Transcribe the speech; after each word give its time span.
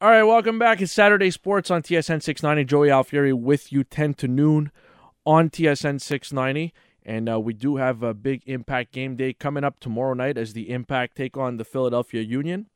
All 0.00 0.10
right, 0.10 0.22
welcome 0.22 0.60
back. 0.60 0.80
It's 0.80 0.92
Saturday 0.92 1.28
Sports 1.28 1.72
on 1.72 1.82
TSN 1.82 2.22
690. 2.22 2.64
Joey 2.66 2.88
Alfieri 2.88 3.32
with 3.32 3.72
you 3.72 3.82
10 3.82 4.14
to 4.14 4.28
noon 4.28 4.70
on 5.26 5.50
TSN 5.50 6.00
690. 6.00 6.72
And 7.04 7.28
uh, 7.28 7.40
we 7.40 7.52
do 7.52 7.78
have 7.78 8.04
a 8.04 8.14
big 8.14 8.44
Impact 8.46 8.92
game 8.92 9.16
day 9.16 9.32
coming 9.32 9.64
up 9.64 9.80
tomorrow 9.80 10.14
night 10.14 10.38
as 10.38 10.52
the 10.52 10.70
Impact 10.70 11.16
take 11.16 11.36
on 11.36 11.56
the 11.56 11.64
Philadelphia 11.64 12.22
Union. 12.22 12.66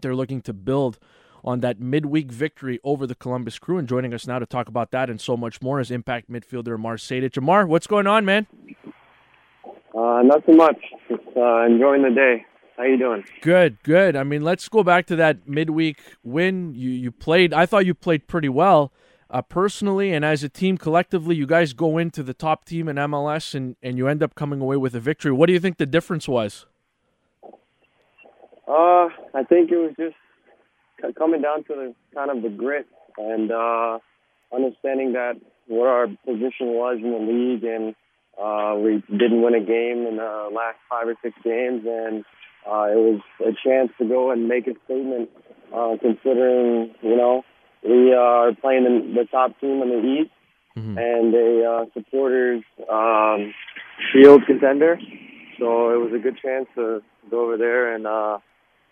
They're 0.00 0.14
looking 0.14 0.42
to 0.42 0.52
build 0.52 1.00
on 1.42 1.58
that 1.58 1.80
midweek 1.80 2.30
victory 2.30 2.78
over 2.84 3.04
the 3.04 3.16
Columbus 3.16 3.58
Crew. 3.58 3.76
And 3.76 3.88
joining 3.88 4.14
us 4.14 4.28
now 4.28 4.38
to 4.38 4.46
talk 4.46 4.68
about 4.68 4.92
that 4.92 5.10
and 5.10 5.20
so 5.20 5.36
much 5.36 5.60
more 5.60 5.80
is 5.80 5.90
Impact 5.90 6.30
midfielder 6.30 6.76
Amar 6.76 6.98
Sejdic. 6.98 7.36
Amar, 7.36 7.66
what's 7.66 7.88
going 7.88 8.06
on, 8.06 8.24
man? 8.24 8.46
Uh, 9.92 10.22
not 10.22 10.46
much. 10.46 10.78
Just 11.08 11.36
uh, 11.36 11.64
enjoying 11.64 12.02
the 12.02 12.12
day. 12.14 12.46
How 12.80 12.86
you 12.86 12.96
doing? 12.96 13.24
Good, 13.42 13.82
good. 13.82 14.16
I 14.16 14.22
mean, 14.22 14.42
let's 14.42 14.66
go 14.66 14.82
back 14.82 15.04
to 15.08 15.16
that 15.16 15.46
midweek 15.46 16.00
win. 16.22 16.72
You 16.74 16.88
you 16.88 17.12
played. 17.12 17.52
I 17.52 17.66
thought 17.66 17.84
you 17.84 17.92
played 17.92 18.26
pretty 18.26 18.48
well, 18.48 18.90
uh, 19.28 19.42
personally 19.42 20.14
and 20.14 20.24
as 20.24 20.42
a 20.42 20.48
team 20.48 20.78
collectively. 20.78 21.36
You 21.36 21.46
guys 21.46 21.74
go 21.74 21.98
into 21.98 22.22
the 22.22 22.32
top 22.32 22.64
team 22.64 22.88
in 22.88 22.96
MLS 22.96 23.54
and 23.54 23.76
and 23.82 23.98
you 23.98 24.08
end 24.08 24.22
up 24.22 24.34
coming 24.34 24.62
away 24.62 24.78
with 24.78 24.94
a 24.94 25.00
victory. 25.00 25.30
What 25.30 25.48
do 25.48 25.52
you 25.52 25.60
think 25.60 25.76
the 25.76 25.84
difference 25.84 26.26
was? 26.26 26.64
Uh, 28.66 29.10
I 29.34 29.44
think 29.46 29.70
it 29.70 29.76
was 29.76 29.92
just 29.98 30.16
coming 31.18 31.42
down 31.42 31.64
to 31.64 31.74
the 31.74 31.94
kind 32.14 32.30
of 32.30 32.42
the 32.42 32.48
grit 32.48 32.86
and 33.18 33.52
uh, 33.52 33.98
understanding 34.54 35.12
that 35.12 35.34
what 35.66 35.86
our 35.86 36.06
position 36.24 36.68
was 36.68 36.96
in 36.96 37.10
the 37.10 37.18
league 37.18 37.62
and 37.62 37.94
uh, 38.40 38.74
we 38.74 39.02
didn't 39.18 39.42
win 39.42 39.54
a 39.54 39.60
game 39.60 40.06
in 40.06 40.16
the 40.16 40.48
last 40.50 40.78
five 40.88 41.08
or 41.08 41.16
six 41.22 41.36
games 41.44 41.82
and 41.86 42.24
uh, 42.66 42.86
it 42.90 42.96
was 42.96 43.20
a 43.40 43.52
chance 43.66 43.90
to 43.98 44.06
go 44.06 44.30
and 44.30 44.48
make 44.48 44.66
a 44.66 44.74
statement, 44.84 45.30
uh, 45.74 45.96
considering 46.00 46.94
you 47.02 47.16
know 47.16 47.42
we 47.82 48.12
are 48.12 48.52
playing 48.54 48.86
in 48.86 49.14
the 49.14 49.24
top 49.30 49.58
team 49.60 49.82
in 49.82 49.88
the 49.88 50.22
East 50.22 50.30
mm-hmm. 50.76 50.98
and 50.98 51.34
a 51.34 51.64
uh, 51.64 51.84
supporters 51.94 52.62
um, 52.90 53.54
field 54.12 54.42
contender. 54.46 54.98
So 55.58 55.90
it 55.90 55.98
was 55.98 56.12
a 56.14 56.18
good 56.18 56.38
chance 56.42 56.66
to 56.74 57.02
go 57.30 57.44
over 57.44 57.56
there 57.56 57.94
and 57.94 58.06
uh, 58.06 58.38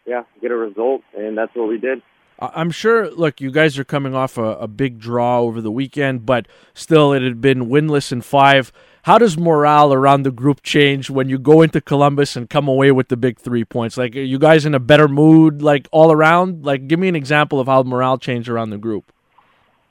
yeah, 0.06 0.22
get 0.40 0.50
a 0.50 0.56
result, 0.56 1.02
and 1.16 1.36
that's 1.36 1.54
what 1.54 1.68
we 1.68 1.78
did. 1.78 2.02
I'm 2.40 2.70
sure. 2.70 3.10
Look, 3.10 3.40
you 3.40 3.50
guys 3.50 3.78
are 3.78 3.84
coming 3.84 4.14
off 4.14 4.38
a, 4.38 4.54
a, 4.58 4.68
big 4.68 5.00
draw 5.00 5.40
over 5.40 5.60
the 5.60 5.72
weekend, 5.72 6.24
but 6.24 6.46
still, 6.72 7.12
it 7.12 7.22
had 7.22 7.40
been 7.40 7.66
winless 7.66 8.12
in 8.12 8.20
five. 8.20 8.72
How 9.02 9.18
does 9.18 9.38
morale 9.38 9.92
around 9.92 10.22
the 10.22 10.30
group 10.30 10.62
change 10.62 11.08
when 11.08 11.28
you 11.28 11.38
go 11.38 11.62
into 11.62 11.80
Columbus 11.80 12.36
and 12.36 12.50
come 12.50 12.68
away 12.68 12.90
with 12.92 13.08
the 13.08 13.16
big 13.16 13.38
three 13.38 13.64
points? 13.64 13.96
Like, 13.96 14.14
are 14.16 14.20
you 14.20 14.38
guys 14.38 14.66
in 14.66 14.74
a 14.74 14.80
better 14.80 15.08
mood, 15.08 15.62
like 15.62 15.88
all 15.92 16.12
around? 16.12 16.64
Like, 16.64 16.88
give 16.88 16.98
me 16.98 17.08
an 17.08 17.16
example 17.16 17.60
of 17.60 17.66
how 17.66 17.82
morale 17.82 18.18
changed 18.18 18.48
around 18.48 18.70
the 18.70 18.78
group. 18.78 19.12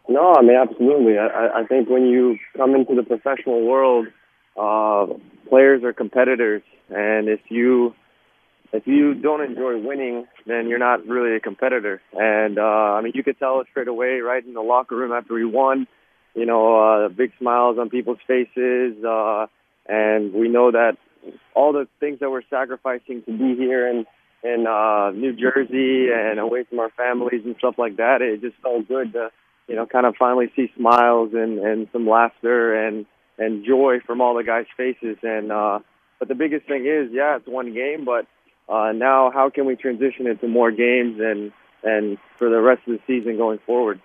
No, 0.10 0.34
I 0.34 0.42
mean 0.42 0.56
absolutely. 0.56 1.18
I, 1.18 1.62
I 1.62 1.64
think 1.66 1.90
when 1.90 2.06
you 2.06 2.38
come 2.56 2.76
into 2.76 2.96
the 2.96 3.04
professional 3.04 3.66
world, 3.66 4.08
uh, 4.58 5.08
players 5.50 5.84
are 5.84 5.94
competitors, 5.94 6.64
and 6.90 7.28
if 7.28 7.42
you 7.50 7.94
if 8.74 8.86
you 8.86 9.14
don't 9.14 9.42
enjoy 9.42 9.80
winning, 9.80 10.28
then 10.46 10.68
you're 10.68 10.80
not 10.80 11.06
really 11.08 11.36
a 11.36 11.40
competitor. 11.40 12.02
And 12.14 12.58
uh, 12.58 12.62
I 12.62 13.02
mean, 13.02 13.14
you 13.16 13.24
could 13.24 13.40
tell 13.40 13.60
it 13.62 13.68
straight 13.72 13.88
away, 13.88 14.20
right 14.20 14.46
in 14.46 14.54
the 14.54 14.62
locker 14.62 14.96
room 14.96 15.12
after 15.12 15.34
we 15.34 15.46
won. 15.46 15.88
You 16.38 16.46
know, 16.46 16.78
uh, 16.78 17.10
big 17.10 17.32
smiles 17.40 17.80
on 17.80 17.90
people's 17.90 18.20
faces, 18.28 19.04
uh, 19.04 19.48
and 19.88 20.32
we 20.34 20.50
know 20.50 20.70
that 20.70 20.96
all 21.56 21.74
the 21.74 21.88
things 22.00 22.20
that 22.20 22.30
we're 22.30 22.44
sacrificing 22.48 23.24
to 23.24 23.32
be 23.36 23.56
here 23.56 23.88
in 23.90 24.06
in 24.44 24.68
uh, 24.68 25.10
New 25.10 25.34
Jersey 25.34 26.10
and 26.14 26.40
away 26.40 26.64
from 26.66 26.78
our 26.78 26.92
families 26.92 27.42
and 27.44 27.56
stuff 27.58 27.80
like 27.80 27.98
that, 27.98 28.22
it 28.22 28.42
just 28.42 28.56
felt 28.62 28.88
good 28.88 29.14
to, 29.14 29.32
you 29.68 29.76
know, 29.76 29.88
kind 29.88 30.06
of 30.06 30.16
finally 30.16 30.52
see 30.56 30.72
smiles 30.78 31.32
and 31.34 31.58
and 31.58 31.88
some 31.92 32.08
laughter 32.08 32.86
and 32.86 33.08
and 33.40 33.66
joy 33.66 34.00
from 34.06 34.22
all 34.22 34.36
the 34.36 34.44
guys' 34.44 34.68
faces. 34.78 35.18
And 35.24 35.52
uh, 35.52 35.80
but 36.20 36.28
the 36.28 36.36
biggest 36.36 36.68
thing 36.68 36.86
is, 36.86 37.10
yeah, 37.12 37.38
it's 37.38 37.48
one 37.48 37.74
game, 37.74 38.06
but 38.06 38.28
uh, 38.70 38.92
now 38.94 39.32
how 39.34 39.50
can 39.50 39.66
we 39.66 39.76
transition 39.76 40.28
into 40.28 40.48
more 40.48 40.70
games 40.70 41.20
and 41.20 41.52
and 41.84 42.20
for 42.38 42.48
the 42.48 42.62
rest 42.62 42.82
of 42.88 42.94
the 42.94 43.00
season 43.08 43.38
going 43.38 43.58
forward? 43.66 44.00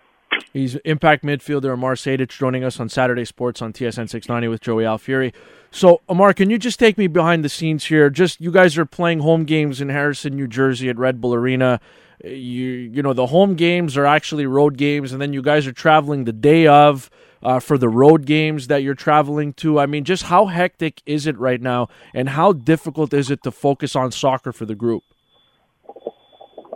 He's 0.53 0.75
impact 0.77 1.25
midfielder 1.25 1.73
Amar 1.73 1.95
Sejdic 1.95 2.29
joining 2.29 2.63
us 2.63 2.79
on 2.79 2.89
Saturday 2.89 3.25
Sports 3.25 3.63
on 3.63 3.73
TSN 3.73 4.11
690 4.11 4.49
with 4.49 4.61
Joey 4.61 4.85
Alfieri. 4.85 5.33
So, 5.71 6.03
Amar, 6.09 6.35
can 6.35 6.51
you 6.51 6.59
just 6.59 6.79
take 6.79 6.99
me 6.99 7.07
behind 7.07 7.43
the 7.43 7.49
scenes 7.49 7.87
here? 7.87 8.11
Just 8.11 8.41
you 8.41 8.51
guys 8.51 8.77
are 8.77 8.85
playing 8.85 9.21
home 9.21 9.45
games 9.45 9.81
in 9.81 9.89
Harrison, 9.89 10.37
New 10.37 10.47
Jersey 10.47 10.91
at 10.91 10.99
Red 10.99 11.21
Bull 11.21 11.35
Arena. 11.35 11.81
You 12.23 12.31
you 12.31 13.03
know 13.03 13.15
the 13.15 13.27
home 13.27 13.55
games 13.55 13.97
are 13.97 14.05
actually 14.07 14.47
road 14.47 14.77
games, 14.77 15.13
and 15.13 15.21
then 15.21 15.33
you 15.33 15.43
guys 15.43 15.67
are 15.67 15.73
traveling 15.73 16.25
the 16.25 16.33
day 16.33 16.67
of 16.67 17.11
uh, 17.43 17.59
for 17.59 17.79
the 17.79 17.89
road 17.89 18.27
games 18.27 18.69
that 18.69 18.83
you're 18.83 18.95
traveling 18.95 19.53
to? 19.55 19.81
I 19.81 19.87
mean, 19.87 20.05
just 20.05 20.25
how 20.25 20.47
hectic 20.47 21.03
is 21.07 21.27
it 21.27 21.37
right 21.39 21.61
now, 21.61 21.89
and 22.15 22.29
how 22.29 22.53
difficult 22.53 23.13
is 23.13 23.31
it 23.31 23.43
to 23.43 23.51
focus 23.51 23.97
on 23.97 24.13
soccer 24.13 24.53
for 24.53 24.67
the 24.67 24.75
group? 24.75 25.03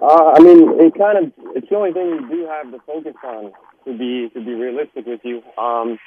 Uh, 0.01 0.33
I 0.37 0.41
mean, 0.41 0.81
it 0.81 0.95
kind 0.97 1.19
of 1.19 1.33
it's 1.55 1.69
the 1.69 1.77
only 1.77 1.93
thing 1.93 2.07
you 2.07 2.29
do 2.29 2.47
have 2.47 2.71
to 2.73 2.79
focus 2.87 3.15
on. 3.25 3.53
To 3.87 3.97
be 3.97 4.29
to 4.35 4.45
be 4.45 4.53
realistic 4.53 5.07
with 5.07 5.21
you, 5.23 5.43
um, 5.57 5.99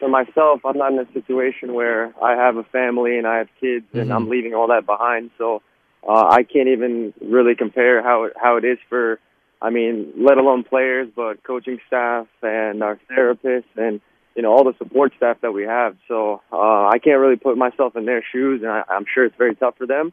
for 0.00 0.08
myself, 0.08 0.60
I'm 0.64 0.76
not 0.76 0.92
in 0.92 0.98
a 0.98 1.12
situation 1.12 1.72
where 1.72 2.12
I 2.20 2.32
have 2.32 2.56
a 2.56 2.64
family 2.64 3.16
and 3.16 3.28
I 3.28 3.38
have 3.38 3.48
kids, 3.60 3.86
mm-hmm. 3.86 4.00
and 4.00 4.12
I'm 4.12 4.22
mm-hmm. 4.22 4.30
leaving 4.32 4.54
all 4.54 4.66
that 4.68 4.86
behind. 4.86 5.30
So 5.38 5.62
uh, 6.02 6.26
I 6.30 6.42
can't 6.42 6.68
even 6.68 7.14
really 7.22 7.54
compare 7.54 8.02
how 8.02 8.24
it, 8.24 8.32
how 8.36 8.56
it 8.56 8.64
is 8.64 8.78
for 8.88 9.20
I 9.60 9.70
mean, 9.70 10.12
let 10.16 10.38
alone 10.38 10.64
players, 10.64 11.08
but 11.14 11.42
coaching 11.42 11.78
staff 11.86 12.26
and 12.42 12.82
our 12.82 12.98
therapists 13.10 13.64
and 13.76 14.00
you 14.36 14.42
know 14.42 14.52
all 14.52 14.64
the 14.64 14.74
support 14.78 15.12
staff 15.16 15.40
that 15.42 15.52
we 15.52 15.64
have. 15.64 15.96
So 16.06 16.42
uh, 16.52 16.86
I 16.86 16.98
can't 17.02 17.18
really 17.18 17.36
put 17.36 17.56
myself 17.56 17.96
in 17.96 18.04
their 18.04 18.22
shoes, 18.32 18.62
and 18.62 18.70
I, 18.70 18.84
I'm 18.88 19.04
sure 19.12 19.24
it's 19.24 19.36
very 19.36 19.56
tough 19.56 19.76
for 19.76 19.86
them. 19.86 20.12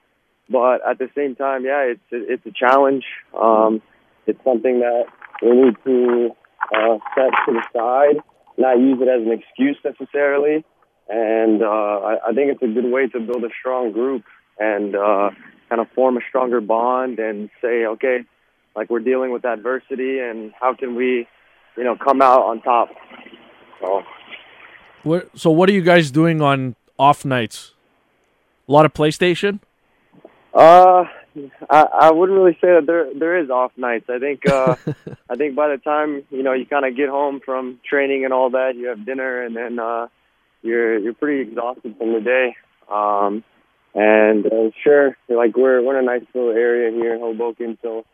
But 0.49 0.87
at 0.87 0.99
the 0.99 1.09
same 1.15 1.35
time, 1.35 1.65
yeah, 1.65 1.81
it's 1.81 2.01
it's 2.11 2.45
a 2.45 2.51
challenge. 2.51 3.03
Um, 3.39 3.81
it's 4.27 4.43
something 4.43 4.79
that 4.79 5.05
we 5.41 5.51
need 5.51 5.75
to 5.85 6.29
uh, 6.73 6.97
set 7.15 7.31
to 7.45 7.53
the 7.53 7.63
side, 7.73 8.21
not 8.57 8.79
use 8.79 8.99
it 9.01 9.07
as 9.07 9.25
an 9.25 9.31
excuse 9.31 9.77
necessarily. 9.83 10.63
And 11.07 11.61
uh, 11.61 11.65
I, 11.65 12.29
I 12.29 12.33
think 12.33 12.51
it's 12.51 12.63
a 12.63 12.67
good 12.67 12.91
way 12.91 13.07
to 13.07 13.19
build 13.19 13.43
a 13.43 13.49
strong 13.59 13.91
group 13.91 14.23
and 14.59 14.95
uh, 14.95 15.29
kind 15.69 15.81
of 15.81 15.87
form 15.93 16.17
a 16.17 16.21
stronger 16.29 16.61
bond 16.61 17.19
and 17.19 17.49
say, 17.61 17.85
okay, 17.85 18.19
like 18.75 18.89
we're 18.89 18.99
dealing 18.99 19.31
with 19.31 19.45
adversity 19.45 20.19
and 20.19 20.51
how 20.59 20.73
can 20.73 20.95
we, 20.95 21.27
you 21.77 21.83
know, 21.83 21.95
come 21.95 22.21
out 22.21 22.41
on 22.41 22.61
top. 22.61 22.89
So, 23.81 24.03
so 25.35 25.51
what 25.51 25.69
are 25.69 25.73
you 25.73 25.81
guys 25.81 26.11
doing 26.11 26.41
on 26.41 26.75
off 26.97 27.25
nights? 27.25 27.73
A 28.67 28.71
lot 28.71 28.85
of 28.85 28.93
PlayStation. 28.93 29.59
Uh, 30.55 31.03
I, 31.69 31.85
I 31.93 32.11
wouldn't 32.13 32.37
really 32.39 32.57
say 32.61 32.67
that 32.67 32.85
there 32.87 33.07
there 33.13 33.43
is 33.43 33.49
off 33.49 33.73
nights. 33.75 34.05
I 34.09 34.19
think 34.19 34.47
uh, 34.47 34.75
I 35.29 35.35
think 35.35 35.55
by 35.55 35.67
the 35.67 35.77
time 35.77 36.23
you 36.29 36.43
know 36.43 36.53
you 36.53 36.65
kind 36.65 36.85
of 36.85 36.95
get 36.95 37.09
home 37.09 37.41
from 37.43 37.79
training 37.87 38.23
and 38.23 38.33
all 38.33 38.51
that, 38.51 38.75
you 38.77 38.87
have 38.87 39.05
dinner 39.05 39.43
and 39.43 39.55
then 39.55 39.77
uh, 39.79 40.07
you're 40.61 40.97
you're 40.97 41.13
pretty 41.13 41.49
exhausted 41.49 41.97
from 41.97 42.13
the 42.13 42.21
day. 42.21 42.55
Um, 42.89 43.43
and 43.93 44.45
uh, 44.45 44.71
sure, 44.81 45.17
like 45.27 45.57
we're 45.57 45.83
we're 45.83 45.99
in 45.99 46.05
a 46.05 46.07
nice 46.07 46.25
little 46.33 46.51
area 46.51 46.91
here 46.91 47.15
in 47.15 47.19
Hoboken, 47.19 47.77
so 47.81 48.05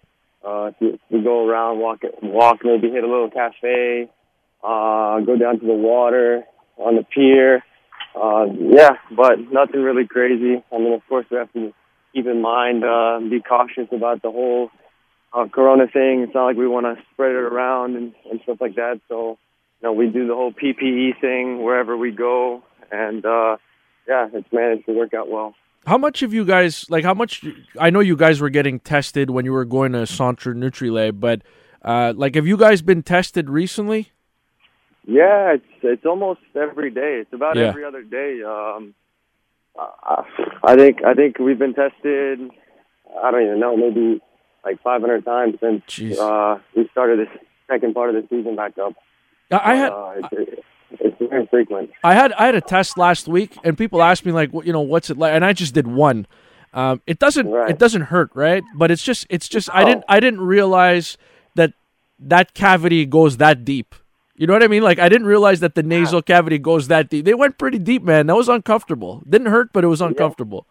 uh, 0.44 0.72
to, 0.72 1.00
to 1.12 1.22
go 1.24 1.48
around, 1.48 1.80
walk, 1.80 2.02
walk, 2.24 2.62
maybe 2.64 2.90
hit 2.90 3.04
a 3.04 3.08
little 3.08 3.30
cafe, 3.30 4.10
uh, 4.64 5.20
go 5.20 5.38
down 5.38 5.60
to 5.60 5.66
the 5.66 5.74
water 5.74 6.44
on 6.78 6.96
the 6.96 7.04
pier. 7.04 7.64
Uh, 8.16 8.46
yeah, 8.60 8.98
but 9.16 9.40
nothing 9.52 9.82
really 9.82 10.08
crazy. 10.08 10.64
I 10.72 10.78
mean, 10.78 10.94
of 10.94 11.02
course, 11.08 11.26
we 11.32 11.38
have 11.38 11.52
to 11.54 11.74
keep 12.14 12.28
in 12.28 12.42
mind, 12.42 12.84
uh, 12.84 13.20
be 13.20 13.42
cautious 13.42 13.88
about 13.92 14.22
the 14.22 14.32
whole 14.32 14.70
uh, 15.34 15.48
Corona 15.48 15.88
thing. 15.88 16.22
It's 16.22 16.34
not 16.34 16.46
like 16.46 16.58
we 16.58 16.68
want 16.68 16.86
to 16.86 17.02
spread 17.14 17.32
it 17.32 17.36
around 17.36 17.96
and, 17.96 18.14
and 18.30 18.42
stuff 18.44 18.58
like 18.60 18.76
that. 18.76 19.02
So, 19.08 19.38
you 19.82 19.88
know, 19.88 19.94
we 19.94 20.08
do 20.08 20.28
the 20.28 20.36
whole 20.36 20.52
PPE 20.52 21.20
thing 21.20 21.64
wherever 21.64 21.98
we 21.98 22.12
go, 22.12 22.64
and 22.92 23.26
uh, 23.26 23.58
yeah, 24.08 24.28
it's 24.34 24.48
managed 24.52 24.86
to 24.86 24.94
work 24.94 25.14
out 25.14 25.30
well. 25.30 25.56
How 25.88 25.98
much 25.98 26.22
of 26.22 26.34
you 26.34 26.46
guys 26.46 26.88
like? 26.90 27.04
How 27.04 27.16
much? 27.16 27.44
I 27.80 27.90
know 27.90 28.02
you 28.02 28.16
guys 28.16 28.40
were 28.40 28.52
getting 28.52 28.80
tested 28.80 29.32
when 29.32 29.46
you 29.46 29.52
were 29.52 29.66
going 29.66 29.94
to 29.94 30.06
Centre 30.06 30.54
Nutrilait, 30.54 31.20
but 31.20 31.42
uh, 31.82 32.14
like, 32.16 32.36
have 32.36 32.46
you 32.46 32.58
guys 32.58 32.84
been 32.84 33.02
tested 33.02 33.50
recently? 33.50 34.12
Yeah, 35.08 35.54
it's 35.56 35.66
it's 35.82 36.06
almost 36.06 36.42
every 36.56 36.92
day. 36.92 37.22
It's 37.22 37.34
about 37.34 37.58
yeah. 37.58 37.70
every 37.70 37.84
other 37.84 38.04
day. 38.04 38.44
Um, 38.44 38.94
I 39.78 40.76
think 40.76 41.04
I 41.04 41.14
think 41.14 41.40
we've 41.40 41.60
been 41.60 41.74
tested. 41.74 42.40
I 43.22 43.32
don't 43.32 43.44
even 43.44 43.60
know, 43.60 43.76
maybe 43.76 44.22
like 44.64 44.82
500 44.84 45.26
times 45.26 45.56
since 45.60 46.20
uh, 46.20 46.60
we 46.76 46.88
started 46.92 47.20
this 47.20 47.40
second 47.70 47.94
part 47.94 48.14
of 48.14 48.16
the 48.16 48.28
season 48.30 48.56
back 48.56 48.78
up. 48.78 48.94
I 49.52 49.76
had. 49.76 49.92
Uh, 49.92 50.14
it's, 50.32 50.62
it's 51.00 51.18
very 51.20 51.48
frequent. 51.48 51.92
I 52.04 52.14
had 52.14 52.34
I 52.34 52.46
had 52.46 52.56
a 52.56 52.62
test 52.62 52.98
last 52.98 53.28
week, 53.28 53.58
and 53.64 53.78
people 53.78 54.02
asked 54.02 54.26
me 54.26 54.32
like, 54.32 54.52
you 54.54 54.74
know, 54.74 54.82
what's 54.82 55.10
it 55.10 55.18
like? 55.18 55.34
And 55.34 55.44
I 55.46 55.54
just 55.54 55.74
did 55.74 55.88
one. 55.88 56.28
Um, 56.74 57.02
it 57.06 57.20
doesn't 57.20 57.50
right. 57.50 57.70
it 57.70 57.80
doesn't 57.80 58.04
hurt, 58.04 58.32
right? 58.34 58.64
But 58.76 58.92
it's 58.92 59.04
just 59.04 59.28
it's 59.30 59.48
just 59.48 59.70
I 59.74 59.84
didn't 59.84 60.06
I 60.08 60.20
didn't 60.20 60.42
realize 60.42 61.18
that 61.56 61.74
that 62.20 62.54
cavity 62.54 63.06
goes 63.06 63.38
that 63.38 63.66
deep. 63.66 63.96
You 64.42 64.48
know 64.48 64.54
what 64.54 64.64
I 64.64 64.68
mean? 64.68 64.82
Like 64.82 64.98
I 64.98 65.08
didn't 65.08 65.28
realize 65.28 65.60
that 65.60 65.76
the 65.76 65.84
nasal 65.84 66.24
cavity 66.24 66.58
goes 66.58 66.88
that 66.88 67.10
deep. 67.10 67.26
They 67.26 67.36
went 67.36 67.60
pretty 67.60 67.78
deep, 67.78 68.02
man. 68.02 68.26
That 68.26 68.36
was 68.36 68.50
uncomfortable. 68.50 69.22
Didn't 69.30 69.50
hurt, 69.52 69.70
but 69.72 69.84
it 69.84 69.88
was 69.88 70.02
uncomfortable. 70.02 70.66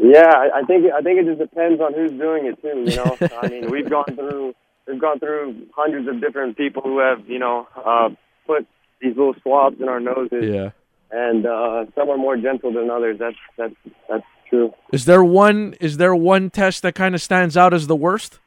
Yeah, 0.00 0.32
I 0.34 0.60
I 0.60 0.62
think 0.62 0.90
I 0.90 1.02
think 1.02 1.20
it 1.20 1.26
just 1.26 1.38
depends 1.38 1.78
on 1.78 1.92
who's 1.92 2.12
doing 2.12 2.46
it 2.46 2.56
too. 2.62 2.90
You 2.90 2.96
know, 2.96 3.18
I 3.42 3.48
mean, 3.48 3.70
we've 3.70 3.90
gone 3.90 4.06
through 4.14 4.54
we've 4.88 4.98
gone 4.98 5.18
through 5.18 5.66
hundreds 5.76 6.08
of 6.08 6.22
different 6.22 6.56
people 6.56 6.80
who 6.80 6.98
have 7.00 7.28
you 7.28 7.38
know 7.38 7.68
uh, 7.76 8.08
put 8.46 8.66
these 9.02 9.14
little 9.14 9.34
swabs 9.42 9.78
in 9.78 9.90
our 9.90 10.00
noses, 10.00 10.44
Yeah. 10.44 10.70
and 11.10 11.44
uh, 11.44 11.84
some 11.94 12.08
are 12.08 12.16
more 12.16 12.38
gentle 12.38 12.72
than 12.72 12.88
others. 12.88 13.18
That's 13.18 13.36
that's 13.58 13.74
that's 14.08 14.24
true. 14.48 14.72
Is 14.90 15.04
there 15.04 15.22
one? 15.22 15.74
Is 15.82 15.98
there 15.98 16.16
one 16.16 16.48
test 16.48 16.80
that 16.80 16.94
kind 16.94 17.14
of 17.14 17.20
stands 17.20 17.58
out 17.58 17.74
as 17.74 17.88
the 17.88 17.96
worst? 17.96 18.38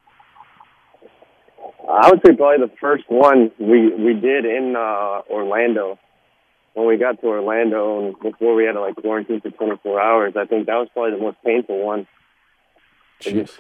I 1.89 2.09
would 2.12 2.21
say 2.24 2.36
probably 2.36 2.68
the 2.68 2.74
first 2.80 3.06
one 3.07 3.51
we 3.59 3.89
we 3.94 4.13
did 4.13 4.45
in 4.45 4.75
uh, 4.77 5.21
Orlando. 5.30 5.97
When 6.75 6.88
we 6.88 6.97
got 6.97 7.19
to 7.21 7.27
Orlando 7.27 8.06
and 8.06 8.19
before 8.19 8.53
we 8.53 8.65
had 8.65 8.74
to 8.74 8.81
like 8.81 8.95
quarantine 8.95 9.41
for 9.41 9.50
24 9.50 10.00
hours, 10.00 10.33
I 10.38 10.45
think 10.45 10.68
that 10.68 10.75
was 10.75 10.88
probably 10.94 11.18
the 11.18 11.24
most 11.24 11.38
painful 11.44 11.83
one. 11.83 12.07
Jeez. 13.21 13.57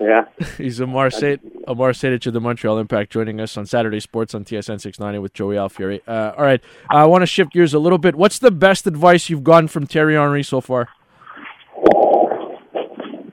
Yeah. 0.00 0.24
He's 0.58 0.80
Amar 0.80 1.10
Sait, 1.10 1.40
Amar 1.68 1.92
Sejdic 1.92 2.26
of 2.26 2.32
the 2.32 2.40
Montreal 2.40 2.78
Impact 2.78 3.12
joining 3.12 3.40
us 3.40 3.56
on 3.56 3.64
Saturday 3.64 4.00
Sports 4.00 4.34
on 4.34 4.44
TSN 4.44 4.80
690 4.80 5.20
with 5.20 5.32
Joey 5.32 5.56
Alfieri. 5.56 6.02
Uh, 6.06 6.32
all 6.36 6.44
right, 6.44 6.60
I 6.90 7.06
want 7.06 7.22
to 7.22 7.26
shift 7.26 7.52
gears 7.52 7.72
a 7.72 7.78
little 7.78 7.98
bit. 7.98 8.16
What's 8.16 8.40
the 8.40 8.50
best 8.50 8.88
advice 8.88 9.30
you've 9.30 9.44
gotten 9.44 9.68
from 9.68 9.86
Thierry 9.86 10.16
Henry 10.16 10.42
so 10.42 10.60
far? 10.60 10.88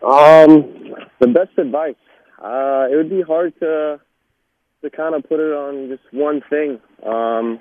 Um, 0.03 0.95
the 1.19 1.27
best 1.27 1.57
advice. 1.57 1.95
Uh, 2.41 2.87
it 2.91 2.95
would 2.95 3.09
be 3.09 3.21
hard 3.21 3.53
to 3.59 3.99
to 4.81 4.89
kind 4.89 5.15
of 5.15 5.23
put 5.27 5.39
it 5.39 5.53
on 5.53 5.89
just 5.89 6.03
one 6.11 6.41
thing. 6.49 6.79
Um, 7.05 7.59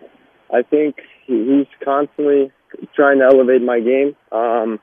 I 0.52 0.62
think 0.62 0.96
he's 1.26 1.66
constantly 1.84 2.52
trying 2.94 3.18
to 3.18 3.24
elevate 3.24 3.62
my 3.62 3.80
game. 3.80 4.16
Um, 4.32 4.80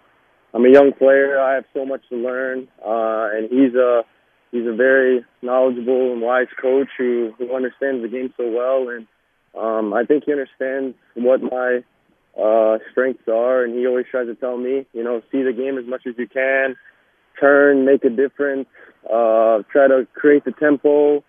I'm 0.54 0.66
a 0.66 0.70
young 0.70 0.94
player. 0.94 1.40
I 1.40 1.56
have 1.56 1.66
so 1.74 1.86
much 1.86 2.02
to 2.10 2.16
learn, 2.16 2.68
uh, 2.86 3.30
and 3.34 3.50
he's 3.50 3.76
a 3.76 4.04
he's 4.52 4.68
a 4.68 4.74
very 4.74 5.26
knowledgeable 5.42 6.14
and 6.14 6.22
wise 6.22 6.48
coach 6.62 6.88
who 6.98 7.34
who 7.38 7.54
understands 7.54 8.02
the 8.02 8.10
game 8.10 8.34
so 8.38 8.50
well. 8.50 8.90
And 8.90 9.08
um, 9.58 9.94
I 9.94 10.06
think 10.06 10.24
he 10.26 10.32
understands 10.32 10.96
what 11.16 11.42
my 11.42 11.84
uh, 12.42 12.78
strengths 12.92 13.28
are, 13.28 13.64
and 13.64 13.78
he 13.78 13.88
always 13.88 14.06
tries 14.10 14.28
to 14.28 14.36
tell 14.36 14.58
me, 14.58 14.86
you 14.94 15.04
know, 15.04 15.22
see 15.32 15.42
the 15.44 15.54
game 15.54 15.78
as 15.78 15.86
much 15.86 16.02
as 16.08 16.16
you 16.18 16.28
can 16.28 16.76
turn, 17.40 17.86
make 17.86 18.04
a 18.04 18.10
difference, 18.10 18.68
uh, 19.06 19.60
try 19.72 19.88
to 19.88 20.08
create 20.14 20.46
the 20.46 20.52
tempo, 20.52 21.24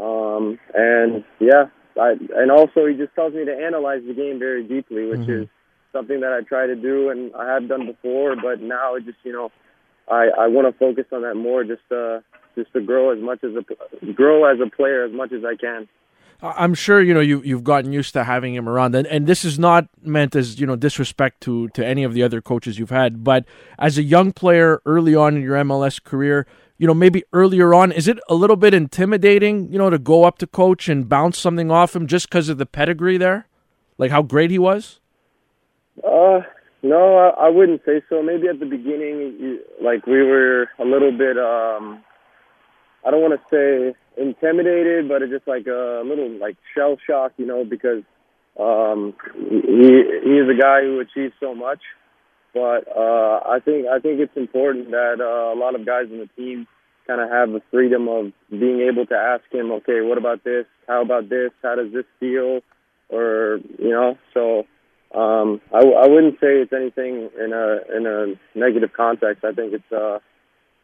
um, 0.00 0.58
and 0.74 1.24
yeah, 1.40 1.66
I, 2.00 2.14
and 2.36 2.50
also 2.50 2.86
he 2.86 2.94
just 2.94 3.14
tells 3.14 3.34
me 3.34 3.44
to 3.44 3.52
analyze 3.52 4.02
the 4.06 4.14
game 4.14 4.38
very 4.38 4.62
deeply, 4.62 5.06
which 5.06 5.20
Mhm. 5.20 5.42
is 5.42 5.48
something 5.92 6.20
that 6.20 6.32
I 6.32 6.42
try 6.42 6.66
to 6.66 6.76
do 6.76 7.10
and 7.10 7.34
I 7.34 7.52
have 7.52 7.68
done 7.68 7.86
before, 7.86 8.36
but 8.36 8.60
now 8.60 8.94
it 8.94 9.04
just 9.04 9.18
you 9.24 9.32
know, 9.32 9.50
I 10.08 10.28
I 10.38 10.46
want 10.48 10.66
to 10.72 10.78
focus 10.78 11.06
on 11.12 11.22
that 11.22 11.34
more, 11.34 11.64
just 11.64 11.90
uh, 11.90 12.20
just 12.54 12.72
to 12.72 12.80
grow 12.80 13.10
as 13.10 13.18
much 13.20 13.42
as 13.42 13.52
a 13.56 14.12
grow 14.12 14.44
as 14.44 14.58
a 14.60 14.70
player 14.70 15.04
as 15.04 15.12
much 15.12 15.32
as 15.32 15.44
I 15.44 15.56
can. 15.56 15.88
I'm 16.40 16.74
sure 16.74 17.02
you 17.02 17.14
know 17.14 17.20
you 17.20 17.42
you've 17.42 17.64
gotten 17.64 17.92
used 17.92 18.12
to 18.12 18.22
having 18.22 18.54
him 18.54 18.68
around, 18.68 18.94
and, 18.94 19.06
and 19.08 19.26
this 19.26 19.44
is 19.44 19.58
not 19.58 19.88
meant 20.02 20.36
as 20.36 20.60
you 20.60 20.66
know 20.66 20.76
disrespect 20.76 21.40
to 21.42 21.68
to 21.70 21.84
any 21.84 22.04
of 22.04 22.14
the 22.14 22.22
other 22.22 22.40
coaches 22.40 22.78
you've 22.78 22.90
had, 22.90 23.24
but 23.24 23.44
as 23.78 23.98
a 23.98 24.02
young 24.04 24.32
player 24.32 24.80
early 24.86 25.16
on 25.16 25.36
in 25.36 25.42
your 25.42 25.56
MLS 25.56 26.02
career, 26.02 26.46
you 26.78 26.86
know 26.86 26.94
maybe 26.94 27.24
earlier 27.32 27.74
on, 27.74 27.92
is 27.92 28.08
it 28.08 28.18
a 28.28 28.34
little 28.34 28.56
bit 28.56 28.72
intimidating, 28.72 29.70
you 29.70 29.78
know, 29.78 29.90
to 29.90 29.98
go 29.98 30.24
up 30.24 30.38
to 30.38 30.46
coach 30.46 30.88
and 30.88 31.08
bounce 31.08 31.38
something 31.38 31.70
off 31.70 31.94
him 31.94 32.06
just 32.06 32.28
because 32.28 32.48
of 32.48 32.58
the 32.58 32.66
pedigree 32.66 33.18
there, 33.18 33.46
like 33.98 34.10
how 34.10 34.22
great 34.22 34.50
he 34.50 34.58
was? 34.58 35.00
Uh, 36.04 36.40
no, 36.82 37.18
I, 37.18 37.46
I 37.46 37.48
wouldn't 37.48 37.82
say 37.84 38.02
so. 38.08 38.22
Maybe 38.22 38.46
at 38.46 38.60
the 38.60 38.66
beginning, 38.66 39.36
you, 39.40 39.58
like 39.82 40.06
we 40.06 40.22
were 40.22 40.68
a 40.78 40.84
little 40.84 41.12
bit. 41.12 41.36
um 41.36 42.04
I 43.04 43.10
don't 43.10 43.22
want 43.22 43.40
to 43.40 43.46
say 43.50 43.94
intimidated, 44.20 45.08
but 45.08 45.22
it's 45.22 45.32
just 45.32 45.46
like 45.46 45.66
a 45.66 46.02
little 46.04 46.30
like 46.38 46.56
shell 46.74 46.96
shock, 47.06 47.32
you 47.36 47.46
know, 47.46 47.64
because 47.64 48.02
um 48.58 49.14
he 49.34 50.04
he 50.22 50.34
is 50.38 50.48
a 50.48 50.60
guy 50.60 50.82
who 50.82 51.00
achieved 51.00 51.34
so 51.40 51.54
much. 51.54 51.80
But 52.58 52.82
uh 52.90 53.36
I 53.54 53.60
think 53.64 53.86
I 53.86 53.98
think 54.00 54.18
it's 54.18 54.36
important 54.36 54.90
that 54.90 55.16
uh, 55.20 55.54
a 55.54 55.58
lot 55.64 55.74
of 55.76 55.86
guys 55.86 56.06
in 56.10 56.18
the 56.18 56.30
team 56.36 56.66
kind 57.06 57.20
of 57.20 57.30
have 57.30 57.50
the 57.50 57.62
freedom 57.70 58.08
of 58.08 58.32
being 58.50 58.80
able 58.90 59.06
to 59.06 59.14
ask 59.14 59.44
him, 59.50 59.72
okay, 59.78 60.00
what 60.02 60.18
about 60.18 60.44
this? 60.44 60.66
How 60.86 61.00
about 61.02 61.28
this? 61.28 61.50
How 61.62 61.74
does 61.76 61.92
this 61.92 62.04
feel? 62.20 62.60
Or 63.08 63.60
you 63.78 63.90
know, 63.96 64.18
so 64.34 64.66
um, 65.14 65.60
I, 65.72 65.78
I 65.78 66.06
wouldn't 66.06 66.34
say 66.34 66.60
it's 66.60 66.72
anything 66.72 67.30
in 67.38 67.52
a 67.54 67.96
in 67.96 68.06
a 68.06 68.58
negative 68.58 68.90
context. 68.94 69.44
I 69.44 69.52
think 69.52 69.72
it's 69.72 69.92
uh, 69.92 70.18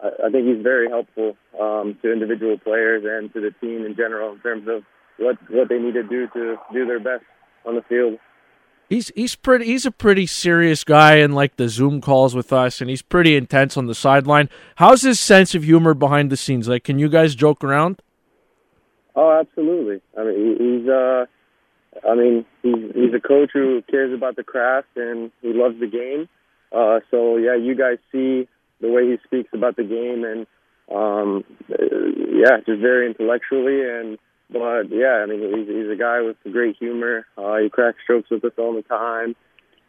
I, 0.01 0.27
I 0.27 0.31
think 0.31 0.47
he's 0.47 0.63
very 0.63 0.89
helpful 0.89 1.37
um, 1.61 1.99
to 2.03 2.13
individual 2.13 2.57
players 2.59 3.05
and 3.05 3.33
to 3.35 3.41
the 3.41 3.53
team 3.61 3.85
in 3.85 3.95
general 3.97 4.33
in 4.33 4.41
terms 4.41 4.67
of 4.69 4.85
what 5.19 5.37
what 5.51 5.69
they 5.69 5.79
need 5.79 5.95
to 5.95 6.03
do 6.03 6.29
to 6.29 6.57
do 6.73 6.87
their 6.87 7.01
best 7.01 7.25
on 7.67 7.75
the 7.75 7.83
field. 7.83 8.19
He's 8.89 9.11
he's 9.15 9.35
pretty 9.35 9.65
he's 9.67 9.87
a 9.87 9.91
pretty 9.91 10.27
serious 10.27 10.85
guy 10.85 11.17
in 11.17 11.33
like 11.33 11.57
the 11.57 11.69
Zoom 11.69 12.01
calls 12.01 12.35
with 12.35 12.53
us, 12.53 12.81
and 12.81 12.91
he's 12.91 13.03
pretty 13.03 13.37
intense 13.37 13.77
on 13.77 13.87
the 13.87 13.95
sideline. 13.95 14.51
How's 14.77 15.03
his 15.03 15.19
sense 15.19 15.55
of 15.55 15.65
humor 15.65 15.95
behind 15.95 16.31
the 16.31 16.37
scenes? 16.37 16.69
Like, 16.69 16.85
can 16.85 16.99
you 16.99 17.09
guys 17.09 17.35
joke 17.35 17.65
around? 17.65 18.03
Oh, 19.17 19.39
absolutely. 19.41 20.01
I 20.19 20.25
mean, 20.25 20.57
he's 20.59 20.89
uh, 20.89 21.27
I 22.09 22.15
mean, 22.15 22.45
he's 22.63 22.93
he's 22.95 23.15
a 23.15 23.21
coach 23.21 23.51
who 23.53 23.83
cares 23.91 24.13
about 24.13 24.37
the 24.37 24.45
craft 24.45 24.89
and 24.97 25.31
he 25.41 25.53
loves 25.53 25.79
the 25.81 25.87
game. 25.87 26.29
Uh, 26.73 27.01
so 27.11 27.37
yeah, 27.37 27.57
you 27.57 27.75
guys 27.75 27.99
see 28.11 28.49
the 28.81 28.91
way 28.91 29.07
he 29.11 29.17
speaks 29.25 29.51
about 29.53 29.77
the 29.77 29.85
game 29.85 30.25
and 30.25 30.47
um, 30.95 31.45
yeah, 31.69 32.59
just 32.67 32.81
very 32.81 33.07
intellectually 33.07 33.81
and 33.83 34.19
but 34.55 34.89
yeah, 34.91 35.23
I 35.23 35.27
mean, 35.27 35.41
he's 35.41 35.67
he's 35.67 35.91
a 35.91 35.97
guy 35.97 36.23
with 36.23 36.37
great 36.51 36.77
humor. 36.77 37.27
Uh, 37.37 37.57
he 37.57 37.69
cracks 37.69 37.99
jokes 38.07 38.31
with 38.31 38.45
us 38.45 38.53
all 38.57 38.73
the 38.73 38.83
time, 38.83 39.35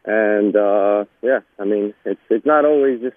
and 0.03 0.55
uh, 0.55 1.05
yeah, 1.21 1.41
I 1.59 1.65
mean, 1.65 1.93
it's 2.03 2.19
it's 2.31 2.45
not 2.45 2.65
always 2.65 2.99
just 2.99 3.15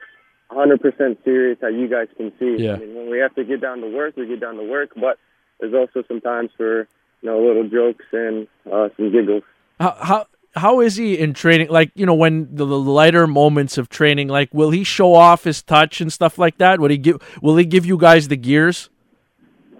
100% 0.50 1.24
serious 1.24 1.58
how 1.60 1.68
you 1.68 1.88
guys 1.88 2.08
can 2.16 2.32
see. 2.38 2.56
Yeah. 2.58 2.74
I 2.74 2.78
mean, 2.78 2.94
when 2.94 3.10
we 3.10 3.18
have 3.18 3.34
to 3.36 3.44
get 3.44 3.60
down 3.62 3.80
to 3.80 3.88
work, 3.88 4.16
we 4.16 4.26
get 4.26 4.40
down 4.40 4.56
to 4.56 4.62
work, 4.62 4.90
but 4.94 5.18
there's 5.58 5.74
also 5.74 6.06
some 6.06 6.20
times 6.20 6.50
for 6.56 6.86
you 7.22 7.30
know 7.30 7.40
little 7.40 7.68
jokes 7.68 8.04
and 8.12 8.46
uh, 8.70 8.90
some 8.96 9.10
giggles. 9.10 9.42
How 9.80 9.96
how 9.98 10.26
how 10.54 10.80
is 10.80 10.96
he 10.96 11.18
in 11.18 11.32
training? 11.32 11.68
Like, 11.68 11.92
you 11.94 12.04
know, 12.04 12.14
when 12.14 12.54
the, 12.54 12.66
the 12.66 12.78
lighter 12.78 13.26
moments 13.26 13.78
of 13.78 13.88
training, 13.88 14.28
like, 14.28 14.52
will 14.52 14.70
he 14.70 14.84
show 14.84 15.14
off 15.14 15.44
his 15.44 15.62
touch 15.62 16.00
and 16.00 16.12
stuff 16.12 16.36
like 16.36 16.58
that? 16.58 16.78
Will 16.78 16.90
he 16.90 16.98
give 16.98 17.22
Will 17.40 17.56
he 17.56 17.64
give 17.64 17.86
you 17.86 17.96
guys 17.96 18.28
the 18.28 18.36
gears? 18.36 18.90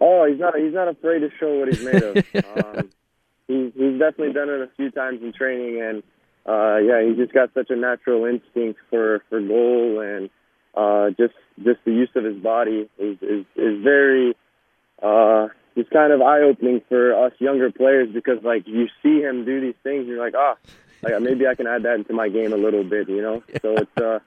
Oh, 0.00 0.26
he's 0.30 0.38
not 0.38 0.56
he's 0.56 0.74
not 0.74 0.88
afraid 0.88 1.20
to 1.20 1.30
show 1.38 1.58
what 1.58 1.68
he's 1.68 1.84
made 1.84 2.02
of. 2.02 2.16
um, 2.76 2.90
he's 3.46 3.72
he's 3.74 3.98
definitely 3.98 4.32
done 4.32 4.48
it 4.48 4.60
a 4.60 4.70
few 4.76 4.90
times 4.90 5.22
in 5.22 5.32
training, 5.32 5.82
and 5.82 6.02
uh, 6.46 6.76
yeah, 6.78 7.06
he's 7.06 7.16
just 7.16 7.32
got 7.32 7.52
such 7.54 7.70
a 7.70 7.76
natural 7.76 8.24
instinct 8.24 8.80
for 8.90 9.22
for 9.28 9.40
goal 9.40 10.00
and 10.00 10.30
uh, 10.74 11.10
just 11.10 11.34
just 11.64 11.80
the 11.84 11.92
use 11.92 12.10
of 12.14 12.24
his 12.24 12.36
body 12.36 12.88
is 12.98 13.18
is, 13.20 13.44
is 13.56 13.82
very 13.82 14.36
uh, 15.02 15.48
just 15.76 15.90
kind 15.90 16.12
of 16.12 16.22
eye 16.22 16.40
opening 16.40 16.80
for 16.88 17.26
us 17.26 17.32
younger 17.38 17.70
players 17.70 18.08
because 18.12 18.42
like 18.42 18.66
you 18.66 18.86
see 19.02 19.20
him 19.20 19.44
do 19.44 19.60
these 19.60 19.74
things, 19.82 20.00
and 20.00 20.08
you're 20.08 20.24
like, 20.24 20.34
ah, 20.36 20.54
like 21.02 21.20
maybe 21.20 21.46
I 21.46 21.54
can 21.54 21.66
add 21.66 21.82
that 21.82 21.94
into 21.94 22.12
my 22.12 22.28
game 22.28 22.52
a 22.52 22.56
little 22.56 22.84
bit, 22.84 23.08
you 23.08 23.22
know. 23.22 23.42
So 23.62 23.74
it's 23.74 23.96
uh, 23.96 24.20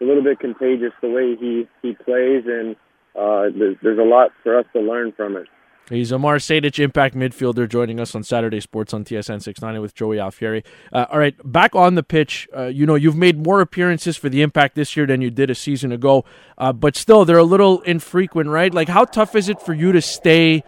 a 0.00 0.04
little 0.04 0.22
bit 0.22 0.40
contagious 0.40 0.92
the 1.00 1.10
way 1.10 1.36
he 1.36 1.68
he 1.82 1.94
plays 1.94 2.44
and 2.46 2.76
uh, 3.16 3.48
there's, 3.56 3.76
there's 3.82 3.98
a 3.98 4.02
lot 4.02 4.30
for 4.42 4.58
us 4.58 4.66
to 4.72 4.80
learn 4.80 5.12
from 5.12 5.36
it. 5.36 5.46
He's 5.90 6.12
Amar 6.12 6.36
Sejdic, 6.36 6.78
impact 6.78 7.14
midfielder, 7.14 7.66
joining 7.66 7.98
us 7.98 8.14
on 8.14 8.22
Saturday 8.22 8.60
Sports 8.60 8.92
on 8.92 9.04
TSN 9.04 9.42
690 9.42 9.78
with 9.80 9.94
Joey 9.94 10.18
Alfieri. 10.18 10.62
Uh, 10.92 11.06
all 11.10 11.18
right, 11.18 11.34
back 11.50 11.74
on 11.74 11.94
the 11.94 12.02
pitch, 12.02 12.46
uh, 12.54 12.66
you 12.66 12.84
know, 12.84 12.94
you've 12.94 13.16
made 13.16 13.42
more 13.42 13.62
appearances 13.62 14.16
for 14.16 14.28
the 14.28 14.42
impact 14.42 14.74
this 14.74 14.96
year 14.96 15.06
than 15.06 15.22
you 15.22 15.30
did 15.30 15.48
a 15.48 15.54
season 15.54 15.90
ago, 15.90 16.26
uh, 16.58 16.74
but 16.74 16.94
still, 16.94 17.24
they're 17.24 17.38
a 17.38 17.44
little 17.44 17.80
infrequent, 17.82 18.50
right? 18.50 18.72
Like, 18.74 18.88
how 18.88 19.06
tough 19.06 19.34
is 19.34 19.48
it 19.48 19.62
for 19.62 19.72
you 19.72 19.92
to 19.92 20.02
stay 20.02 20.62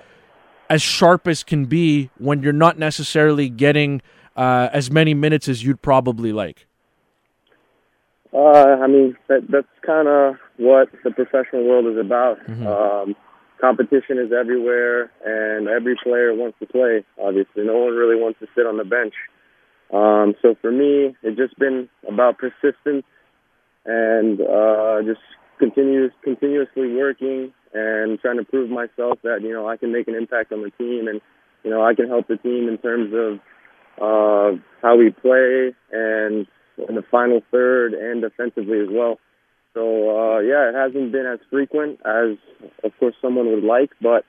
as 0.70 0.80
sharp 0.80 1.28
as 1.28 1.42
can 1.42 1.66
be 1.66 2.10
when 2.16 2.42
you're 2.42 2.52
not 2.54 2.78
necessarily 2.78 3.50
getting 3.50 4.00
uh, 4.36 4.70
as 4.72 4.90
many 4.90 5.12
minutes 5.12 5.48
as 5.48 5.62
you'd 5.62 5.82
probably 5.82 6.32
like? 6.32 6.66
Uh, 8.32 8.78
I 8.80 8.86
mean, 8.86 9.16
that, 9.28 9.42
that's 9.50 9.66
kind 9.84 10.08
of 10.08 10.36
what 10.60 10.88
the 11.02 11.10
professional 11.10 11.64
world 11.64 11.86
is 11.86 11.98
about. 11.98 12.38
Um, 12.68 13.16
competition 13.60 14.18
is 14.18 14.30
everywhere, 14.32 15.10
and 15.24 15.68
every 15.68 15.96
player 16.02 16.34
wants 16.34 16.58
to 16.60 16.66
play. 16.66 17.04
Obviously, 17.18 17.64
no 17.64 17.78
one 17.78 17.94
really 17.94 18.20
wants 18.20 18.38
to 18.40 18.46
sit 18.54 18.66
on 18.66 18.76
the 18.76 18.84
bench. 18.84 19.14
Um, 19.92 20.34
so 20.42 20.54
for 20.60 20.70
me, 20.70 21.16
it's 21.22 21.36
just 21.36 21.58
been 21.58 21.88
about 22.06 22.38
persistence 22.38 23.04
and 23.84 24.40
uh, 24.40 25.02
just 25.02 25.20
continuous, 25.58 26.12
continuously 26.22 26.94
working 26.94 27.52
and 27.72 28.20
trying 28.20 28.36
to 28.36 28.44
prove 28.44 28.70
myself 28.70 29.18
that 29.22 29.40
you 29.42 29.52
know 29.52 29.68
I 29.68 29.76
can 29.76 29.92
make 29.92 30.08
an 30.08 30.14
impact 30.14 30.52
on 30.52 30.62
the 30.62 30.70
team 30.70 31.08
and 31.08 31.20
you 31.64 31.70
know 31.70 31.84
I 31.84 31.94
can 31.94 32.08
help 32.08 32.28
the 32.28 32.36
team 32.36 32.68
in 32.68 32.78
terms 32.78 33.12
of 33.14 33.40
uh, 34.00 34.58
how 34.82 34.96
we 34.96 35.10
play 35.10 35.74
and 35.92 36.46
in 36.88 36.94
the 36.94 37.04
final 37.10 37.40
third 37.50 37.94
and 37.94 38.22
defensively 38.22 38.80
as 38.80 38.88
well. 38.90 39.18
So 39.74 39.82
uh, 39.82 40.38
yeah, 40.40 40.70
it 40.70 40.74
hasn't 40.74 41.12
been 41.12 41.26
as 41.26 41.38
frequent 41.50 42.00
as 42.04 42.36
of 42.82 42.92
course 42.98 43.14
someone 43.22 43.46
would 43.46 43.64
like, 43.64 43.90
but 44.00 44.24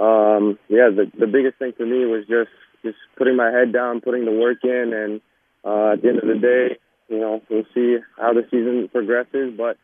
um, 0.00 0.58
yeah, 0.68 0.90
the 0.90 1.10
the 1.18 1.26
biggest 1.26 1.58
thing 1.58 1.72
for 1.76 1.86
me 1.86 2.04
was 2.04 2.24
just 2.28 2.50
just 2.82 2.98
putting 3.16 3.36
my 3.36 3.50
head 3.50 3.72
down, 3.72 4.00
putting 4.00 4.24
the 4.24 4.32
work 4.32 4.58
in, 4.62 4.92
and 4.92 5.20
uh, 5.64 5.92
at 5.92 6.02
the 6.02 6.08
end 6.08 6.18
of 6.18 6.28
the 6.28 6.38
day, 6.38 6.78
you 7.08 7.18
know, 7.18 7.40
we'll 7.48 7.64
see 7.74 7.96
how 8.18 8.34
the 8.34 8.42
season 8.50 8.88
progresses. 8.92 9.54
But 9.56 9.78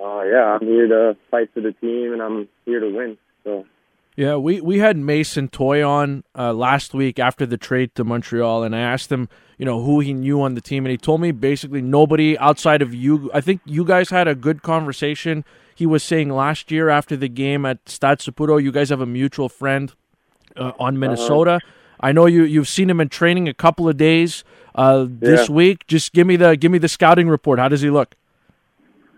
uh, 0.00 0.22
yeah, 0.22 0.56
I'm 0.56 0.66
here 0.66 0.86
to 0.88 1.16
fight 1.30 1.50
for 1.52 1.60
the 1.60 1.72
team, 1.72 2.12
and 2.12 2.22
I'm 2.22 2.48
here 2.64 2.80
to 2.80 2.90
win. 2.90 3.18
So. 3.42 3.64
Yeah, 4.16 4.36
we, 4.36 4.60
we 4.60 4.78
had 4.78 4.96
Mason 4.96 5.48
Toye 5.48 5.82
on 5.82 6.22
uh, 6.38 6.52
last 6.52 6.94
week 6.94 7.18
after 7.18 7.46
the 7.46 7.56
trade 7.56 7.94
to 7.96 8.04
Montreal, 8.04 8.62
and 8.62 8.74
I 8.74 8.78
asked 8.78 9.10
him, 9.10 9.28
you 9.58 9.64
know, 9.64 9.82
who 9.82 9.98
he 10.00 10.12
knew 10.12 10.40
on 10.40 10.54
the 10.54 10.60
team, 10.60 10.84
and 10.84 10.90
he 10.90 10.96
told 10.96 11.20
me 11.20 11.32
basically 11.32 11.82
nobody 11.82 12.38
outside 12.38 12.80
of 12.80 12.94
you. 12.94 13.28
I 13.34 13.40
think 13.40 13.60
you 13.64 13.84
guys 13.84 14.10
had 14.10 14.28
a 14.28 14.36
good 14.36 14.62
conversation. 14.62 15.44
He 15.74 15.84
was 15.84 16.04
saying 16.04 16.30
last 16.30 16.70
year 16.70 16.88
after 16.88 17.16
the 17.16 17.28
game 17.28 17.66
at 17.66 17.88
Stade 17.88 18.18
Saputo, 18.18 18.62
you 18.62 18.70
guys 18.70 18.90
have 18.90 19.00
a 19.00 19.06
mutual 19.06 19.48
friend 19.48 19.92
uh, 20.56 20.72
on 20.78 20.96
Minnesota. 20.98 21.54
Uh-huh. 21.54 21.70
I 22.00 22.12
know 22.12 22.26
you 22.26 22.44
you've 22.44 22.68
seen 22.68 22.90
him 22.90 23.00
in 23.00 23.08
training 23.08 23.48
a 23.48 23.54
couple 23.54 23.88
of 23.88 23.96
days 23.96 24.44
uh, 24.74 25.06
this 25.08 25.48
yeah. 25.48 25.54
week. 25.54 25.86
Just 25.86 26.12
give 26.12 26.26
me 26.26 26.36
the 26.36 26.56
give 26.56 26.70
me 26.70 26.78
the 26.78 26.88
scouting 26.88 27.28
report. 27.28 27.58
How 27.58 27.68
does 27.68 27.80
he 27.80 27.90
look? 27.90 28.14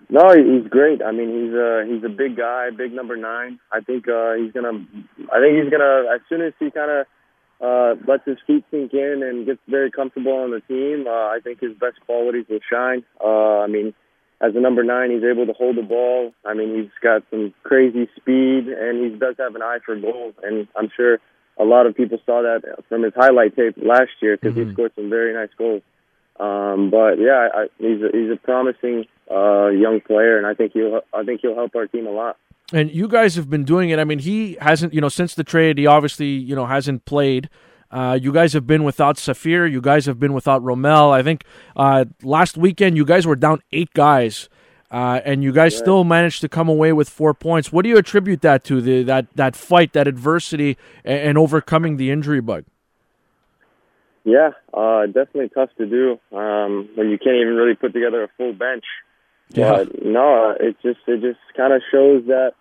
No, 0.09 0.23
he's 0.33 0.69
great. 0.71 1.03
I 1.03 1.11
mean, 1.11 1.29
he's 1.29 1.55
a 1.55 1.85
he's 1.89 2.05
a 2.05 2.09
big 2.09 2.37
guy, 2.37 2.71
big 2.71 2.93
number 2.93 3.17
nine. 3.17 3.59
I 3.73 3.81
think 3.81 4.09
uh, 4.09 4.35
he's 4.35 4.53
gonna. 4.53 4.87
I 5.33 5.41
think 5.41 5.63
he's 5.63 5.71
gonna 5.71 6.15
as 6.15 6.21
soon 6.29 6.43
as 6.43 6.53
he 6.61 6.71
kind 6.71 6.91
of 6.91 7.07
uh, 7.61 7.95
lets 8.07 8.25
his 8.25 8.39
feet 8.47 8.65
sink 8.71 8.93
in 8.93 9.23
and 9.23 9.47
gets 9.47 9.59
very 9.69 9.91
comfortable 9.91 10.33
on 10.33 10.53
the 10.53 10.61
team. 10.61 11.07
Uh, 11.09 11.11
I 11.11 11.41
think 11.43 11.61
his 11.61 11.73
best 11.73 11.99
qualities 12.07 12.47
will 12.49 12.61
shine. 12.71 13.05
Uh, 13.23 13.61
I 13.61 13.67
mean, 13.67 13.95
as 14.41 14.55
a 14.55 14.61
number 14.61 14.85
nine, 14.85 15.11
he's 15.11 15.25
able 15.25 15.47
to 15.47 15.53
hold 15.53 15.77
the 15.77 15.83
ball. 15.83 16.33
I 16.45 16.55
mean, 16.55 16.77
he's 16.77 16.93
got 17.03 17.23
some 17.31 17.55
crazy 17.65 18.09
speed, 18.17 18.69
and 18.69 19.13
he 19.13 19.19
does 19.19 19.35
have 19.39 19.57
an 19.57 19.63
eye 19.63 19.79
for 19.85 19.97
goal. 19.97 20.35
And 20.43 20.69
I'm 20.77 20.91
sure 20.95 21.19
a 21.59 21.65
lot 21.65 21.87
of 21.87 21.97
people 21.97 22.19
saw 22.27 22.43
that 22.43 22.85
from 22.89 23.03
his 23.03 23.15
highlight 23.17 23.57
tape 23.57 23.77
last 23.79 24.11
year 24.21 24.37
because 24.37 24.57
mm-hmm. 24.57 24.69
he 24.69 24.73
scored 24.75 24.93
some 24.95 25.11
very 25.11 25.33
nice 25.33 25.55
goals. 25.57 25.83
Um, 26.39 26.91
but 26.91 27.19
yeah, 27.19 27.49
I, 27.53 27.67
he's 27.79 28.03
a, 28.03 28.11
he's 28.13 28.31
a 28.31 28.37
promising 28.37 29.07
uh, 29.31 29.69
young 29.69 30.01
player, 30.01 30.39
and 30.39 30.47
I 30.47 30.55
think 30.55 30.73
he'll 30.73 31.01
I 31.13 31.25
think 31.25 31.41
he'll 31.41 31.55
help 31.55 31.75
our 31.75 31.87
team 31.87 32.07
a 32.07 32.11
lot. 32.11 32.37
And 32.73 32.91
you 32.91 33.07
guys 33.07 33.37
have 33.37 33.49
been 33.49 33.65
doing 33.65 33.91
it. 33.91 33.99
I 33.99 34.05
mean, 34.05 34.19
he 34.19 34.57
hasn't, 34.61 34.93
you 34.93 35.01
know, 35.01 35.09
since 35.09 35.35
the 35.35 35.45
trade, 35.45 35.79
he 35.79 35.87
obviously, 35.87 36.27
you 36.27 36.57
know, 36.57 36.67
hasn't 36.67 37.05
played. 37.05 37.49
Uh, 37.93 38.19
you 38.21 38.33
guys 38.33 38.53
have 38.55 38.67
been 38.67 38.83
without 38.83 39.17
Saphir. 39.17 39.67
You 39.71 39.81
guys 39.81 40.07
have 40.07 40.19
been 40.19 40.33
without 40.33 40.63
Romell. 40.63 41.13
I 41.13 41.23
think 41.23 41.45
uh, 41.77 42.07
last 42.23 42.57
weekend 42.57 42.97
you 42.97 43.05
guys 43.05 43.25
were 43.25 43.37
down 43.37 43.63
eight 43.71 43.95
guys, 43.95 44.49
uh, 44.91 45.21
and 45.25 45.45
you 45.45 45.53
guys 45.53 45.77
still 45.77 46.03
managed 46.03 46.41
to 46.41 46.49
come 46.49 46.69
away 46.69 46.93
with 46.93 47.09
four 47.09 47.33
points. 47.33 47.73
What 47.73 47.83
do 47.83 47.89
you 47.89 47.97
attribute 47.97 48.41
that 48.43 48.65
to? 48.65 48.81
The 48.81 49.05
that 49.05 49.27
that 49.37 49.55
fight, 49.55 49.93
that 49.93 50.09
adversity, 50.09 50.77
and, 51.05 51.21
and 51.21 51.39
overcoming 51.39 51.97
the 51.97 52.11
injury 52.11 52.41
bug. 52.41 52.65
Yeah, 54.25 54.51
uh, 54.75 55.07
definitely 55.07 55.51
tough 55.51 55.71
to 55.79 55.87
do 55.87 56.19
um, 56.37 56.89
when 56.97 57.11
you 57.11 57.19
can't 57.19 57.37
even 57.37 57.55
really 57.55 57.77
put 57.77 57.93
together 57.93 58.25
a 58.25 58.29
full 58.37 58.53
bench. 58.53 58.85
Yeah. 59.51 59.85
But 59.85 60.05
no, 60.05 60.55
it 60.59 60.77
just 60.83 61.01
it 61.07 61.21
just 61.21 61.41
kind 61.57 61.73
of 61.73 61.83
shows 61.91 62.27
that 62.27 62.53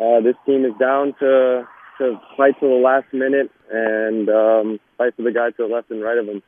uh, 0.00 0.20
this 0.20 0.36
team 0.46 0.64
is 0.64 0.72
down 0.78 1.14
to 1.20 1.66
to 1.98 2.20
fight 2.36 2.58
to 2.60 2.68
the 2.68 2.80
last 2.82 3.12
minute 3.12 3.50
and 3.70 4.28
um, 4.28 4.80
fight 4.98 5.14
for 5.16 5.22
the 5.22 5.32
guy 5.32 5.50
to 5.50 5.68
the 5.68 5.74
left 5.74 5.90
and 5.90 6.02
right 6.02 6.18
of 6.18 6.26
them. 6.26 6.42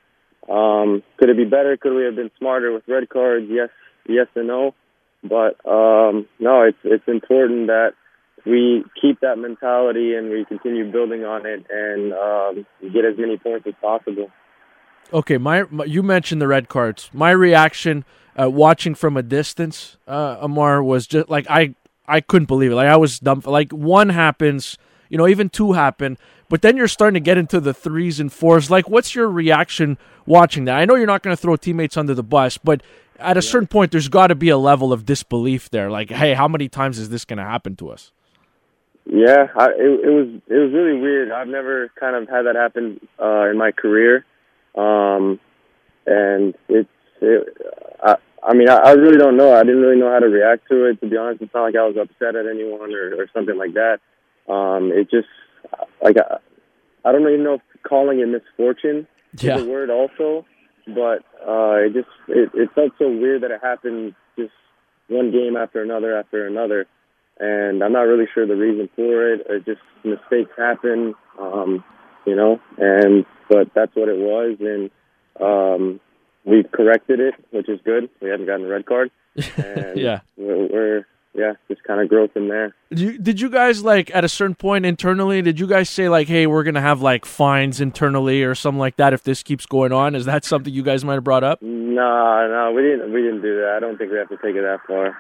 Um, 0.49 1.03
could 1.19 1.31
it 1.31 1.37
be 1.37 1.45
better? 1.45 1.77
Could 1.77 1.95
we 1.95 2.05
have 2.05 2.17
been 2.17 2.31
smarter 2.39 2.73
with 2.73 2.85
red 2.89 3.09
cards? 3.09 3.47
Yes, 3.49 3.71
yes 4.09 4.27
and 4.35 4.49
no. 4.49 4.75
But 5.23 5.57
um, 5.69 6.27
no, 6.39 6.63
it's 6.63 6.79
it's 6.85 7.09
important 7.09 7.69
that 7.69 7.93
we 8.45 8.85
keep 9.01 9.21
that 9.21 9.39
mentality 9.39 10.15
and 10.15 10.31
we 10.31 10.45
continue 10.45 10.91
building 10.91 11.25
on 11.25 11.47
it 11.47 11.65
and 11.71 12.13
um, 12.13 12.67
get 12.93 13.05
as 13.05 13.17
many 13.17 13.39
points 13.39 13.67
as 13.67 13.75
possible 13.81 14.31
okay, 15.13 15.39
my, 15.39 15.65
my, 15.71 15.85
you 15.85 16.03
mentioned 16.03 16.41
the 16.41 16.49
red 16.49 16.69
cards. 16.69 17.11
My 17.13 17.31
reaction 17.31 18.05
uh, 18.41 18.51
watching 18.51 18.95
from 18.95 19.17
a 19.17 19.23
distance, 19.23 19.97
uh, 20.07 20.39
Amar, 20.41 20.83
was 20.83 21.07
just 21.07 21.29
like 21.29 21.47
I 21.49 21.75
I 22.07 22.21
couldn't 22.21 22.47
believe 22.47 22.73
it. 22.73 22.75
Like 22.75 22.89
I 22.89 22.97
was 22.97 23.19
dumb. 23.19 23.43
Like 23.45 23.73
one 23.73 24.11
happens, 24.11 24.79
you 25.09 25.19
know, 25.19 25.29
even 25.29 25.49
two 25.49 25.73
happen, 25.73 26.19
but 26.49 26.63
then 26.63 26.77
you're 26.77 26.89
starting 26.89 27.15
to 27.15 27.25
get 27.25 27.39
into 27.39 27.61
the 27.61 27.75
threes 27.75 28.21
and 28.21 28.33
fours. 28.33 28.71
Like, 28.71 28.89
what's 28.89 29.15
your 29.15 29.29
reaction 29.29 29.99
watching 30.27 30.67
that? 30.67 30.77
I 30.77 30.85
know 30.85 30.95
you're 30.95 31.07
not 31.07 31.23
going 31.23 31.37
to 31.37 31.41
throw 31.41 31.57
teammates 31.57 31.97
under 31.97 32.15
the 32.15 32.23
bus, 32.23 32.59
but 32.59 32.83
at 33.19 33.37
a 33.37 33.43
certain 33.43 33.69
point, 33.69 33.93
there's 33.93 34.09
got 34.09 34.29
to 34.29 34.35
be 34.35 34.49
a 34.49 34.59
level 34.59 34.93
of 34.93 35.07
disbelief 35.07 35.71
there. 35.71 35.91
Like, 35.91 36.11
hey, 36.11 36.35
how 36.35 36.49
many 36.49 36.69
times 36.69 36.99
is 36.99 37.09
this 37.09 37.25
going 37.25 37.39
to 37.39 37.45
happen 37.45 37.77
to 37.77 37.91
us? 37.91 38.13
Yeah, 39.07 39.49
I, 39.57 39.67
it, 39.67 40.01
it 40.05 40.11
was 40.11 40.29
it 40.49 40.55
was 40.55 40.73
really 40.73 40.99
weird. 40.99 41.31
I've 41.31 41.49
never 41.49 41.91
kind 42.01 42.17
of 42.17 42.29
had 42.29 42.43
that 42.43 42.57
happen 42.57 43.07
uh, 43.23 43.51
in 43.51 43.59
my 43.59 43.71
career. 43.71 44.25
Um, 44.75 45.41
and 46.07 46.55
it's, 46.69 46.89
it, 47.21 47.57
I, 48.03 48.17
I 48.43 48.55
mean, 48.55 48.69
I, 48.69 48.77
I 48.77 48.93
really 48.93 49.17
don't 49.17 49.37
know. 49.37 49.55
I 49.55 49.63
didn't 49.63 49.81
really 49.81 49.99
know 49.99 50.11
how 50.11 50.19
to 50.19 50.27
react 50.29 50.69
to 50.69 50.85
it. 50.87 51.01
To 51.01 51.09
be 51.09 51.17
honest, 51.17 51.43
it's 51.43 51.55
not 51.55 51.63
like 51.63 51.77
I 51.77 51.87
was 51.87 51.97
upset 51.97 52.37
at 52.37 52.47
anyone 52.47 52.93
or, 52.93 53.15
or 53.17 53.27
something 53.33 53.57
like 53.57 53.75
that. 53.75 54.01
Um, 54.53 54.93
it 54.93 55.11
just, 55.11 55.29
like, 56.03 56.17
I, 56.19 56.39
I 57.05 57.13
don't 57.13 57.23
even 57.23 57.45
know 57.45 57.55
if 57.55 57.63
calling 57.83 58.21
it 58.21 58.27
misfortune 58.27 59.07
yeah. 59.39 59.57
is 59.57 59.63
a 59.63 59.67
word 59.67 59.91
also, 59.91 60.45
but 60.87 61.25
uh, 61.47 61.77
it 61.85 61.95
just, 61.95 62.09
it, 62.29 62.51
it 62.55 62.71
felt 62.75 62.93
so 62.99 63.09
weird 63.09 63.43
that 63.43 63.51
it 63.51 63.61
happened 63.63 64.15
just 64.37 64.53
one 65.09 65.31
game 65.31 65.57
after 65.57 65.83
another 65.83 66.19
after 66.19 66.47
another. 66.47 66.87
And 67.39 67.83
I'm 67.83 67.93
not 67.93 68.03
really 68.03 68.29
sure 68.33 68.47
the 68.47 68.55
reason 68.55 68.89
for 68.95 69.33
it. 69.33 69.47
It 69.49 69.65
just 69.65 69.81
mistakes 70.05 70.51
happen. 70.57 71.15
Um, 71.39 71.83
you 72.27 72.37
know, 72.37 72.61
and 72.79 73.25
but 73.49 73.69
that's 73.75 73.95
what 73.95 74.09
it 74.09 74.19
was, 74.19 74.57
and 74.61 74.91
um, 75.41 76.01
we've 76.45 76.71
corrected 76.73 77.21
it, 77.21 77.35
which 77.51 77.69
is 77.69 77.81
good. 77.85 78.09
We 78.21 78.31
haven't 78.31 78.47
gotten 78.47 78.67
a 78.67 78.69
red 78.69 78.87
card. 78.87 79.11
And 79.57 79.99
yeah, 79.99 80.21
we're, 80.37 80.69
we're 80.69 81.07
yeah, 81.35 81.55
just 81.69 81.83
kind 81.83 82.01
of 82.01 82.09
growth 82.09 82.31
in 82.37 82.49
there. 82.49 82.75
Did 82.91 83.01
you, 83.01 83.19
did 83.19 83.41
you 83.41 83.51
guys 83.51 83.83
like 83.83 84.15
at 84.15 84.25
a 84.25 84.29
certain 84.29 84.55
point 84.55 84.87
internally? 84.87 85.43
Did 85.43 85.59
you 85.59 85.67
guys 85.67 85.91
say 85.91 86.09
like, 86.09 86.29
"Hey, 86.29 86.47
we're 86.47 86.63
gonna 86.63 86.81
have 86.81 87.03
like 87.03 87.25
fines 87.25 87.81
internally 87.81 88.45
or 88.45 88.55
something 88.55 88.79
like 88.79 88.97
that 88.97 89.13
if 89.13 89.25
this 89.25 89.43
keeps 89.43 89.67
going 89.67 89.93
on"? 89.93 90.15
Is 90.15 90.27
that 90.27 90.45
something 90.45 90.73
you 90.73 90.85
guys 90.85 91.05
might 91.05 91.15
have 91.15 91.25
brought 91.25 91.43
up? 91.43 91.61
No, 91.61 92.49
no, 92.49 92.73
we 92.75 92.83
didn't. 92.83 93.13
We 93.13 93.23
didn't 93.23 93.43
do 93.43 93.57
that. 93.57 93.75
I 93.77 93.81
don't 93.81 93.99
think 93.99 94.13
we 94.13 94.19
have 94.19 94.29
to 94.29 94.37
take 94.37 94.55
it 94.55 94.63
that 94.63 94.81
far. 94.87 95.17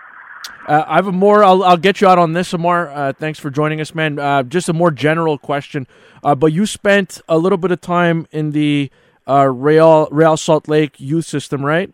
Uh, 0.67 0.85
I 0.87 0.97
have 0.97 1.07
a 1.07 1.13
more. 1.13 1.45
I'll, 1.45 1.63
I'll 1.63 1.77
get 1.77 2.01
you 2.01 2.09
out 2.09 2.19
on 2.19 2.33
this, 2.33 2.53
Amar. 2.53 2.89
Uh, 2.89 3.13
thanks 3.13 3.39
for 3.39 3.51
joining 3.51 3.81
us, 3.81 3.95
man. 3.95 4.19
Uh, 4.19 4.43
just 4.43 4.69
a 4.69 4.73
more 4.73 4.91
general 4.91 5.37
question. 5.37 5.87
Uh, 6.23 6.35
but 6.35 6.53
you 6.53 6.65
spent 6.65 7.21
a 7.29 7.37
little 7.37 7.59
bit 7.59 7.71
of 7.71 7.81
time 7.81 8.27
in 8.33 8.53
the 8.53 8.91
uh, 9.29 9.47
Real 9.47 10.09
Real 10.11 10.37
Salt 10.37 10.69
Lake 10.69 10.99
youth 10.99 11.27
system, 11.27 11.65
right? 11.65 11.93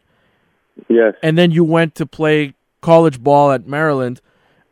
Yes. 0.89 1.15
And 1.23 1.37
then 1.37 1.51
you 1.51 1.65
went 1.65 1.95
to 1.97 2.07
play 2.07 2.55
college 2.81 3.23
ball 3.23 3.51
at 3.51 3.67
Maryland. 3.67 4.21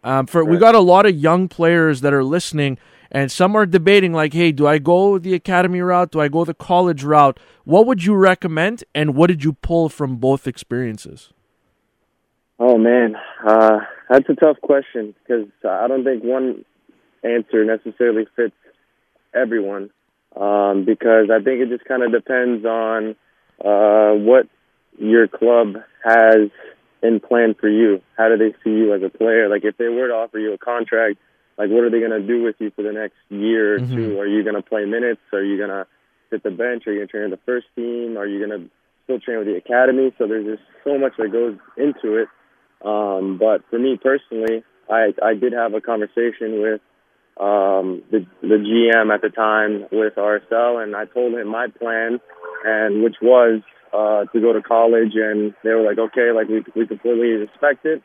Um, 0.05 0.27
for 0.27 0.43
right. 0.43 0.51
we 0.51 0.59
got 0.59 0.75
a 0.75 0.81
lot 0.81 1.07
of 1.07 1.17
young 1.17 1.49
players 1.49 2.01
that 2.03 2.15
are 2.15 2.25
listening, 2.25 2.79
and 3.11 3.33
some 3.33 3.57
are 3.57 3.67
debating 3.67 4.13
like, 4.13 4.33
"Hey, 4.33 4.53
do 4.53 4.67
I 4.67 4.79
go 4.79 5.19
the 5.19 5.35
academy 5.35 5.81
route? 5.81 6.13
Do 6.13 6.21
I 6.21 6.29
go 6.29 6.45
the 6.45 6.55
college 6.55 7.03
route? 7.03 7.41
What 7.65 7.85
would 7.87 8.05
you 8.05 8.15
recommend? 8.15 8.85
And 8.95 9.17
what 9.17 9.27
did 9.27 9.43
you 9.43 9.55
pull 9.55 9.89
from 9.89 10.17
both 10.17 10.47
experiences?" 10.47 11.33
Oh 12.59 12.77
man, 12.77 13.15
uh, 13.47 13.81
that's 14.09 14.29
a 14.29 14.35
tough 14.35 14.61
question 14.61 15.15
because 15.23 15.47
I 15.65 15.87
don't 15.87 16.05
think 16.05 16.25
one 16.25 16.65
answer 17.23 17.65
necessarily 17.65 18.27
fits 18.37 18.55
everyone. 19.35 19.91
Um, 20.37 20.85
because 20.85 21.31
I 21.33 21.43
think 21.43 21.61
it 21.61 21.69
just 21.69 21.85
kind 21.85 22.03
of 22.03 22.13
depends 22.13 22.65
on 22.65 23.17
uh, 23.65 24.13
what 24.13 24.47
your 24.99 25.27
club 25.27 25.77
has 26.05 26.51
in 27.03 27.21
plan 27.21 27.55
for 27.59 27.69
you. 27.69 28.03
How 28.17 28.29
do 28.29 28.37
they 28.37 28.55
see 28.63 28.71
you 28.71 28.95
as 28.95 29.03
a 29.03 29.09
player? 29.09 29.49
Like 29.49 29.65
if 29.65 29.77
they 29.77 29.89
were 29.89 30.09
to 30.09 30.15
offer 30.15 30.39
you 30.39 30.53
a 30.53 30.59
contract, 30.59 31.19
like 31.57 31.71
what 31.71 31.85
are 31.85 31.91
they 31.91 32.01
going 32.01 32.11
to 32.11 32.27
do 32.27 32.43
with 32.43 32.57
you 32.59 32.71
for 32.75 32.83
the 32.83 32.93
next 32.93 33.17
year 33.31 33.77
or 33.77 33.79
mm-hmm. 33.81 33.95
two? 33.95 34.21
Are 34.21 34.27
you 34.27 34.43
going 34.43 34.57
to 34.57 34.63
play 34.63 34.85
minutes? 34.85 35.21
Are 35.33 35.43
you 35.43 35.57
going 35.57 35.71
to 35.71 35.87
sit 36.31 36.43
the 36.43 36.51
bench? 36.51 36.87
Are 36.87 36.93
you 36.93 36.99
going 36.99 37.09
to 37.09 37.13
train 37.13 37.31
with 37.31 37.39
the 37.39 37.45
first 37.47 37.67
team? 37.75 38.17
Are 38.17 38.27
you 38.27 38.45
going 38.45 38.61
to 38.61 38.71
still 39.05 39.21
train 39.21 39.39
with 39.39 39.47
the 39.47 39.57
academy? 39.57 40.13
So 40.19 40.27
there's 40.27 40.47
just 40.47 40.63
so 40.85 40.99
much 40.99 41.13
that 41.19 41.33
goes 41.33 41.57
into 41.77 42.17
it. 42.17 42.29
Um, 42.85 43.39
but 43.39 43.63
for 43.71 43.79
me 43.79 43.99
personally, 44.03 44.63
I 44.91 45.13
I 45.23 45.35
did 45.35 45.53
have 45.53 45.75
a 45.75 45.81
conversation 45.81 46.61
with 46.63 46.81
um, 47.41 48.03
the 48.11 48.27
the 48.43 48.59
GM 48.59 49.13
at 49.15 49.23
the 49.23 49.31
time 49.31 49.87
with 49.93 50.15
RSL, 50.17 50.83
and 50.83 50.97
I 50.97 51.05
told 51.07 51.35
him 51.35 51.49
my 51.49 51.67
plan, 51.79 52.21
and 52.65 53.03
which 53.03 53.17
was 53.23 53.63
uh, 53.93 54.25
to 54.33 54.41
go 54.41 54.53
to 54.53 54.63
college, 54.63 55.13
and 55.15 55.55
they 55.65 55.71
were 55.71 55.83
like, 55.83 55.99
okay, 55.99 56.33
like 56.33 56.49
we 56.49 56.65
we 56.75 56.87
completely 56.87 57.29
respect 57.47 57.85
it. 57.87 58.03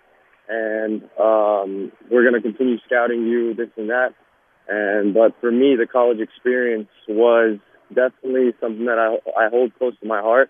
and 0.49 1.03
um, 1.19 1.91
we're 2.11 2.23
going 2.29 2.33
to 2.35 2.41
continue 2.41 2.77
scouting 2.85 3.27
you, 3.27 3.53
this 3.53 3.69
and 3.77 3.89
that. 3.89 4.13
And 4.67 5.13
but 5.13 5.33
for 5.41 5.51
me, 5.51 5.75
the 5.75 5.87
college 5.87 6.19
experience 6.19 6.89
was 7.07 7.59
definitely 7.93 8.53
something 8.61 8.85
that 8.85 8.97
I 8.99 9.45
I 9.45 9.49
hold 9.49 9.77
close 9.77 9.93
to 10.01 10.07
my 10.07 10.21
heart. 10.21 10.49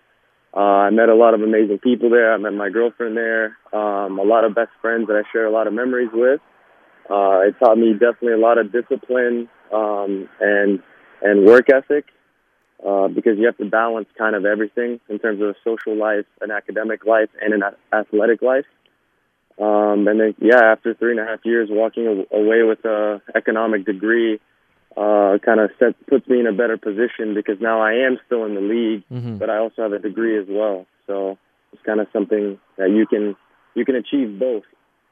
Uh, 0.56 0.60
I 0.86 0.90
met 0.90 1.08
a 1.08 1.14
lot 1.14 1.34
of 1.34 1.42
amazing 1.42 1.78
people 1.78 2.10
there. 2.10 2.32
I 2.32 2.36
met 2.36 2.52
my 2.52 2.70
girlfriend 2.70 3.16
there. 3.16 3.56
Um, 3.72 4.18
a 4.18 4.22
lot 4.22 4.44
of 4.44 4.54
best 4.54 4.70
friends 4.80 5.08
that 5.08 5.16
I 5.16 5.22
share 5.32 5.46
a 5.46 5.50
lot 5.50 5.66
of 5.66 5.72
memories 5.72 6.10
with. 6.12 6.40
Uh, 7.10 7.40
it 7.40 7.56
taught 7.58 7.76
me 7.76 7.92
definitely 7.92 8.34
a 8.34 8.38
lot 8.38 8.58
of 8.58 8.72
discipline 8.72 9.48
um, 9.72 10.28
and 10.40 10.80
and 11.22 11.44
work 11.44 11.66
ethic 11.70 12.04
uh, 12.86 13.08
because 13.08 13.38
you 13.38 13.46
have 13.46 13.56
to 13.58 13.64
balance 13.64 14.08
kind 14.16 14.36
of 14.36 14.44
everything 14.44 15.00
in 15.08 15.18
terms 15.18 15.40
of 15.42 15.48
a 15.48 15.54
social 15.64 15.96
life, 15.96 16.26
an 16.40 16.50
academic 16.50 17.04
life, 17.04 17.30
and 17.40 17.52
an 17.54 17.62
athletic 17.92 18.42
life. 18.42 18.66
Um, 19.58 20.06
and 20.08 20.20
then, 20.20 20.34
yeah, 20.40 20.60
after 20.72 20.94
three 20.94 21.12
and 21.12 21.20
a 21.20 21.24
half 21.24 21.40
years 21.44 21.68
walking 21.70 22.26
away 22.32 22.62
with 22.62 22.84
a 22.84 23.22
economic 23.34 23.86
degree, 23.86 24.40
uh, 24.96 25.38
kind 25.44 25.60
of 25.60 25.70
set, 25.78 25.94
puts 26.06 26.28
me 26.28 26.40
in 26.40 26.46
a 26.46 26.52
better 26.52 26.76
position 26.76 27.34
because 27.34 27.60
now 27.60 27.80
I 27.80 27.92
am 27.92 28.18
still 28.26 28.44
in 28.44 28.54
the 28.54 28.60
league, 28.60 29.02
mm-hmm. 29.10 29.38
but 29.38 29.50
I 29.50 29.58
also 29.58 29.82
have 29.82 29.92
a 29.92 29.98
degree 29.98 30.38
as 30.38 30.46
well. 30.48 30.86
So 31.06 31.38
it's 31.72 31.82
kind 31.84 32.00
of 32.00 32.06
something 32.12 32.58
that 32.78 32.90
you 32.90 33.06
can 33.06 33.36
you 33.74 33.84
can 33.84 33.96
achieve 33.96 34.38
both 34.38 34.62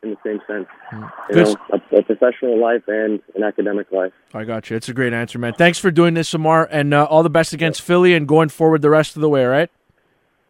in 0.03 0.11
the 0.11 0.17
same 0.25 0.41
sense. 0.47 0.67
Mm-hmm. 0.93 1.37
You 1.37 1.45
know, 1.45 1.57
a, 1.73 1.99
a, 1.99 2.03
professional 2.03 2.61
life 2.61 2.83
and 2.89 3.21
an 3.35 3.43
academic 3.43 3.91
life. 3.93 4.13
I 4.35 4.45
got 4.45 4.71
you. 4.71 4.77
It's 4.77 4.89
a 4.89 4.95
great 4.95 5.13
answer, 5.13 5.39
man. 5.39 5.55
Thanks 5.55 5.79
for 5.79 5.91
doing 5.91 6.15
this, 6.15 6.33
Amar, 6.35 6.69
and 6.71 6.93
uh, 6.93 7.05
all 7.05 7.23
the 7.23 7.31
best 7.31 7.53
against 7.53 7.81
yeah. 7.81 7.87
Philly 7.87 8.15
and 8.15 8.27
going 8.27 8.49
forward 8.49 8.83
the 8.83 8.91
rest 8.91 9.17
of 9.17 9.23
the 9.23 9.29
way. 9.29 9.45
All 9.45 9.51
right. 9.51 9.71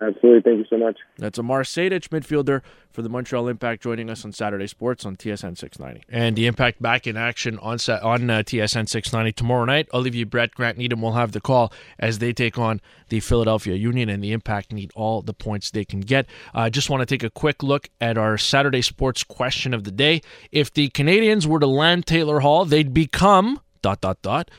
Absolutely. 0.03 0.41
Thank 0.41 0.59
you 0.59 0.67
so 0.69 0.77
much. 0.77 0.99
That's 1.17 1.39
Amar 1.39 1.63
Sejdic, 1.63 2.09
midfielder 2.09 2.63
for 2.91 3.03
the 3.03 3.09
Montreal 3.09 3.47
Impact, 3.47 3.83
joining 3.83 4.11
us 4.11 4.25
on 4.25 4.33
Saturday 4.33 4.67
Sports 4.67 5.07
on 5.07 5.17
TSN 5.17 5.57
690. 5.57 6.05
And 6.09 6.35
the 6.35 6.47
Impact 6.47 6.83
back 6.83 7.07
in 7.07 7.17
action 7.17 7.59
on 7.59 7.79
on 8.03 8.31
uh, 8.31 8.39
TSN 8.43 8.89
690 8.89 9.33
tomorrow 9.33 9.65
night. 9.65 9.89
Olivier 9.95 10.25
Brett, 10.25 10.55
Grant 10.55 10.77
Needham 10.77 11.01
will 11.03 11.13
have 11.13 11.33
the 11.33 11.41
call 11.41 11.73
as 11.99 12.19
they 12.19 12.33
take 12.33 12.59
on 12.59 12.81
the 13.11 13.21
Philadelphia 13.21 13.75
Union, 13.75 14.09
and 14.09 14.25
the 14.25 14.33
Impact 14.33 14.73
need 14.73 14.91
all 14.97 15.23
the 15.23 15.35
points 15.35 15.71
they 15.71 15.85
can 15.85 16.01
get. 16.01 16.27
I 16.53 16.67
uh, 16.67 16.71
just 16.71 16.91
want 16.91 17.01
to 17.01 17.07
take 17.07 17.23
a 17.23 17.31
quick 17.31 17.63
look 17.63 17.89
at 18.01 18.19
our 18.19 18.37
Saturday 18.37 18.83
Sports 18.83 19.23
question 19.23 19.73
of 19.73 19.85
the 19.85 19.93
day. 19.93 20.21
If 20.51 20.73
the 20.73 20.89
Canadiens 20.91 21.47
were 21.47 21.61
to 21.61 21.67
land 21.67 22.07
Taylor 22.07 22.41
Hall, 22.41 22.65
they'd 22.65 22.93
become 22.93 23.61
dot 23.83 24.01
dot 24.01 24.21
dot 24.23 24.51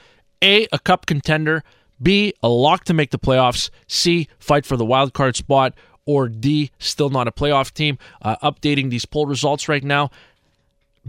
a 0.43 0.67
a 0.71 0.79
cup 0.79 1.05
contender 1.05 1.63
B, 2.03 2.33
a 2.43 2.49
lock 2.49 2.83
to 2.85 2.93
make 2.93 3.11
the 3.11 3.19
playoffs. 3.19 3.69
C, 3.87 4.27
fight 4.37 4.65
for 4.65 4.77
the 4.77 4.85
wild 4.85 5.13
card 5.13 5.35
spot. 5.35 5.73
Or 6.05 6.27
D, 6.27 6.71
still 6.79 7.09
not 7.09 7.29
a 7.29 7.31
playoff 7.31 7.73
team. 7.73 7.97
Uh, 8.21 8.35
updating 8.43 8.89
these 8.89 9.05
poll 9.05 9.25
results 9.25 9.69
right 9.69 9.83
now. 9.83 10.11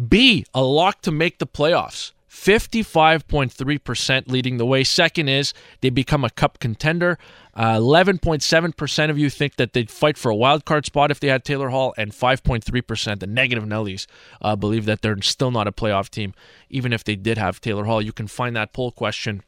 B, 0.08 0.46
a 0.54 0.62
lock 0.62 1.02
to 1.02 1.10
make 1.10 1.38
the 1.38 1.46
playoffs. 1.46 2.12
55.3% 2.30 4.28
leading 4.28 4.56
the 4.56 4.66
way. 4.66 4.84
Second 4.84 5.28
is 5.28 5.54
they 5.80 5.90
become 5.90 6.24
a 6.24 6.30
cup 6.30 6.58
contender. 6.58 7.16
Uh, 7.54 7.76
11.7% 7.76 9.10
of 9.10 9.18
you 9.18 9.30
think 9.30 9.54
that 9.56 9.72
they'd 9.72 9.90
fight 9.90 10.18
for 10.18 10.30
a 10.30 10.36
wild 10.36 10.64
card 10.64 10.84
spot 10.84 11.12
if 11.12 11.20
they 11.20 11.28
had 11.28 11.44
Taylor 11.44 11.70
Hall, 11.70 11.94
and 11.96 12.10
5.3%, 12.10 13.20
the 13.20 13.26
negative 13.28 13.64
Nellies, 13.64 14.06
uh, 14.42 14.56
believe 14.56 14.84
that 14.84 15.00
they're 15.00 15.20
still 15.22 15.52
not 15.52 15.68
a 15.68 15.72
playoff 15.72 16.08
team, 16.10 16.34
even 16.68 16.92
if 16.92 17.04
they 17.04 17.14
did 17.14 17.38
have 17.38 17.60
Taylor 17.60 17.84
Hall. 17.84 18.02
You 18.02 18.12
can 18.12 18.26
find 18.26 18.56
that 18.56 18.72
poll 18.72 18.90
question 18.90 19.42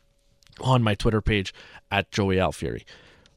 on 0.60 0.82
my 0.82 0.94
Twitter 0.94 1.20
page 1.20 1.54
at 1.90 2.10
Joey 2.10 2.36
Alfieri. 2.36 2.84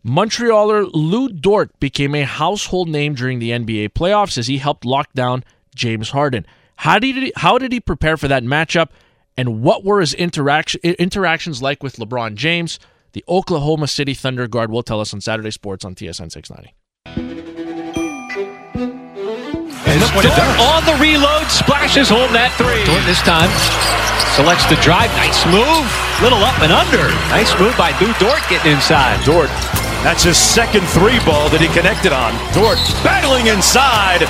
Montrealer 0.05 0.89
Lu 0.93 1.29
Dort 1.29 1.77
became 1.79 2.15
a 2.15 2.23
household 2.23 2.87
name 2.87 3.15
during 3.15 3.39
the 3.39 3.51
NBA 3.51 3.89
playoffs 3.89 4.37
as 4.37 4.47
he 4.47 4.57
helped 4.57 4.85
lock 4.85 5.11
down 5.13 5.43
James 5.75 6.11
Harden. 6.11 6.45
How 6.77 6.99
did 6.99 7.15
he, 7.17 7.33
how 7.35 7.57
did 7.57 7.73
he 7.73 7.81
prepare 7.81 8.15
for 8.15 8.29
that 8.29 8.43
matchup, 8.43 8.89
and 9.35 9.61
what 9.61 9.83
were 9.83 9.99
his 9.99 10.13
interaction, 10.13 10.79
interactions 10.83 11.61
like 11.61 11.83
with 11.83 11.97
LeBron 11.97 12.35
James? 12.35 12.79
The 13.11 13.25
Oklahoma 13.27 13.87
City 13.87 14.13
Thunder 14.13 14.47
guard 14.47 14.71
will 14.71 14.83
tell 14.83 15.01
us 15.01 15.13
on 15.13 15.19
Saturday 15.19 15.51
Sports 15.51 15.83
on 15.83 15.95
TSN 15.95 16.31
690. 16.31 17.38
And 19.89 20.01
look 20.01 20.13
what 20.13 20.25
it 20.25 20.35
does. 20.37 20.53
On 20.61 20.85
the 20.85 20.93
reload, 21.01 21.49
splashes 21.49 22.09
home 22.09 22.29
that 22.37 22.53
three. 22.61 22.85
Dort 22.85 23.01
this 23.09 23.21
time 23.25 23.49
selects 24.37 24.69
the 24.69 24.77
drive. 24.85 25.09
Nice 25.17 25.41
move. 25.49 25.85
Little 26.21 26.39
up 26.45 26.55
and 26.61 26.71
under. 26.71 27.09
Nice 27.33 27.51
move 27.57 27.73
by 27.73 27.91
Lu 27.97 28.13
Dort 28.21 28.39
getting 28.47 28.77
inside. 28.77 29.17
Dort, 29.25 29.49
that's 30.05 30.23
his 30.23 30.37
second 30.37 30.85
three 30.93 31.17
ball 31.25 31.49
that 31.49 31.59
he 31.59 31.67
connected 31.73 32.13
on. 32.13 32.31
Dort 32.53 32.77
battling 33.01 33.49
inside. 33.49 34.23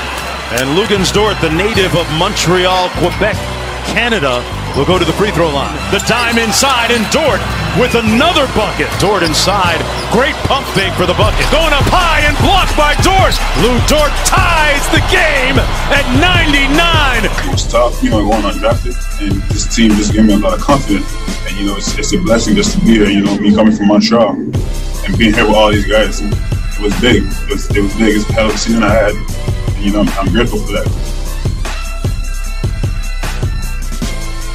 And 0.58 0.74
Luguentz 0.74 1.14
Dort, 1.14 1.38
the 1.46 1.54
native 1.54 1.94
of 1.94 2.10
Montreal, 2.18 2.90
Quebec, 2.98 3.38
Canada, 3.86 4.42
will 4.76 4.86
go 4.86 5.00
to 5.00 5.06
the 5.06 5.14
free 5.14 5.32
throw 5.32 5.50
line. 5.50 5.76
The 5.92 6.00
time 6.04 6.38
inside, 6.38 6.92
and 6.92 7.06
Dort 7.10 7.42
with 7.78 7.96
another 7.96 8.46
bucket. 8.54 8.90
Dort 9.00 9.24
inside. 9.24 9.80
Great 10.12 10.36
pump 10.46 10.66
fake 10.74 10.94
for 10.94 11.06
the 11.06 11.18
bucket. 11.18 11.46
Going 11.54 11.74
up 11.74 11.86
high 11.90 12.26
and 12.26 12.36
blocked 12.44 12.76
by 12.78 12.94
Dort. 13.06 13.36
Lu 13.62 13.72
Dort 13.90 14.14
ties 14.26 14.84
the 14.94 15.02
game 15.10 15.58
at 15.94 16.06
99. 16.18 17.26
It 17.26 17.52
was 17.52 17.66
tough, 17.68 18.02
you 18.04 18.10
know, 18.10 18.22
going 18.26 18.44
undrafted. 18.44 18.98
And 19.22 19.42
this 19.50 19.70
team 19.74 19.92
just 19.98 20.14
gave 20.14 20.26
me 20.26 20.34
a 20.34 20.42
lot 20.42 20.54
of 20.54 20.62
confidence. 20.62 21.10
And, 21.48 21.58
you 21.58 21.66
know, 21.68 21.76
it's, 21.78 21.98
it's 21.98 22.14
a 22.14 22.20
blessing 22.20 22.56
just 22.56 22.78
to 22.78 22.80
be 22.86 23.00
here, 23.00 23.10
you 23.10 23.22
know, 23.22 23.38
me 23.38 23.54
coming 23.54 23.76
from 23.76 23.88
Montreal 23.88 24.34
and 24.34 25.18
being 25.18 25.34
here 25.34 25.46
with 25.46 25.56
all 25.56 25.72
these 25.72 25.86
guys. 25.86 26.22
It 26.22 26.82
was 26.82 26.94
big. 27.02 27.24
It 27.24 27.50
was, 27.50 27.70
it 27.76 27.82
was 27.82 27.94
big. 27.96 28.16
It's 28.16 28.30
a 28.30 28.34
hell 28.34 28.48
of 28.50 28.56
a 28.56 28.58
season 28.58 28.84
I 28.84 28.94
had. 28.94 29.16
And, 29.16 29.86
you 29.86 29.92
know, 29.92 30.02
I'm, 30.02 30.10
I'm 30.20 30.32
grateful 30.32 30.60
for 30.60 30.72
that. 30.74 31.19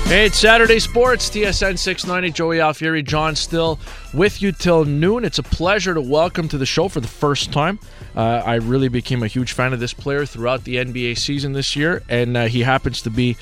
Hey, 0.07 0.27
it's 0.27 0.39
Saturday 0.39 0.79
Sports, 0.79 1.31
TSN 1.31 1.79
690. 1.79 2.31
Joey 2.31 2.61
Alfieri, 2.61 3.03
John 3.03 3.35
Still 3.35 3.81
with 4.13 4.43
you 4.43 4.53
till 4.53 4.85
noon. 4.85 5.25
It's 5.25 5.39
a 5.39 5.43
pleasure 5.43 5.95
to 5.95 6.01
welcome 6.01 6.47
to 6.49 6.59
the 6.59 6.67
show 6.67 6.89
for 6.89 7.01
the 7.01 7.09
first 7.09 7.53
time. 7.53 7.81
Uh, 8.15 8.43
I 8.45 8.57
really 8.57 8.89
became 8.89 9.23
a 9.23 9.27
huge 9.27 9.53
fan 9.53 9.73
of 9.73 9.81
this 9.81 9.95
player 9.95 10.27
throughout 10.27 10.63
the 10.65 10.77
NBA 10.77 11.19
season 11.19 11.53
this 11.53 11.75
year, 11.75 12.03
and 12.09 12.37
uh, 12.37 12.45
he 12.45 12.61
happens 12.61 13.01
to 13.03 13.11
be 13.11 13.37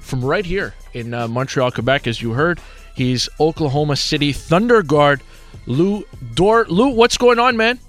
from 0.00 0.22
right 0.24 0.44
here 0.44 0.74
in 0.92 1.14
uh, 1.14 1.26
Montreal, 1.28 1.72
Quebec, 1.72 2.06
as 2.06 2.20
you 2.20 2.34
heard. 2.34 2.60
He's 2.94 3.28
Oklahoma 3.40 3.96
City 3.96 4.32
Thunder 4.32 4.82
guard 4.82 5.22
Lu 5.66 6.04
Dort. 6.34 6.70
Lu, 6.70 6.90
what's 6.90 7.16
going 7.16 7.38
on, 7.38 7.56
man? 7.56 7.80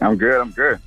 I'm 0.00 0.16
good. 0.16 0.40
I'm 0.40 0.50
good. 0.50 0.80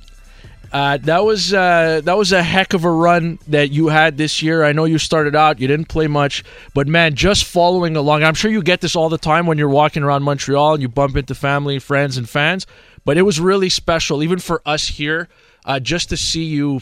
Uh, 0.72 0.98
that 0.98 1.24
was 1.24 1.54
uh, 1.54 2.00
that 2.04 2.16
was 2.16 2.32
a 2.32 2.42
heck 2.42 2.74
of 2.74 2.84
a 2.84 2.90
run 2.90 3.38
that 3.48 3.70
you 3.70 3.88
had 3.88 4.18
this 4.18 4.42
year. 4.42 4.64
I 4.64 4.72
know 4.72 4.84
you 4.84 4.98
started 4.98 5.34
out, 5.34 5.60
you 5.60 5.66
didn't 5.66 5.88
play 5.88 6.06
much, 6.06 6.44
but 6.74 6.86
man, 6.86 7.14
just 7.14 7.44
following 7.44 7.96
along. 7.96 8.22
I'm 8.22 8.34
sure 8.34 8.50
you 8.50 8.62
get 8.62 8.80
this 8.82 8.94
all 8.94 9.08
the 9.08 9.18
time 9.18 9.46
when 9.46 9.56
you're 9.56 9.68
walking 9.68 10.02
around 10.02 10.24
Montreal 10.24 10.74
and 10.74 10.82
you 10.82 10.88
bump 10.88 11.16
into 11.16 11.34
family, 11.34 11.78
friends, 11.78 12.18
and 12.18 12.28
fans. 12.28 12.66
But 13.04 13.16
it 13.16 13.22
was 13.22 13.40
really 13.40 13.70
special, 13.70 14.22
even 14.22 14.38
for 14.38 14.60
us 14.66 14.88
here, 14.88 15.28
uh, 15.64 15.80
just 15.80 16.10
to 16.10 16.16
see 16.18 16.44
you 16.44 16.80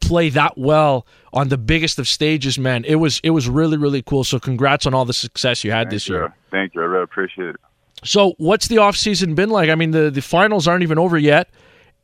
play 0.00 0.30
that 0.30 0.58
well 0.58 1.06
on 1.32 1.50
the 1.50 1.58
biggest 1.58 2.00
of 2.00 2.08
stages. 2.08 2.58
Man, 2.58 2.84
it 2.84 2.96
was 2.96 3.20
it 3.22 3.30
was 3.30 3.48
really 3.48 3.76
really 3.76 4.02
cool. 4.02 4.24
So 4.24 4.40
congrats 4.40 4.86
on 4.86 4.94
all 4.94 5.04
the 5.04 5.12
success 5.12 5.62
you 5.62 5.70
had 5.70 5.84
Thank 5.84 5.90
this 5.90 6.08
you. 6.08 6.16
year. 6.16 6.34
Thank 6.50 6.74
you. 6.74 6.82
I 6.82 6.84
really 6.86 7.04
appreciate 7.04 7.50
it. 7.50 7.60
So, 8.02 8.32
what's 8.38 8.68
the 8.68 8.78
off 8.78 8.96
season 8.96 9.34
been 9.34 9.50
like? 9.50 9.68
I 9.70 9.76
mean, 9.76 9.92
the 9.92 10.10
the 10.10 10.22
finals 10.22 10.66
aren't 10.66 10.82
even 10.82 10.98
over 10.98 11.18
yet 11.18 11.48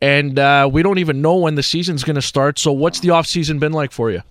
and 0.00 0.38
uh, 0.38 0.68
we 0.70 0.82
don't 0.82 0.98
even 0.98 1.22
know 1.22 1.36
when 1.36 1.54
the 1.54 1.62
season's 1.62 2.04
going 2.04 2.16
to 2.16 2.22
start. 2.22 2.58
So, 2.58 2.72
what's 2.72 3.00
the 3.00 3.10
off 3.10 3.26
season 3.26 3.58
been 3.58 3.72
like 3.72 3.92
for 3.92 4.10
you? 4.10 4.22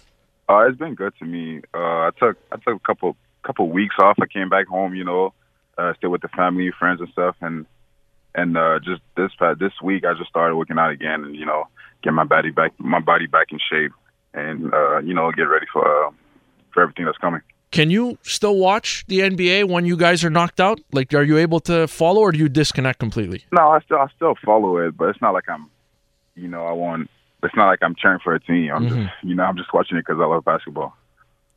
Uh, 0.48 0.68
it's 0.68 0.78
been 0.78 0.96
good 0.96 1.14
to 1.20 1.26
me. 1.26 1.62
Uh, 1.74 1.78
I 1.78 2.10
took 2.20 2.38
I 2.52 2.58
took 2.58 2.76
a 2.76 2.80
couple 2.80 3.18
couple 3.44 3.70
weeks 3.70 3.96
off. 4.00 4.18
I 4.22 4.28
came 4.28 4.50
back 4.50 4.68
home, 4.68 4.96
you 4.96 5.04
know, 5.04 5.34
uh, 5.78 5.94
stay 5.98 6.08
with 6.08 6.22
the 6.22 6.28
family, 6.30 6.72
friends, 6.78 7.02
and 7.02 7.10
stuff, 7.10 7.36
and 7.42 7.66
and 8.36 8.58
uh, 8.58 8.80
just 8.80 9.02
this 9.16 9.32
this 9.60 9.74
week 9.82 10.06
I 10.06 10.14
just 10.14 10.30
started 10.30 10.56
working 10.56 10.78
out 10.78 10.92
again, 10.92 11.24
and 11.24 11.36
you 11.36 11.46
know, 11.46 11.68
get 12.04 12.14
my 12.14 12.26
body 12.26 12.52
back 12.52 12.74
my 12.78 13.00
body 13.00 13.28
back 13.28 13.48
in 13.52 13.60
shape, 13.60 13.92
and 14.34 14.74
uh, 14.74 15.00
you 15.00 15.14
know, 15.14 15.32
get 15.32 15.44
ready 15.44 15.66
for 15.72 16.08
uh, 16.08 16.12
for 16.74 16.84
everything 16.84 17.06
that's 17.06 17.18
coming. 17.18 17.42
Can 17.76 17.90
you 17.90 18.18
still 18.22 18.56
watch 18.56 19.04
the 19.10 19.20
NBA 19.20 19.68
when 19.68 19.84
you 19.86 19.98
guys 19.98 20.24
are 20.24 20.30
knocked 20.30 20.62
out? 20.62 20.80
Like, 20.94 21.14
are 21.14 21.24
you 21.24 21.38
able 21.38 21.60
to 21.72 21.90
follow, 21.90 22.22
or 22.22 22.32
do 22.32 22.38
you 22.38 22.48
disconnect 22.48 23.00
completely? 23.00 23.44
No, 23.52 23.68
I 23.68 23.82
still 23.82 23.98
I 23.98 24.08
still 24.16 24.36
follow 24.46 24.78
it, 24.78 24.96
but 24.96 25.10
it's 25.10 25.20
not 25.20 25.34
like 25.34 25.50
I'm, 25.50 25.70
you 26.36 26.48
know, 26.48 26.66
I 26.66 26.72
want. 26.72 27.10
It's 27.44 27.54
not 27.54 27.68
like 27.68 27.80
I'm 27.82 27.94
cheering 27.94 28.20
for 28.24 28.34
a 28.34 28.40
team. 28.40 28.72
I'm 28.74 28.88
mm-hmm. 28.88 29.04
just, 29.04 29.14
you 29.24 29.36
know, 29.36 29.44
I'm 29.44 29.58
just 29.58 29.74
watching 29.74 29.98
it 29.98 30.06
because 30.06 30.22
I 30.22 30.26
love 30.26 30.46
basketball. 30.46 30.96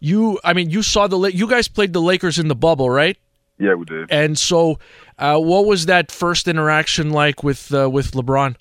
You, 0.01 0.41
I 0.43 0.55
mean, 0.55 0.71
you 0.71 0.83
saw 0.83 1.07
the 1.07 1.21
you 1.33 1.47
guys 1.47 1.69
played 1.69 1.93
the 1.93 2.03
Lakers 2.03 2.37
in 2.37 2.49
the 2.49 2.57
bubble, 2.57 2.91
right? 2.91 3.17
Yeah, 3.61 3.75
we 3.75 3.85
did. 3.85 4.11
And 4.11 4.37
so, 4.37 4.81
uh, 5.21 5.39
what 5.39 5.67
was 5.67 5.87
that 5.87 6.11
first 6.11 6.49
interaction 6.49 7.11
like 7.11 7.45
with 7.45 7.73
uh, 7.73 7.89
with 7.89 8.11
LeBron? 8.11 8.57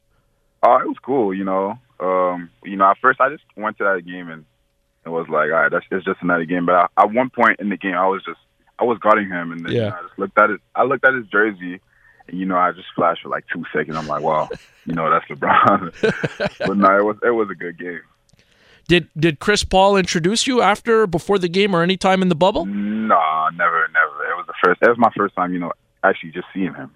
Oh, 0.62 0.74
uh, 0.74 0.78
it 0.82 0.88
was 0.88 0.98
cool. 1.02 1.34
You 1.34 1.44
know, 1.44 1.80
um, 2.00 2.52
you 2.64 2.76
know, 2.76 2.86
at 2.86 3.00
first 3.00 3.20
I 3.20 3.30
just 3.30 3.46
went 3.56 3.80
to 3.80 3.84
that 3.84 4.06
game 4.06 4.30
and 4.30 4.46
it 5.08 5.12
was 5.12 5.28
like, 5.30 5.50
all 5.52 5.62
right, 5.64 5.72
that's 5.72 5.86
it's 5.90 6.06
just 6.06 6.22
another 6.22 6.46
game. 6.46 6.66
But 6.66 6.76
I, 6.76 6.88
at 7.04 7.14
one 7.14 7.30
point 7.30 7.60
in 7.60 7.70
the 7.70 7.78
game, 7.78 7.96
I 7.96 8.08
was 8.08 8.24
just 8.26 8.40
I 8.80 8.84
was 8.84 9.00
guarding 9.00 9.30
him, 9.30 9.52
and 9.52 9.66
then 9.66 9.72
yeah. 9.72 9.78
you 9.78 9.90
know, 9.90 9.96
I 9.96 10.02
just 10.04 10.20
looked 10.20 10.38
at 10.38 10.50
it. 10.50 10.62
I 10.76 10.84
looked 10.84 11.06
at 11.06 11.14
his 11.14 11.26
jersey, 11.28 11.80
and 12.28 12.40
you 12.40 12.46
know, 12.46 12.58
I 12.58 12.72
just 12.72 12.88
flashed 12.96 13.24
for 13.24 13.30
like 13.30 13.46
two 13.52 13.64
seconds. 13.74 13.98
I'm 13.98 14.08
like, 14.08 14.22
wow, 14.22 14.50
you 14.86 14.94
know, 14.94 15.10
that's 15.10 15.26
LeBron. 15.26 16.58
but 16.68 16.78
no, 16.78 16.98
it 16.98 17.04
was 17.04 17.18
it 17.24 17.32
was 17.32 17.50
a 17.50 17.56
good 17.56 17.80
game. 17.80 18.02
Did 18.88 19.10
did 19.18 19.40
Chris 19.40 19.64
Paul 19.64 19.98
introduce 19.98 20.48
you 20.48 20.62
after, 20.62 21.08
before 21.08 21.40
the 21.40 21.50
game, 21.50 21.76
or 21.76 21.82
any 21.84 21.98
time 21.98 22.22
in 22.22 22.30
the 22.30 22.36
bubble? 22.36 22.66
No, 22.66 23.50
never, 23.54 23.88
never. 23.94 24.32
It 24.32 24.38
was 24.38 24.46
the 24.48 24.54
first. 24.64 24.80
That 24.82 24.90
was 24.90 24.98
my 24.98 25.12
first 25.16 25.36
time, 25.36 25.54
you 25.54 25.60
know, 25.60 25.72
actually 26.04 26.32
just 26.32 26.48
seeing 26.54 26.74
him. 26.74 26.92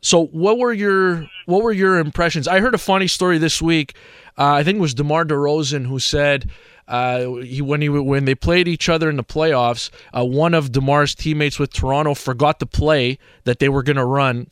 So 0.00 0.26
what 0.26 0.58
were 0.58 0.72
your 0.72 1.26
what 1.46 1.62
were 1.62 1.72
your 1.72 1.98
impressions? 1.98 2.48
I 2.48 2.60
heard 2.60 2.74
a 2.74 2.78
funny 2.78 3.08
story 3.08 3.38
this 3.38 3.60
week. 3.60 3.94
Uh, 4.36 4.54
I 4.54 4.62
think 4.62 4.78
it 4.78 4.80
was 4.80 4.94
DeMar 4.94 5.24
DeRozan 5.24 5.86
who 5.86 5.98
said 5.98 6.50
uh, 6.88 7.34
he 7.34 7.60
when 7.62 7.80
he 7.82 7.88
when 7.88 8.24
they 8.24 8.34
played 8.34 8.66
each 8.68 8.88
other 8.88 9.08
in 9.10 9.16
the 9.16 9.24
playoffs, 9.24 9.90
uh, 10.16 10.24
one 10.24 10.54
of 10.54 10.72
DeMar's 10.72 11.14
teammates 11.14 11.58
with 11.58 11.72
Toronto 11.72 12.14
forgot 12.14 12.58
the 12.58 12.66
play 12.66 13.18
that 13.44 13.58
they 13.58 13.68
were 13.68 13.82
going 13.82 13.96
to 13.96 14.04
run 14.04 14.48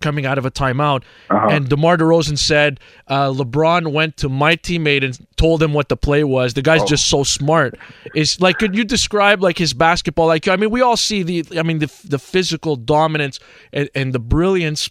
coming 0.00 0.24
out 0.24 0.38
of 0.38 0.46
a 0.46 0.50
timeout, 0.50 1.02
Uh-huh. 1.28 1.48
and 1.50 1.68
DeMar 1.68 1.98
DeRozan 1.98 2.38
said 2.38 2.80
uh, 3.08 3.28
LeBron 3.30 3.92
went 3.92 4.16
to 4.16 4.30
my 4.30 4.56
teammate 4.56 5.04
and 5.04 5.18
told 5.36 5.62
him 5.62 5.74
what 5.74 5.90
the 5.90 5.96
play 5.96 6.24
was. 6.24 6.54
The 6.54 6.62
Oh. 6.62 6.62
guy's 6.62 6.84
just 6.84 7.08
so 7.08 7.22
smart. 7.22 7.78
Is 8.14 8.40
like, 8.40 8.58
could 8.58 8.74
you 8.74 8.84
describe 8.84 9.42
like 9.42 9.58
his 9.58 9.74
basketball? 9.74 10.26
Like, 10.26 10.48
I 10.48 10.56
mean, 10.56 10.70
we 10.70 10.80
all 10.80 10.96
see 10.96 11.22
the, 11.22 11.44
I 11.58 11.62
mean, 11.62 11.80
the 11.80 11.90
the 12.08 12.18
physical 12.18 12.76
dominance 12.76 13.40
and, 13.74 13.90
and 13.94 14.14
the 14.14 14.18
brilliance 14.18 14.88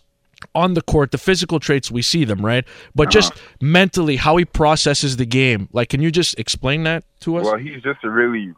on 0.55 0.73
the 0.73 0.81
court, 0.81 1.11
the 1.11 1.17
physical 1.17 1.59
traits 1.59 1.91
we 1.91 2.01
see 2.01 2.23
them 2.25 2.45
right, 2.45 2.65
but 2.95 3.09
just 3.09 3.33
Uh-huh. 3.33 3.57
mentally 3.61 4.15
how 4.15 4.37
he 4.37 4.45
processes 4.45 5.17
the 5.17 5.25
game. 5.25 5.67
Like, 5.73 5.89
can 5.89 6.01
you 6.01 6.11
just 6.11 6.39
explain 6.39 6.83
that 6.83 7.03
to 7.21 7.37
us? 7.37 7.45
Well, 7.45 7.57
he's 7.57 7.81
just 7.83 8.03
a 8.03 8.09
really 8.09 8.53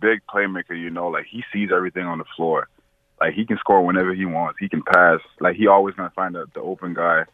big 0.00 0.20
playmaker, 0.32 0.78
you 0.78 0.90
know, 0.90 1.08
like 1.08 1.26
he 1.26 1.44
sees 1.52 1.70
everything 1.72 2.06
on 2.06 2.18
the 2.18 2.24
floor. 2.36 2.68
Like 3.20 3.34
he 3.34 3.44
can 3.44 3.58
score 3.58 3.84
whenever 3.84 4.14
he 4.14 4.24
wants. 4.24 4.58
He 4.58 4.68
can 4.68 4.82
pass. 4.82 5.20
Like 5.40 5.56
he 5.56 5.66
always 5.66 5.94
gonna 5.94 6.10
find 6.10 6.34
the, 6.34 6.46
the 6.54 6.60
open 6.60 6.94
guy. 6.94 7.24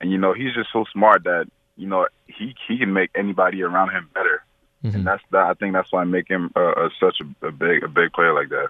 And 0.00 0.10
you 0.10 0.18
know, 0.18 0.32
he's 0.32 0.54
just 0.54 0.70
so 0.72 0.84
smart 0.92 1.24
that, 1.24 1.46
you 1.76 1.86
know, 1.86 2.06
he 2.26 2.54
he 2.66 2.78
can 2.78 2.92
make 2.92 3.10
anybody 3.14 3.62
around 3.62 3.90
him 3.90 4.08
better. 4.14 4.44
Mm-hmm. 4.84 4.96
And 4.96 5.06
that's 5.06 5.22
that 5.30 5.46
I 5.46 5.54
think 5.54 5.72
that's 5.72 5.90
why 5.90 6.02
I 6.02 6.04
make 6.04 6.28
him 6.28 6.50
uh, 6.54 6.60
uh, 6.60 6.88
such 7.00 7.20
a, 7.20 7.46
a 7.46 7.50
big 7.52 7.82
a 7.82 7.88
big 7.88 8.12
player 8.12 8.34
like 8.34 8.50
that. 8.50 8.68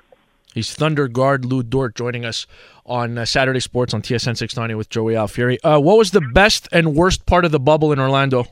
He's 0.57 0.73
Thunder 0.73 1.07
guard 1.07 1.45
Lu 1.45 1.62
Dort 1.62 1.95
joining 1.95 2.25
us 2.25 2.47
on 2.87 3.19
uh, 3.19 3.27
Saturday 3.27 3.61
Sports 3.61 3.92
on 3.92 4.01
TSN 4.01 4.38
690 4.38 4.75
with 4.75 4.88
Joey 4.88 5.12
Alfieri. 5.12 5.59
Uh, 5.62 5.79
what 5.79 5.99
was 5.99 6.12
the 6.12 6.23
best 6.23 6.66
and 6.73 6.95
worst 6.95 7.27
part 7.27 7.45
of 7.45 7.53
the 7.53 7.61
bubble 7.61 7.92
in 7.92 8.01
Orlando? 8.01 8.47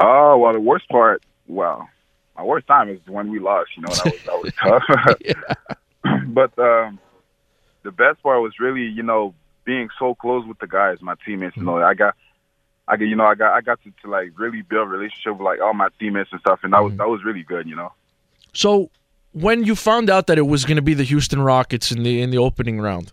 Oh 0.00 0.38
well, 0.38 0.54
the 0.54 0.60
worst 0.60 0.88
part, 0.88 1.22
well, 1.48 1.86
my 2.34 2.44
worst 2.44 2.66
time 2.66 2.88
is 2.88 2.98
when 3.06 3.30
we 3.30 3.38
lost. 3.38 3.72
You 3.76 3.82
know, 3.82 3.90
that 3.90 4.06
was 4.06 4.52
that 4.62 4.62
was 4.64 5.42
tough. 6.06 6.24
but 6.28 6.58
um, 6.58 6.98
the 7.82 7.92
best 7.92 8.22
part 8.22 8.40
was 8.40 8.58
really, 8.58 8.86
you 8.86 9.02
know, 9.02 9.34
being 9.66 9.90
so 9.98 10.14
close 10.14 10.46
with 10.46 10.58
the 10.60 10.66
guys, 10.66 11.02
my 11.02 11.14
teammates. 11.26 11.58
You 11.58 11.64
know, 11.64 11.82
I 11.82 11.92
got, 11.92 12.16
I 12.88 12.94
you 12.94 13.16
know, 13.16 13.26
I 13.26 13.34
got, 13.34 13.52
I 13.52 13.60
got 13.60 13.82
to, 13.82 13.92
to 14.00 14.10
like 14.10 14.30
really 14.38 14.62
build 14.62 14.88
a 14.88 14.90
relationship 14.90 15.32
with 15.32 15.42
like 15.42 15.60
all 15.60 15.74
my 15.74 15.88
teammates 16.00 16.32
and 16.32 16.40
stuff, 16.40 16.60
and 16.62 16.72
that 16.72 16.82
was 16.82 16.96
that 16.96 17.08
was 17.10 17.22
really 17.22 17.42
good. 17.42 17.68
You 17.68 17.76
know. 17.76 17.92
So, 18.54 18.90
when 19.32 19.64
you 19.64 19.74
found 19.74 20.10
out 20.10 20.26
that 20.26 20.38
it 20.38 20.46
was 20.46 20.64
going 20.64 20.76
to 20.76 20.82
be 20.82 20.94
the 20.94 21.04
Houston 21.04 21.40
Rockets 21.40 21.90
in 21.92 22.02
the 22.02 22.20
in 22.22 22.30
the 22.30 22.38
opening 22.38 22.80
round, 22.80 23.12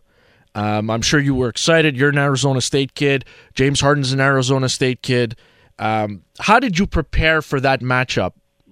um, 0.56 0.90
I'm 0.90 1.02
sure 1.02 1.20
you 1.20 1.36
were 1.36 1.50
excited. 1.50 1.98
You're 1.98 2.10
an 2.10 2.18
Arizona 2.18 2.62
State 2.62 2.94
kid. 2.96 3.26
James 3.54 3.82
Harden's 3.82 4.14
an 4.14 4.20
Arizona 4.22 4.70
State 4.70 5.02
kid. 5.02 5.36
Um, 5.78 6.24
how 6.40 6.60
did 6.60 6.80
you 6.80 6.88
prepare 6.88 7.42
for 7.42 7.60
that 7.60 7.82
matchup? 7.82 8.32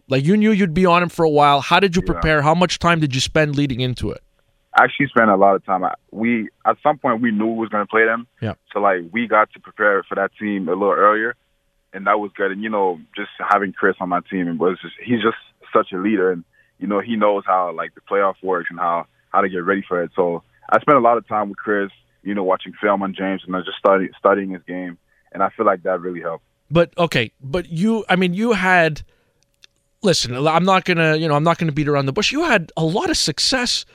Like 0.09 0.23
you 0.25 0.37
knew 0.37 0.51
you'd 0.51 0.73
be 0.73 0.85
on 0.85 1.03
him 1.03 1.09
for 1.09 1.23
a 1.25 1.29
while. 1.29 1.61
How 1.61 1.79
did 1.79 1.95
you 1.95 2.01
Yeah. 2.05 2.13
prepare? 2.13 2.41
How 2.41 2.55
much 2.55 2.79
time 2.79 2.99
did 2.99 3.13
you 3.15 3.21
spend 3.21 3.55
leading 3.55 3.81
into 3.81 4.09
it? 4.11 4.21
I 4.77 4.85
actually 4.85 5.07
spent 5.07 5.29
a 5.29 5.35
lot 5.35 5.55
of 5.55 5.65
time. 5.65 5.83
I- 5.83 5.93
We 6.11 6.49
at 6.65 6.77
some 6.81 6.97
point 6.97 7.21
we 7.21 7.31
knew 7.31 7.47
we 7.47 7.59
was 7.59 7.69
going 7.69 7.83
to 7.85 7.89
play 7.89 8.05
them. 8.05 8.27
Yeah. 8.41 8.53
So 8.71 8.79
like 8.79 9.01
we 9.11 9.27
got 9.27 9.51
to 9.53 9.59
prepare 9.59 10.03
for 10.03 10.15
that 10.15 10.31
team 10.39 10.67
a 10.67 10.71
little 10.71 10.91
earlier, 10.93 11.35
and 11.93 12.07
that 12.07 12.19
was 12.19 12.31
good. 12.35 12.51
And 12.51 12.63
you 12.63 12.69
know, 12.69 12.99
just 13.15 13.29
having 13.49 13.73
Chris 13.73 13.95
on 13.99 14.09
my 14.09 14.21
team 14.31 14.57
was 14.57 14.79
just 14.81 14.95
he's 15.03 15.21
just 15.21 15.37
such 15.73 15.91
a 15.91 15.97
leader, 15.97 16.31
and 16.31 16.43
you 16.83 16.89
know 16.89 16.99
he 16.99 17.15
knows 17.15 17.43
how 17.47 17.71
like 17.71 17.95
the 17.95 18.01
playoff 18.01 18.35
works 18.43 18.67
and 18.69 18.77
how 18.77 19.07
how 19.29 19.39
to 19.39 19.47
get 19.47 19.63
ready 19.63 19.83
for 19.87 20.03
it. 20.03 20.11
So 20.17 20.43
I 20.69 20.81
spent 20.81 20.97
a 20.97 21.01
lot 21.01 21.17
of 21.17 21.25
time 21.29 21.47
with 21.47 21.57
Chris, 21.57 21.89
you 22.23 22.35
know, 22.35 22.43
watching 22.43 22.73
film 22.73 23.01
on 23.01 23.15
James 23.15 23.41
and 23.47 23.55
I 23.55 23.59
just 23.59 23.77
studying 23.79 24.11
studying 24.19 24.49
his 24.49 24.61
game, 24.63 24.97
and 25.31 25.41
I 25.41 25.49
feel 25.55 25.65
like 25.65 25.83
that 25.83 26.01
really 26.01 26.19
helped. 26.19 26.43
But 26.69 26.95
okay, 26.97 27.31
but 27.41 27.69
you, 27.69 28.03
I 28.09 28.17
mean, 28.17 28.33
you 28.33 28.51
had. 28.51 29.03
Listen, 30.01 30.35
I'm 30.35 30.65
not 30.65 30.83
gonna, 30.83 31.15
you 31.15 31.29
know, 31.29 31.35
I'm 31.35 31.45
not 31.45 31.57
gonna 31.57 31.71
beat 31.71 31.87
around 31.87 32.07
the 32.07 32.11
bush. 32.11 32.33
You 32.33 32.43
had 32.43 32.73
a 32.75 32.83
lot 32.83 33.09
of 33.09 33.15
success. 33.15 33.85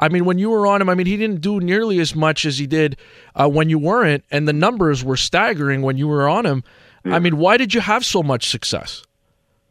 I 0.00 0.08
mean, 0.08 0.24
when 0.24 0.38
you 0.38 0.50
were 0.50 0.66
on 0.66 0.82
him, 0.82 0.88
I 0.88 0.96
mean, 0.96 1.06
he 1.06 1.16
didn't 1.16 1.40
do 1.40 1.60
nearly 1.60 2.00
as 2.00 2.16
much 2.16 2.44
as 2.44 2.58
he 2.58 2.66
did 2.66 2.96
uh, 3.36 3.48
when 3.48 3.68
you 3.68 3.78
weren't, 3.78 4.24
and 4.32 4.48
the 4.48 4.52
numbers 4.52 5.04
were 5.04 5.16
staggering 5.16 5.82
when 5.82 5.96
you 5.96 6.08
were 6.08 6.28
on 6.28 6.44
him. 6.44 6.64
I 7.04 7.20
mean, 7.20 7.36
why 7.36 7.56
did 7.56 7.74
you 7.74 7.80
have 7.80 8.04
so 8.04 8.24
much 8.24 8.48
success? 8.48 9.04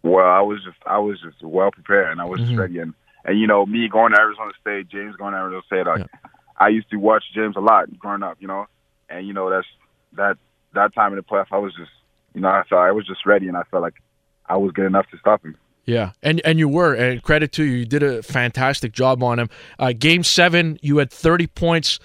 Well, 0.04 0.26
I 0.26 0.42
was 0.42 0.60
just 0.64 0.78
I 0.86 1.00
was 1.00 1.20
just 1.22 1.44
well 1.44 1.72
prepared 1.72 2.12
and 2.12 2.22
I 2.22 2.26
was 2.26 2.40
just 2.40 2.56
ready 2.56 2.80
and 2.80 2.94
and 3.24 3.40
you 3.40 3.48
know 3.48 3.66
me 3.66 3.88
going 3.88 4.14
to 4.14 4.20
Arizona 4.20 4.52
State, 4.60 4.88
James 4.90 5.16
going 5.16 5.34
to 5.34 5.40
Arizona 5.40 5.62
State, 5.68 5.86
like 5.86 6.08
I 6.58 6.70
used 6.70 6.90
to 6.92 6.98
watch 6.98 7.24
James 7.34 7.56
a 7.56 7.60
lot 7.60 7.98
growing 8.00 8.24
up, 8.24 8.38
you 8.40 8.48
know, 8.48 8.66
and 9.10 9.28
you 9.28 9.34
know 9.34 9.50
that's 9.50 9.68
that 10.14 10.38
that 10.74 10.94
time 10.94 11.12
in 11.12 11.18
the 11.18 11.24
playoff 11.24 11.48
I 11.52 11.58
was 11.58 11.74
just 11.76 11.92
you 12.34 12.42
know 12.42 12.50
I 12.50 12.64
felt 12.68 12.82
I 12.82 12.92
was 12.92 13.06
just 13.06 13.26
ready 13.26 13.48
and 13.48 13.58
I 13.58 13.64
felt 13.70 13.84
like 13.84 13.96
I 14.48 14.58
was 14.58 14.72
good 14.72 14.86
enough 14.86 15.10
to 15.12 15.18
stop 15.18 15.44
him. 15.44 15.56
Yeah, 15.86 16.12
and 16.22 16.42
and 16.46 16.60
you 16.60 16.68
were, 16.68 16.94
and 16.94 17.22
credit 17.24 17.52
to 17.54 17.64
you, 17.64 17.78
you 17.78 17.86
did 17.86 18.04
a 18.04 18.22
fantastic 18.22 18.92
job 18.92 19.24
on 19.24 19.40
him. 19.40 19.50
Uh, 19.80 19.94
game 19.94 20.24
seven, 20.24 20.78
you 20.82 20.98
had 20.98 21.12
30 21.12 21.48
points. 21.48 22.00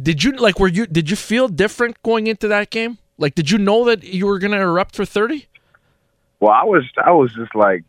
Did 0.00 0.22
you 0.22 0.32
like? 0.32 0.60
Were 0.60 0.68
you? 0.68 0.86
Did 0.86 1.10
you 1.10 1.16
feel 1.16 1.48
different 1.48 2.00
going 2.02 2.28
into 2.28 2.46
that 2.48 2.70
game? 2.70 2.98
Like, 3.18 3.34
did 3.34 3.50
you 3.50 3.58
know 3.58 3.84
that 3.86 4.04
you 4.04 4.26
were 4.26 4.38
going 4.38 4.52
to 4.52 4.60
erupt 4.60 4.94
for 4.94 5.04
30? 5.04 5.46
Well, 6.40 6.52
I 6.52 6.64
was 6.64 6.84
I 7.02 7.12
was 7.12 7.32
just 7.34 7.54
like 7.54 7.84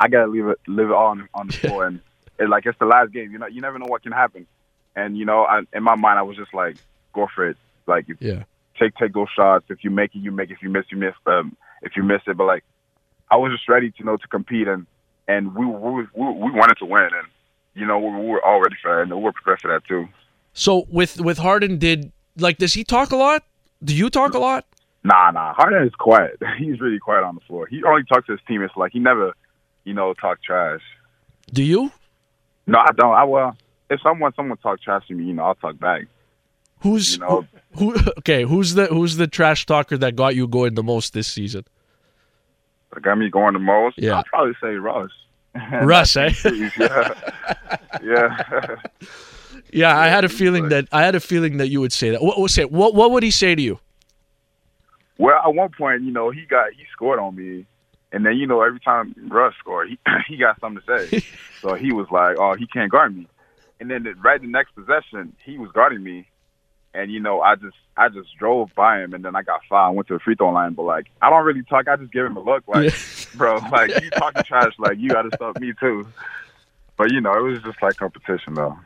I 0.00 0.08
gotta 0.08 0.30
leave 0.30 0.46
it 0.46 0.58
live 0.66 0.88
it 0.90 0.94
all 0.94 1.08
on 1.08 1.28
on 1.34 1.48
the 1.48 1.52
floor 1.54 1.86
and 1.86 2.00
it, 2.38 2.48
like 2.48 2.66
it's 2.66 2.78
the 2.78 2.86
last 2.86 3.12
game. 3.12 3.32
You 3.32 3.38
know, 3.38 3.46
you 3.46 3.60
never 3.60 3.78
know 3.78 3.86
what 3.86 4.02
can 4.02 4.12
happen. 4.12 4.46
And 4.94 5.16
you 5.18 5.24
know, 5.24 5.42
I, 5.44 5.62
in 5.72 5.82
my 5.82 5.94
mind, 5.96 6.18
I 6.18 6.22
was 6.22 6.36
just 6.36 6.54
like, 6.54 6.76
go 7.14 7.26
for 7.34 7.48
it. 7.48 7.56
Like, 7.86 8.06
if, 8.08 8.16
Yeah. 8.20 8.44
take 8.78 8.94
take 8.96 9.12
those 9.12 9.28
shots. 9.34 9.66
If 9.68 9.84
you 9.84 9.90
make 9.90 10.14
it, 10.14 10.18
you 10.18 10.32
make 10.32 10.50
it. 10.50 10.54
If 10.54 10.62
you 10.62 10.70
miss, 10.70 10.86
you 10.90 10.98
miss. 10.98 11.14
Um, 11.26 11.56
if 11.82 11.96
you 11.96 12.02
miss 12.02 12.22
it, 12.26 12.36
but 12.36 12.44
like, 12.44 12.64
I 13.30 13.36
was 13.36 13.52
just 13.52 13.68
ready 13.68 13.90
to 13.90 13.96
you 13.98 14.04
know 14.04 14.16
to 14.16 14.28
compete 14.28 14.68
and 14.68 14.86
and 15.28 15.54
we 15.54 15.66
we 15.66 15.92
we, 15.92 16.06
we 16.14 16.50
wanted 16.50 16.78
to 16.78 16.86
win 16.86 17.04
and 17.04 17.28
you 17.74 17.86
know 17.86 17.98
we, 17.98 18.10
we 18.20 18.26
were 18.28 18.44
all 18.44 18.60
ready 18.60 18.76
for 18.80 18.94
that 18.94 19.02
and 19.02 19.10
we 19.10 19.22
were 19.22 19.32
prepared 19.32 19.60
for 19.60 19.68
that 19.68 19.84
too. 19.86 20.08
So 20.52 20.86
with 20.90 21.20
with 21.20 21.38
Harden, 21.38 21.78
did 21.78 22.12
like 22.38 22.58
does 22.58 22.74
he 22.74 22.84
talk 22.84 23.12
a 23.12 23.16
lot? 23.16 23.44
Do 23.82 23.94
you 23.94 24.08
talk 24.08 24.34
a 24.34 24.38
lot? 24.38 24.64
Nah, 25.06 25.30
nah. 25.30 25.54
Harden 25.54 25.86
is 25.86 25.94
quiet. 25.94 26.36
He's 26.58 26.80
really 26.80 26.98
quiet 26.98 27.22
on 27.22 27.36
the 27.36 27.40
floor. 27.42 27.66
He 27.66 27.82
only 27.84 28.02
talks 28.02 28.26
to 28.26 28.32
his 28.32 28.40
teammates. 28.48 28.72
Like 28.76 28.90
he 28.92 28.98
never, 28.98 29.34
you 29.84 29.94
know, 29.94 30.12
talk 30.14 30.42
trash. 30.42 30.80
Do 31.52 31.62
you? 31.62 31.92
No, 32.66 32.80
I 32.80 32.90
don't. 32.96 33.14
I 33.14 33.22
well, 33.22 33.56
if 33.88 34.00
someone 34.02 34.32
someone 34.34 34.58
talk 34.58 34.82
trash 34.82 35.06
to 35.06 35.14
me, 35.14 35.24
you 35.26 35.32
know, 35.32 35.44
I'll 35.44 35.54
talk 35.54 35.78
back. 35.78 36.06
Who's 36.80 37.14
You 37.14 37.20
know, 37.20 37.46
who? 37.78 37.94
Okay, 38.18 38.42
who's 38.42 38.74
the 38.74 38.86
who's 38.86 39.16
the 39.16 39.28
trash 39.28 39.64
talker 39.64 39.96
that 39.96 40.16
got 40.16 40.34
you 40.34 40.48
going 40.48 40.74
the 40.74 40.82
most 40.82 41.12
this 41.12 41.28
season? 41.28 41.64
that 42.92 43.02
got 43.02 43.16
me 43.16 43.30
going 43.30 43.52
the 43.52 43.60
most. 43.60 43.96
Yeah. 43.98 44.18
I'd 44.18 44.26
probably 44.26 44.54
say 44.60 44.74
Russ. 44.74 45.10
Russ, 45.82 46.16
eh? 46.16 46.32
yeah, 46.78 47.14
yeah. 48.02 48.76
Yeah, 49.72 49.96
I 49.96 50.08
had 50.08 50.24
a 50.24 50.28
feeling 50.28 50.68
that 50.70 50.88
I 50.90 51.02
had 51.02 51.14
a 51.14 51.20
feeling 51.20 51.58
that 51.58 51.68
you 51.68 51.80
would 51.80 51.92
say 51.92 52.10
that. 52.10 52.22
What 52.22 52.40
what 52.40 52.50
say? 52.50 52.64
What 52.64 52.94
what 52.94 53.12
would 53.12 53.22
he 53.22 53.30
say 53.30 53.54
to 53.54 53.62
you? 53.62 53.78
Well, 55.18 55.40
at 55.42 55.54
one 55.54 55.70
point, 55.70 56.02
you 56.02 56.12
know, 56.12 56.30
he 56.30 56.42
got 56.42 56.72
he 56.72 56.84
scored 56.92 57.18
on 57.18 57.34
me, 57.34 57.66
and 58.12 58.24
then 58.24 58.36
you 58.36 58.46
know, 58.46 58.62
every 58.62 58.80
time 58.80 59.14
Russ 59.28 59.54
scored, 59.58 59.88
he 59.88 59.98
he 60.28 60.36
got 60.36 60.60
something 60.60 60.82
to 60.86 61.08
say. 61.08 61.24
so 61.60 61.74
he 61.74 61.92
was 61.92 62.06
like, 62.10 62.36
"Oh, 62.38 62.54
he 62.54 62.66
can't 62.66 62.90
guard 62.90 63.16
me," 63.16 63.26
and 63.80 63.90
then 63.90 64.02
the, 64.02 64.14
right 64.14 64.40
the 64.40 64.46
next 64.46 64.74
possession, 64.74 65.34
he 65.44 65.58
was 65.58 65.70
guarding 65.72 66.02
me, 66.02 66.28
and 66.94 67.10
you 67.10 67.20
know, 67.20 67.40
I 67.40 67.54
just 67.54 67.76
I 67.96 68.08
just 68.08 68.36
drove 68.38 68.74
by 68.74 69.02
him, 69.02 69.14
and 69.14 69.24
then 69.24 69.34
I 69.36 69.42
got 69.42 69.60
fouled, 69.68 69.96
went 69.96 70.08
to 70.08 70.14
the 70.14 70.20
free 70.20 70.34
throw 70.34 70.50
line, 70.50 70.74
but 70.74 70.82
like 70.82 71.06
I 71.22 71.30
don't 71.30 71.44
really 71.44 71.62
talk. 71.62 71.88
I 71.88 71.96
just 71.96 72.12
give 72.12 72.26
him 72.26 72.36
a 72.36 72.42
look, 72.42 72.64
like, 72.66 72.94
bro, 73.34 73.56
like 73.72 74.02
you 74.02 74.10
talking 74.10 74.42
trash, 74.44 74.72
like 74.78 74.98
you 74.98 75.10
got 75.10 75.22
to 75.22 75.30
stop 75.34 75.58
me 75.60 75.72
too. 75.80 76.06
But 76.96 77.12
you 77.12 77.20
know, 77.20 77.32
it 77.34 77.42
was 77.42 77.62
just 77.62 77.80
like 77.82 77.96
competition, 77.96 78.54
though. 78.54 78.78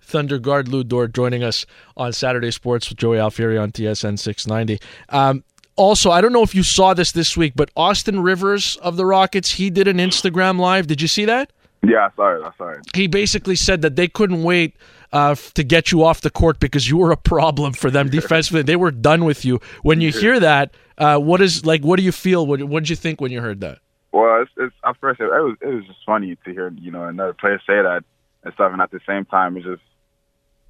Thunder 0.00 0.38
guard 0.38 0.68
Lu 0.68 0.84
Dort 0.84 1.12
joining 1.12 1.42
us 1.42 1.66
on 1.96 2.12
Saturday 2.12 2.52
Sports 2.52 2.88
with 2.88 2.98
Joey 2.98 3.18
Alfieri 3.18 3.58
on 3.58 3.72
TSN 3.72 4.18
690. 4.18 4.80
Um, 5.08 5.42
also, 5.76 6.10
I 6.10 6.20
don't 6.20 6.32
know 6.32 6.42
if 6.42 6.54
you 6.54 6.62
saw 6.62 6.94
this 6.94 7.12
this 7.12 7.36
week, 7.36 7.52
but 7.54 7.70
Austin 7.76 8.20
Rivers 8.20 8.76
of 8.78 8.96
the 8.96 9.06
Rockets, 9.06 9.52
he 9.52 9.70
did 9.70 9.86
an 9.88 9.98
Instagram 9.98 10.58
live. 10.58 10.86
Did 10.86 11.00
you 11.00 11.08
see 11.08 11.24
that? 11.26 11.52
Yeah, 11.82 12.06
I 12.06 12.16
saw 12.16 12.36
it. 12.36 12.42
I 12.42 12.50
saw 12.58 12.68
it. 12.70 12.80
He 12.94 13.06
basically 13.06 13.56
said 13.56 13.82
that 13.82 13.96
they 13.96 14.08
couldn't 14.08 14.42
wait 14.42 14.74
uh, 15.12 15.34
to 15.54 15.62
get 15.62 15.92
you 15.92 16.04
off 16.04 16.20
the 16.20 16.30
court 16.30 16.58
because 16.58 16.88
you 16.88 16.96
were 16.96 17.12
a 17.12 17.16
problem 17.16 17.72
for 17.72 17.90
them 17.90 18.08
defensively. 18.10 18.62
they 18.62 18.76
were 18.76 18.90
done 18.90 19.24
with 19.24 19.44
you. 19.44 19.60
When 19.82 20.00
you 20.00 20.10
hear 20.10 20.40
that, 20.40 20.74
uh, 20.98 21.18
what 21.18 21.40
is 21.40 21.64
like? 21.64 21.82
What 21.82 21.98
do 21.98 22.02
you 22.02 22.12
feel? 22.12 22.46
What 22.46 22.62
what 22.64 22.80
did 22.80 22.90
you 22.90 22.96
think 22.96 23.20
when 23.20 23.30
you 23.30 23.40
heard 23.40 23.60
that? 23.60 23.78
Well, 24.12 24.42
it's, 24.42 24.50
it's 24.56 24.74
at 24.84 24.96
first 24.98 25.20
it 25.20 25.26
was 25.26 25.56
it 25.60 25.66
was 25.66 25.84
just 25.84 25.98
funny 26.06 26.36
to 26.44 26.52
hear 26.52 26.72
you 26.78 26.90
know 26.90 27.04
another 27.04 27.34
player 27.34 27.60
say 27.66 27.82
that 27.82 28.02
and 28.42 28.54
stuff, 28.54 28.72
and 28.72 28.80
at 28.80 28.90
the 28.90 29.00
same 29.06 29.26
time, 29.26 29.56
it's 29.56 29.66
just 29.66 29.82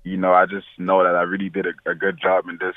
you 0.03 0.16
know 0.16 0.33
I 0.33 0.47
just 0.47 0.66
know 0.79 1.05
that 1.05 1.14
I 1.14 1.23
really 1.23 1.49
did 1.49 1.66
a, 1.66 1.90
a 1.90 1.95
good 1.95 2.19
job, 2.21 2.49
and 2.49 2.59
this 2.59 2.75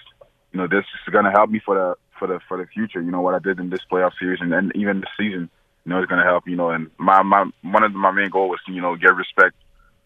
you 0.53 0.59
know 0.59 0.67
this 0.67 0.85
is 1.07 1.11
gonna 1.11 1.31
help 1.31 1.49
me 1.49 1.59
for 1.65 1.75
the 1.75 1.95
for 2.19 2.27
the 2.27 2.39
for 2.47 2.57
the 2.57 2.67
future. 2.67 3.01
You 3.01 3.09
know 3.09 3.21
what 3.21 3.33
I 3.33 3.39
did 3.39 3.59
in 3.59 3.69
this 3.69 3.79
playoff 3.91 4.11
series 4.19 4.39
and, 4.41 4.53
and 4.53 4.71
even 4.75 4.99
this 4.99 5.09
season. 5.17 5.49
You 5.85 5.91
know, 5.91 5.99
it's 5.99 6.09
going 6.09 6.21
to 6.21 6.27
help. 6.27 6.47
You 6.47 6.55
know, 6.55 6.69
and 6.69 6.91
my 6.97 7.23
my 7.23 7.49
one 7.63 7.83
of 7.83 7.93
my 7.93 8.11
main 8.11 8.29
goals 8.29 8.51
was 8.51 8.59
to 8.67 8.73
you 8.73 8.81
know 8.81 8.95
get 8.95 9.15
respect 9.15 9.55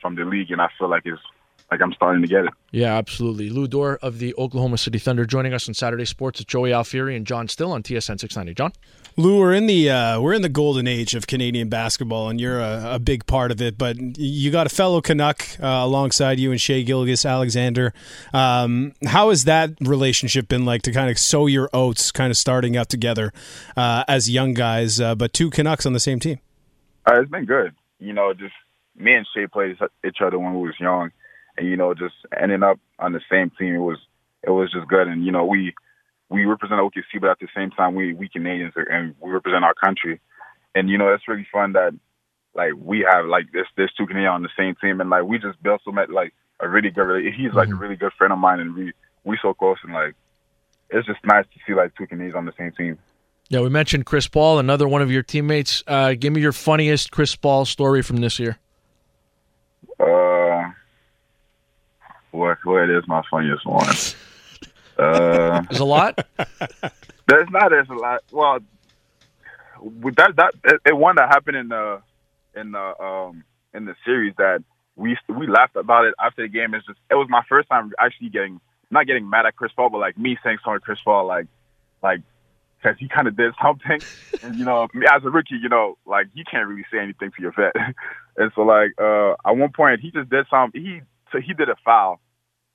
from 0.02 0.16
the 0.16 0.24
league, 0.24 0.52
and 0.52 0.62
I 0.62 0.70
feel 0.78 0.90
like 0.90 1.02
it's 1.06 1.22
like 1.72 1.82
I'm 1.82 1.94
starting 1.94 2.22
to 2.22 2.28
get 2.28 2.46
it. 2.46 2.54
Yeah, 2.72 2.96
absolutely. 2.96 3.50
Lu 3.50 3.68
Dort 3.68 4.00
of 4.02 4.20
the 4.20 4.36
Oklahoma 4.38 4.78
City 4.78 5.00
Thunder 5.00 5.26
joining 5.26 5.54
us 5.54 5.68
on 5.68 5.74
Saturday 5.74 6.06
Sports 6.06 6.40
with 6.40 6.48
Joey 6.48 6.72
Alfieri 6.72 7.16
and 7.16 7.26
John 7.26 7.48
Still 7.48 7.72
on 7.72 7.82
TSN 7.82 8.20
690. 8.20 8.54
John? 8.54 8.72
Lu, 9.16 9.38
we're 9.38 9.54
in 9.54 9.68
the 9.68 9.92
uh, 9.92 10.20
we're 10.20 10.34
in 10.34 10.42
the 10.42 10.50
golden 10.50 10.88
age 10.88 11.14
of 11.14 11.28
Canadian 11.28 11.70
basketball, 11.70 12.30
and 12.30 12.42
you're 12.42 12.60
a, 12.60 12.96
a 12.96 13.00
big 13.00 13.28
part 13.28 13.52
of 13.52 13.62
it. 13.62 13.78
But 13.78 14.18
you 14.18 14.50
got 14.50 14.66
a 14.66 14.72
fellow 14.72 15.02
Canuck 15.02 15.46
uh, 15.62 15.68
alongside 15.68 16.40
you, 16.40 16.50
and 16.50 16.60
Shai 16.60 16.82
Gilgeous-Alexander. 16.82 17.94
Um, 18.34 18.94
how 19.06 19.30
has 19.30 19.44
that 19.44 19.72
relationship 19.82 20.48
been 20.48 20.66
like 20.66 20.82
to 20.84 20.92
kind 20.92 21.12
of 21.12 21.20
sow 21.20 21.46
your 21.46 21.70
oats, 21.74 22.12
kind 22.12 22.32
of 22.32 22.38
starting 22.38 22.76
out 22.76 22.90
together 22.90 23.32
uh, 23.78 24.04
as 24.08 24.32
young 24.32 24.56
guys, 24.56 25.00
uh, 25.00 25.14
but 25.14 25.32
two 25.32 25.52
Canucks 25.52 25.86
on 25.86 25.94
the 25.94 26.00
same 26.00 26.20
team? 26.20 26.40
Uh, 27.06 27.22
it's 27.22 27.30
been 27.30 27.46
good. 27.46 27.76
You 28.00 28.14
know, 28.14 28.34
just 28.34 28.56
me 28.96 29.14
and 29.14 29.28
Shai 29.36 29.46
played 29.46 29.78
each 30.04 30.18
other 30.26 30.40
when 30.40 30.56
we 30.56 30.62
was 30.62 30.80
young, 30.80 31.12
and 31.56 31.68
you 31.68 31.78
know, 31.78 31.94
just 31.94 32.16
ending 32.36 32.64
up 32.64 32.80
on 32.98 33.12
the 33.12 33.22
same 33.32 33.52
team, 33.60 33.76
it 33.76 33.80
was 33.80 34.00
it 34.42 34.50
was 34.50 34.72
just 34.72 34.88
good. 34.88 35.08
And 35.08 35.24
you 35.24 35.32
know, 35.32 35.46
we 35.46 35.76
we 36.34 36.46
represent 36.46 36.82
OKC, 36.82 37.22
but 37.22 37.30
at 37.30 37.40
the 37.40 37.48
same 37.56 37.70
time, 37.70 37.94
we 37.94 38.14
we 38.14 38.28
Canadians 38.28 38.74
are, 38.76 38.90
and 38.90 39.14
we 39.20 39.30
represent 39.30 39.64
our 39.64 39.76
country. 39.76 40.20
And 40.74 40.90
you 40.90 40.98
know, 40.98 41.14
it's 41.14 41.28
really 41.28 41.48
fun 41.52 41.74
that 41.74 41.94
like 42.56 42.72
we 42.76 43.06
have 43.08 43.28
like 43.28 43.52
this 43.54 43.68
this 43.78 43.92
two 43.96 44.08
Canadians 44.08 44.34
on 44.34 44.42
the 44.42 44.50
same 44.58 44.74
team, 44.82 45.00
and 45.00 45.12
like 45.12 45.26
we 45.26 45.38
just 45.38 45.62
built 45.62 45.82
so 45.86 45.92
much 45.92 46.10
like 46.10 46.34
a 46.60 46.68
really 46.68 46.90
good. 46.90 47.08
He's 47.38 47.54
like 47.54 47.68
mm-hmm. 47.68 47.78
a 47.78 47.80
really 47.80 47.96
good 47.96 48.14
friend 48.18 48.34
of 48.34 48.40
mine, 48.40 48.60
and 48.60 48.74
we 48.74 48.94
we 49.24 49.38
so 49.44 49.54
close, 49.54 49.78
and 49.84 49.94
like 49.94 50.16
it's 50.90 51.06
just 51.06 51.24
nice 51.24 51.46
to 51.54 51.60
see 51.68 51.76
like 51.76 51.96
two 51.96 52.08
Canadians 52.08 52.36
on 52.36 52.46
the 52.46 52.54
same 52.58 52.72
team. 52.72 52.98
Yeah, 53.50 53.60
we 53.60 53.70
mentioned 53.70 54.08
Chris 54.08 54.28
Paul, 54.28 54.58
another 54.58 54.88
one 54.88 55.04
of 55.04 55.12
your 55.12 55.22
teammates. 55.22 55.84
Uh, 55.86 56.16
give 56.16 56.34
me 56.34 56.42
your 56.42 56.52
funniest 56.52 57.12
Chris 57.12 57.36
Paul 57.36 57.66
story 57.66 58.02
from 58.02 58.18
this 58.18 58.40
year. 58.40 58.58
Uh, 60.00 60.72
what 62.32 62.58
what 62.64 62.90
is 62.90 63.04
my 63.08 63.22
funniest 63.30 63.68
one? 63.68 63.86
Uh, 64.98 65.62
there's 65.70 65.80
a 65.80 65.86
lot. 65.86 66.20
There's 67.28 67.50
not. 67.50 67.70
There's 67.70 67.90
a 67.90 67.94
lot. 67.94 68.22
Well, 68.32 68.60
with 69.82 70.16
that 70.16 70.36
that 70.36 70.54
it, 70.64 70.82
it 70.86 70.98
one 70.98 71.16
that 71.16 71.30
happened 71.30 71.58
in 71.58 71.70
the 71.70 72.02
in 72.56 72.72
the 72.72 73.02
um 73.02 73.44
in 73.74 73.86
the 73.86 73.96
series 74.06 74.34
that 74.38 74.64
we 74.96 75.18
we 75.30 75.48
laughed 75.48 75.76
about 75.76 76.06
it 76.06 76.14
after 76.24 76.44
the 76.44 76.48
game. 76.48 76.74
It's 76.74 76.86
just 76.86 77.00
it 77.10 77.16
was 77.16 77.28
my 77.30 77.44
first 77.50 77.70
time 77.70 77.92
actually 78.00 78.30
getting 78.30 78.60
not 78.92 79.08
getting 79.08 79.30
mad 79.30 79.46
at 79.46 79.56
Chris 79.56 79.72
Paul, 79.76 79.90
but 79.90 79.98
like 80.00 80.18
me 80.18 80.38
saying 80.44 80.58
sorry 80.64 80.80
to 80.80 80.86
Chris 80.86 81.00
Paul, 81.04 81.26
like 81.26 81.48
like 82.02 82.22
because 82.82 82.98
he 83.00 83.08
kind 83.08 83.28
of 83.28 83.38
did 83.38 83.54
something, 83.62 84.00
and 84.44 84.56
you 84.56 84.66
know, 84.66 84.88
as 85.12 85.24
a 85.24 85.30
rookie, 85.30 85.56
you 85.56 85.70
know, 85.70 85.98
like 86.06 86.28
you 86.34 86.44
can't 86.50 86.68
really 86.68 86.86
say 86.92 87.00
anything 87.00 87.32
to 87.36 87.42
your 87.42 87.54
vet, 87.54 87.76
and 88.38 88.52
so 88.56 88.62
like 88.62 88.92
uh 89.02 89.32
at 89.46 89.58
one 89.58 89.72
point 89.72 90.02
he 90.02 90.12
just 90.12 90.30
did 90.30 90.46
something. 90.50 90.82
He 90.82 91.02
so 91.32 91.40
he 91.40 91.54
did 91.54 91.70
a 91.70 91.76
foul 91.84 92.20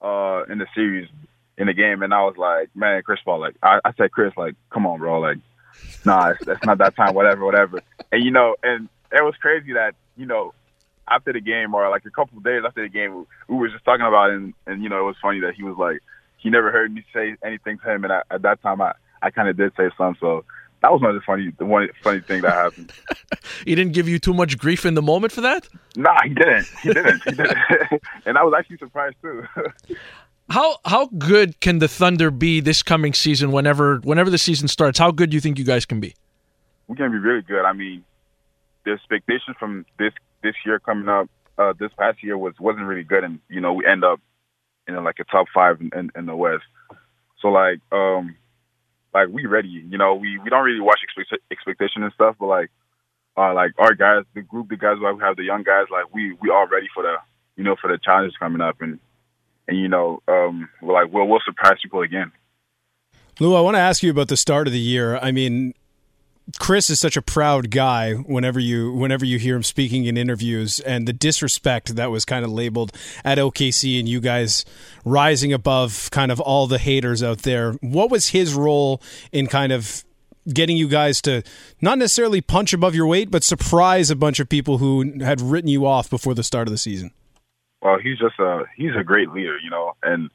uh 0.02 0.44
in 0.50 0.58
the 0.58 0.66
series 0.74 1.08
in 1.58 1.66
the 1.66 1.74
game, 1.74 2.02
and 2.02 2.14
I 2.14 2.22
was 2.22 2.36
like, 2.38 2.74
man, 2.74 3.02
Chris 3.02 3.20
Paul, 3.24 3.40
like 3.40 3.56
I, 3.62 3.80
I 3.84 3.92
said, 3.98 4.12
Chris, 4.12 4.32
like, 4.36 4.54
come 4.70 4.86
on, 4.86 5.00
bro, 5.00 5.20
like, 5.20 5.38
nah, 6.04 6.30
it's, 6.30 6.44
that's 6.44 6.64
not 6.64 6.78
that 6.78 6.96
time, 6.96 7.14
whatever, 7.14 7.44
whatever. 7.44 7.80
And 8.10 8.24
you 8.24 8.30
know, 8.30 8.56
and 8.62 8.88
it 9.12 9.22
was 9.22 9.34
crazy 9.40 9.72
that 9.74 9.94
you 10.16 10.24
know 10.24 10.54
after 11.10 11.32
the 11.32 11.40
game 11.40 11.74
or 11.74 11.88
like 11.90 12.04
a 12.06 12.10
couple 12.10 12.38
of 12.38 12.44
days 12.44 12.62
after 12.64 12.82
the 12.82 12.88
game, 12.88 13.26
we 13.48 13.56
were 13.56 13.68
just 13.68 13.84
talking 13.84 14.06
about 14.06 14.30
it, 14.30 14.36
and, 14.36 14.54
and 14.66 14.82
you 14.82 14.88
know, 14.88 15.00
it 15.00 15.04
was 15.04 15.16
funny 15.20 15.40
that 15.40 15.54
he 15.54 15.64
was 15.64 15.76
like, 15.76 16.00
he 16.38 16.48
never 16.48 16.70
heard 16.70 16.92
me 16.92 17.04
say 17.12 17.36
anything 17.44 17.78
to 17.78 17.92
him, 17.92 18.04
and 18.04 18.12
I, 18.12 18.22
at 18.30 18.42
that 18.42 18.62
time, 18.62 18.80
I 18.80 18.92
I 19.20 19.30
kind 19.30 19.48
of 19.48 19.56
did 19.56 19.72
say 19.76 19.90
something, 19.98 20.18
so 20.20 20.44
that 20.80 20.92
was 20.92 21.00
one 21.00 21.10
of 21.10 21.16
the 21.16 21.22
funny 21.22 21.52
the 21.58 21.64
one 21.64 21.88
funny 22.02 22.20
thing 22.20 22.42
that 22.42 22.52
happened. 22.52 22.92
he 23.64 23.74
didn't 23.74 23.92
give 23.92 24.08
you 24.08 24.18
too 24.18 24.34
much 24.34 24.58
grief 24.58 24.86
in 24.86 24.94
the 24.94 25.02
moment 25.02 25.32
for 25.32 25.40
that? 25.40 25.68
Nah, 25.96 26.16
he 26.22 26.34
didn't. 26.34 26.66
He 26.82 26.92
didn't. 26.92 27.22
He 27.24 27.30
didn't. 27.32 27.58
and 28.26 28.38
I 28.38 28.44
was 28.44 28.54
actually 28.56 28.78
surprised 28.78 29.16
too. 29.20 29.44
How 30.50 30.78
how 30.86 31.06
good 31.18 31.60
can 31.60 31.78
the 31.78 31.88
Thunder 31.88 32.30
be 32.30 32.60
this 32.60 32.82
coming 32.82 33.12
season? 33.12 33.52
Whenever 33.52 33.98
whenever 33.98 34.30
the 34.30 34.38
season 34.38 34.66
starts, 34.66 34.98
how 34.98 35.10
good 35.10 35.30
do 35.30 35.34
you 35.34 35.40
think 35.40 35.58
you 35.58 35.64
guys 35.64 35.84
can 35.84 36.00
be? 36.00 36.14
We 36.86 36.96
can 36.96 37.12
be 37.12 37.18
really 37.18 37.42
good. 37.42 37.66
I 37.66 37.74
mean, 37.74 38.02
the 38.84 38.92
expectation 38.92 39.54
from 39.58 39.84
this 39.98 40.12
this 40.42 40.54
year 40.64 40.78
coming 40.78 41.08
up, 41.08 41.28
uh, 41.58 41.74
this 41.78 41.90
past 41.98 42.22
year 42.22 42.38
was 42.38 42.54
wasn't 42.58 42.86
really 42.86 43.04
good, 43.04 43.24
and 43.24 43.40
you 43.50 43.60
know 43.60 43.74
we 43.74 43.86
end 43.86 44.04
up 44.04 44.20
in 44.86 45.04
like 45.04 45.16
a 45.20 45.24
top 45.24 45.48
five 45.54 45.80
in, 45.82 45.90
in, 45.94 46.10
in 46.16 46.26
the 46.26 46.34
West. 46.34 46.64
So 47.42 47.48
like 47.48 47.80
um 47.92 48.34
like 49.12 49.28
we 49.28 49.44
ready. 49.44 49.68
You 49.68 49.98
know 49.98 50.14
we 50.14 50.38
we 50.38 50.48
don't 50.48 50.64
really 50.64 50.80
watch 50.80 51.00
expect, 51.02 51.42
expectation 51.50 52.02
and 52.02 52.12
stuff, 52.14 52.36
but 52.40 52.46
like 52.46 52.70
uh 53.36 53.52
like 53.52 53.72
our 53.76 53.92
guys, 53.92 54.24
the 54.34 54.40
group, 54.40 54.70
the 54.70 54.76
guys 54.76 54.96
who 54.98 55.18
have 55.18 55.36
the 55.36 55.44
young 55.44 55.62
guys, 55.62 55.88
like 55.90 56.14
we 56.14 56.32
we 56.40 56.48
all 56.48 56.66
ready 56.66 56.88
for 56.94 57.02
the 57.02 57.16
you 57.56 57.64
know 57.64 57.76
for 57.78 57.92
the 57.92 57.98
challenges 57.98 58.34
coming 58.38 58.62
up 58.62 58.80
and 58.80 58.98
and 59.68 59.78
you 59.78 59.88
know, 59.88 60.22
um, 60.26 60.68
we're 60.82 60.94
like, 60.94 61.12
well, 61.12 61.26
we'll 61.26 61.40
surprise 61.44 61.78
people 61.82 62.00
again. 62.02 62.32
Lu, 63.38 63.54
I 63.54 63.60
want 63.60 63.76
to 63.76 63.80
ask 63.80 64.02
you 64.02 64.10
about 64.10 64.28
the 64.28 64.36
start 64.36 64.66
of 64.66 64.72
the 64.72 64.80
year. 64.80 65.16
I 65.18 65.30
mean, 65.30 65.74
Chris 66.58 66.88
is 66.88 66.98
such 66.98 67.16
a 67.16 67.22
proud 67.22 67.70
guy 67.70 68.14
whenever 68.14 68.58
you 68.58 68.92
whenever 68.92 69.24
you 69.24 69.38
hear 69.38 69.54
him 69.54 69.62
speaking 69.62 70.06
in 70.06 70.16
interviews 70.16 70.80
and 70.80 71.06
the 71.06 71.12
disrespect 71.12 71.94
that 71.96 72.10
was 72.10 72.24
kind 72.24 72.44
of 72.44 72.50
labeled 72.50 72.92
at 73.24 73.36
OKC 73.36 73.98
and 73.98 74.08
you 74.08 74.18
guys 74.18 74.64
rising 75.04 75.52
above 75.52 76.08
kind 76.10 76.32
of 76.32 76.40
all 76.40 76.66
the 76.66 76.78
haters 76.78 77.22
out 77.22 77.38
there. 77.40 77.72
What 77.74 78.10
was 78.10 78.28
his 78.28 78.54
role 78.54 79.02
in 79.30 79.46
kind 79.46 79.72
of 79.72 80.04
getting 80.52 80.78
you 80.78 80.88
guys 80.88 81.20
to 81.20 81.42
not 81.82 81.98
necessarily 81.98 82.40
punch 82.40 82.72
above 82.72 82.94
your 82.94 83.06
weight 83.06 83.30
but 83.30 83.44
surprise 83.44 84.10
a 84.10 84.16
bunch 84.16 84.40
of 84.40 84.48
people 84.48 84.78
who 84.78 85.22
had 85.22 85.42
written 85.42 85.68
you 85.68 85.86
off 85.86 86.08
before 86.08 86.32
the 86.34 86.42
start 86.42 86.66
of 86.66 86.72
the 86.72 86.78
season? 86.78 87.12
Well, 87.80 87.98
he's 88.02 88.18
just 88.18 88.38
a 88.38 88.64
he's 88.76 88.96
a 88.98 89.04
great 89.04 89.30
leader, 89.30 89.58
you 89.58 89.70
know, 89.70 89.92
and 90.02 90.30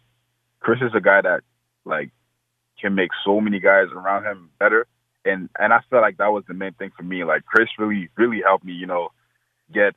Chris 0.60 0.80
is 0.82 0.94
a 0.96 1.02
guy 1.02 1.22
that 1.22 1.42
like 1.86 2.12
can 2.80 2.96
make 2.96 3.12
so 3.26 3.42
many 3.42 3.60
guys 3.60 3.88
around 3.94 4.24
him 4.24 4.50
better. 4.60 4.88
And 5.26 5.50
and 5.58 5.74
I 5.74 5.80
felt 5.90 6.02
like 6.02 6.18
that 6.18 6.32
was 6.32 6.44
the 6.48 6.54
main 6.54 6.74
thing 6.74 6.92
for 6.96 7.04
me. 7.04 7.24
Like 7.24 7.46
Chris 7.46 7.70
really 7.78 8.10
really 8.18 8.42
helped 8.46 8.66
me, 8.66 8.74
you 8.74 8.88
know, 8.88 9.10
get 9.74 9.96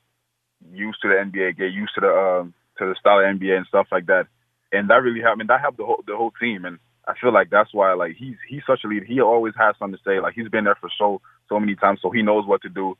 used 0.72 0.98
to 1.02 1.08
the 1.08 1.14
NBA, 1.14 1.56
get 1.56 1.72
used 1.72 1.94
to 1.94 2.00
the 2.00 2.08
um, 2.08 2.54
to 2.78 2.86
the 2.86 2.96
style 2.98 3.18
of 3.18 3.24
NBA 3.24 3.56
and 3.56 3.66
stuff 3.66 3.88
like 3.90 4.06
that. 4.06 4.26
And 4.72 4.90
that 4.90 5.02
really 5.02 5.20
helped. 5.20 5.36
I 5.36 5.38
mean, 5.38 5.46
that 5.48 5.60
helped 5.60 5.78
the 5.78 5.86
whole 5.86 6.02
the 6.06 6.16
whole 6.16 6.32
team. 6.40 6.64
And 6.64 6.78
I 7.06 7.14
feel 7.20 7.32
like 7.32 7.50
that's 7.50 7.72
why 7.72 7.92
like 7.94 8.16
he's 8.16 8.36
he's 8.48 8.62
such 8.66 8.80
a 8.84 8.88
leader. 8.88 9.04
He 9.04 9.20
always 9.20 9.54
has 9.58 9.74
something 9.78 9.96
to 9.96 10.02
say. 10.04 10.20
Like 10.20 10.34
he's 10.34 10.48
been 10.48 10.64
there 10.64 10.78
for 10.80 10.90
so 10.98 11.20
so 11.48 11.60
many 11.60 11.76
times, 11.76 12.00
so 12.02 12.10
he 12.10 12.22
knows 12.22 12.46
what 12.46 12.62
to 12.62 12.68
do, 12.68 12.96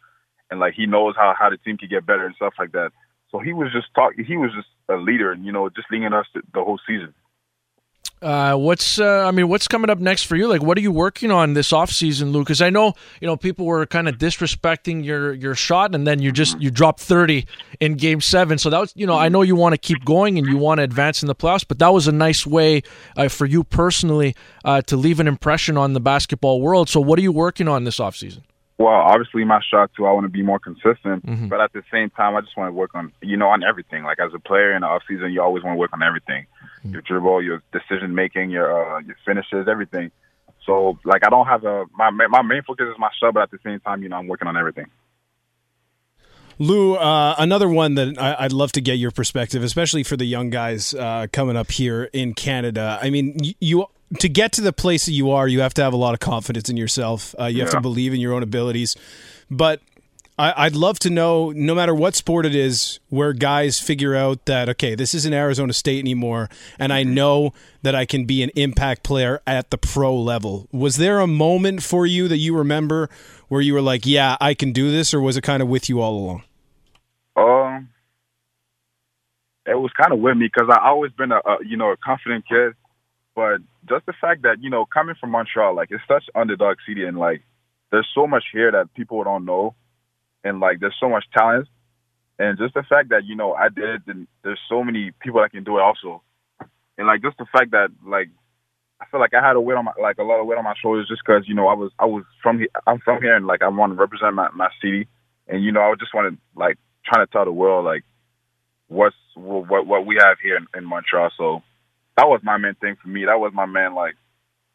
and 0.50 0.60
like 0.60 0.74
he 0.74 0.86
knows 0.86 1.14
how 1.16 1.34
how 1.38 1.50
the 1.50 1.56
team 1.58 1.76
can 1.76 1.88
get 1.88 2.06
better 2.06 2.26
and 2.26 2.34
stuff 2.36 2.54
like 2.58 2.72
that. 2.72 2.90
So 3.30 3.38
he 3.38 3.52
was 3.52 3.72
just 3.72 3.86
talking. 3.94 4.24
He 4.24 4.36
was 4.36 4.50
just 4.54 4.68
a 4.88 4.96
leader, 4.96 5.32
and 5.32 5.44
you 5.44 5.52
know, 5.52 5.68
just 5.68 5.90
leading 5.90 6.12
us 6.12 6.26
the 6.34 6.62
whole 6.62 6.78
season. 6.86 7.14
Uh, 8.22 8.56
what's 8.56 8.98
uh, 8.98 9.26
I 9.26 9.30
mean, 9.30 9.48
what's 9.48 9.68
coming 9.68 9.90
up 9.90 9.98
next 9.98 10.22
for 10.22 10.36
you? 10.36 10.48
Like, 10.48 10.62
what 10.62 10.78
are 10.78 10.80
you 10.80 10.90
working 10.90 11.30
on 11.30 11.52
this 11.52 11.70
off 11.70 11.90
season, 11.90 12.32
Luke? 12.32 12.46
Because 12.46 12.62
I 12.62 12.70
know 12.70 12.94
you 13.20 13.26
know 13.26 13.36
people 13.36 13.66
were 13.66 13.84
kind 13.84 14.08
of 14.08 14.16
disrespecting 14.16 15.04
your 15.04 15.34
your 15.34 15.54
shot, 15.54 15.94
and 15.94 16.06
then 16.06 16.20
you 16.22 16.32
just 16.32 16.58
you 16.58 16.70
dropped 16.70 17.00
thirty 17.00 17.46
in 17.78 17.94
Game 17.94 18.22
Seven. 18.22 18.56
So 18.56 18.70
that 18.70 18.78
was 18.78 18.92
you 18.96 19.06
know 19.06 19.18
I 19.18 19.28
know 19.28 19.42
you 19.42 19.54
want 19.54 19.74
to 19.74 19.78
keep 19.78 20.02
going 20.04 20.38
and 20.38 20.46
you 20.46 20.56
want 20.56 20.78
to 20.78 20.82
advance 20.82 21.22
in 21.22 21.26
the 21.26 21.34
playoffs, 21.34 21.66
but 21.68 21.78
that 21.78 21.92
was 21.92 22.08
a 22.08 22.12
nice 22.12 22.46
way 22.46 22.82
uh, 23.18 23.28
for 23.28 23.44
you 23.44 23.62
personally 23.62 24.34
uh, 24.64 24.80
to 24.82 24.96
leave 24.96 25.20
an 25.20 25.28
impression 25.28 25.76
on 25.76 25.92
the 25.92 26.00
basketball 26.00 26.62
world. 26.62 26.88
So 26.88 27.00
what 27.00 27.18
are 27.18 27.22
you 27.22 27.32
working 27.32 27.68
on 27.68 27.84
this 27.84 28.00
off 28.00 28.16
season? 28.16 28.44
Well, 28.78 28.94
obviously 28.94 29.44
my 29.44 29.60
shot 29.70 29.90
too. 29.96 30.06
I 30.06 30.12
want 30.12 30.24
to 30.24 30.30
be 30.30 30.42
more 30.42 30.58
consistent, 30.58 31.24
mm-hmm. 31.24 31.48
but 31.48 31.60
at 31.60 31.72
the 31.72 31.82
same 31.90 32.10
time, 32.10 32.36
I 32.36 32.42
just 32.42 32.56
want 32.58 32.68
to 32.68 32.72
work 32.72 32.94
on 32.94 33.10
you 33.22 33.36
know 33.36 33.48
on 33.48 33.64
everything. 33.64 34.04
Like 34.04 34.18
as 34.20 34.32
a 34.34 34.38
player 34.38 34.74
in 34.74 34.82
the 34.82 34.86
off 34.86 35.02
season, 35.08 35.32
you 35.32 35.40
always 35.40 35.64
want 35.64 35.76
to 35.76 35.78
work 35.78 35.92
on 35.94 36.02
everything: 36.02 36.46
mm-hmm. 36.80 36.92
your 36.92 37.00
dribble, 37.02 37.42
your 37.42 37.62
decision 37.72 38.14
making, 38.14 38.50
your 38.50 38.96
uh, 38.96 39.00
your 39.00 39.16
finishes, 39.24 39.66
everything. 39.66 40.10
So 40.66 40.98
like 41.04 41.24
I 41.24 41.30
don't 41.30 41.46
have 41.46 41.64
a 41.64 41.86
my 41.96 42.10
my 42.10 42.42
main 42.42 42.62
focus 42.62 42.86
is 42.90 42.98
my 42.98 43.08
shot, 43.18 43.32
but 43.32 43.44
at 43.44 43.50
the 43.50 43.58
same 43.64 43.80
time, 43.80 44.02
you 44.02 44.10
know, 44.10 44.16
I'm 44.16 44.26
working 44.26 44.48
on 44.48 44.58
everything. 44.58 44.86
Lu, 46.58 46.94
uh, 46.94 47.34
another 47.38 47.68
one 47.68 47.94
that 47.96 48.18
I, 48.18 48.44
would 48.44 48.52
love 48.52 48.72
to 48.72 48.80
get 48.80 48.94
your 48.94 49.10
perspective, 49.10 49.62
especially 49.62 50.02
for 50.02 50.16
the 50.16 50.24
young 50.24 50.48
guys 50.48 50.94
uh, 50.94 51.26
coming 51.30 51.54
up 51.54 51.70
here 51.70 52.08
in 52.14 52.32
Canada. 52.32 52.98
I 53.02 53.10
mean, 53.10 53.38
you 53.60 53.86
to 54.18 54.28
get 54.28 54.52
to 54.52 54.60
the 54.60 54.72
place 54.72 55.06
that 55.06 55.12
you 55.12 55.30
are, 55.30 55.48
you 55.48 55.60
have 55.60 55.74
to 55.74 55.82
have 55.82 55.92
a 55.92 55.96
lot 55.96 56.14
of 56.14 56.20
confidence 56.20 56.68
in 56.68 56.76
yourself. 56.76 57.34
Uh, 57.38 57.46
you 57.46 57.58
yeah. 57.58 57.64
have 57.64 57.72
to 57.72 57.80
believe 57.80 58.14
in 58.14 58.20
your 58.20 58.34
own 58.34 58.42
abilities. 58.42 58.96
But 59.50 59.80
I, 60.38 60.66
would 60.66 60.76
love 60.76 60.98
to 61.00 61.10
know, 61.10 61.50
no 61.50 61.74
matter 61.74 61.94
what 61.94 62.14
sport 62.14 62.44
it 62.44 62.54
is, 62.54 63.00
where 63.08 63.32
guys 63.32 63.80
figure 63.80 64.14
out 64.14 64.44
that 64.44 64.68
okay, 64.68 64.94
this 64.94 65.14
isn't 65.14 65.32
Arizona 65.32 65.72
State 65.72 65.98
anymore, 66.00 66.50
and 66.78 66.92
I 66.92 67.04
mm-hmm. 67.04 67.14
know 67.14 67.54
that 67.82 67.94
I 67.94 68.04
can 68.04 68.26
be 68.26 68.42
an 68.42 68.50
impact 68.54 69.02
player 69.02 69.40
at 69.46 69.70
the 69.70 69.78
pro 69.78 70.14
level. 70.14 70.68
Was 70.72 70.96
there 70.96 71.20
a 71.20 71.26
moment 71.26 71.82
for 71.82 72.04
you 72.04 72.28
that 72.28 72.36
you 72.36 72.56
remember 72.56 73.08
where 73.48 73.62
you 73.62 73.72
were 73.72 73.80
like, 73.80 74.04
"Yeah, 74.04 74.36
I 74.38 74.52
can 74.52 74.72
do 74.72 74.90
this," 74.90 75.14
or 75.14 75.22
was 75.22 75.38
it 75.38 75.42
kind 75.42 75.62
of 75.62 75.68
with 75.68 75.88
you 75.88 76.02
all 76.02 76.14
along? 76.14 76.42
Um, 77.34 77.88
it 79.64 79.74
was 79.74 79.90
kind 79.98 80.12
of 80.12 80.18
with 80.18 80.36
me 80.36 80.50
because 80.52 80.68
I 80.70 80.86
always 80.86 81.12
been 81.12 81.32
a, 81.32 81.36
a 81.36 81.56
you 81.64 81.78
know 81.78 81.92
a 81.92 81.96
confident 81.96 82.44
kid 82.46 82.74
but 83.36 83.58
just 83.88 84.06
the 84.06 84.14
fact 84.20 84.42
that 84.42 84.62
you 84.62 84.70
know 84.70 84.86
coming 84.86 85.14
from 85.20 85.30
Montreal, 85.30 85.74
like 85.74 85.88
it's 85.90 86.02
such 86.08 86.24
underdog 86.34 86.78
city, 86.86 87.04
and 87.04 87.18
like 87.18 87.42
there's 87.90 88.08
so 88.14 88.26
much 88.26 88.44
here 88.52 88.70
that 88.72 88.94
people 88.94 89.22
don't 89.24 89.44
know, 89.44 89.74
and 90.44 90.60
like 90.60 90.80
there's 90.80 90.96
so 91.00 91.08
much 91.08 91.24
talent, 91.36 91.68
and 92.38 92.58
just 92.58 92.74
the 92.74 92.82
fact 92.82 93.10
that 93.10 93.24
you 93.26 93.36
know 93.36 93.54
I 93.54 93.68
did 93.68 93.84
it, 93.84 94.02
and 94.08 94.26
there's 94.44 94.60
so 94.68 94.84
many 94.84 95.12
people 95.20 95.40
that 95.40 95.52
can 95.52 95.64
do 95.64 95.78
it 95.78 95.82
also, 95.82 96.22
and 96.98 97.06
like 97.06 97.22
just 97.22 97.38
the 97.38 97.46
fact 97.52 97.72
that 97.72 97.88
like 98.06 98.28
I 99.00 99.06
feel 99.06 99.20
like 99.20 99.34
I 99.34 99.46
had 99.46 99.56
a 99.56 99.60
weight 99.60 99.76
on 99.76 99.84
my 99.84 99.92
like 100.00 100.18
a 100.18 100.24
lot 100.24 100.40
of 100.40 100.46
weight 100.46 100.58
on 100.58 100.64
my 100.64 100.74
shoulders 100.80 101.08
just 101.08 101.22
because 101.26 101.44
you 101.46 101.54
know 101.54 101.68
I 101.68 101.74
was 101.74 101.92
I 101.98 102.06
was 102.06 102.24
from 102.42 102.58
here 102.58 102.68
I'm 102.86 102.98
from 103.00 103.22
here 103.22 103.36
and 103.36 103.46
like 103.46 103.62
I 103.62 103.68
want 103.68 103.92
to 103.92 103.98
represent 103.98 104.34
my 104.34 104.48
my 104.54 104.68
city, 104.82 105.08
and 105.48 105.62
you 105.62 105.72
know 105.72 105.82
I 105.82 105.94
just 105.98 106.14
wanted 106.14 106.38
like 106.56 106.78
trying 107.04 107.26
to 107.26 107.32
tell 107.32 107.44
the 107.44 107.52
world 107.52 107.84
like 107.84 108.04
what's 108.88 109.16
what 109.34 109.86
what 109.86 110.06
we 110.06 110.16
have 110.20 110.38
here 110.42 110.56
in, 110.56 110.66
in 110.76 110.84
Montreal. 110.84 111.30
So 111.36 111.62
that 112.16 112.28
was 112.28 112.40
my 112.42 112.56
main 112.56 112.74
thing 112.76 112.96
for 113.02 113.08
me. 113.08 113.24
That 113.26 113.38
was 113.40 113.52
my 113.54 113.66
main 113.66 113.94
like 113.94 114.14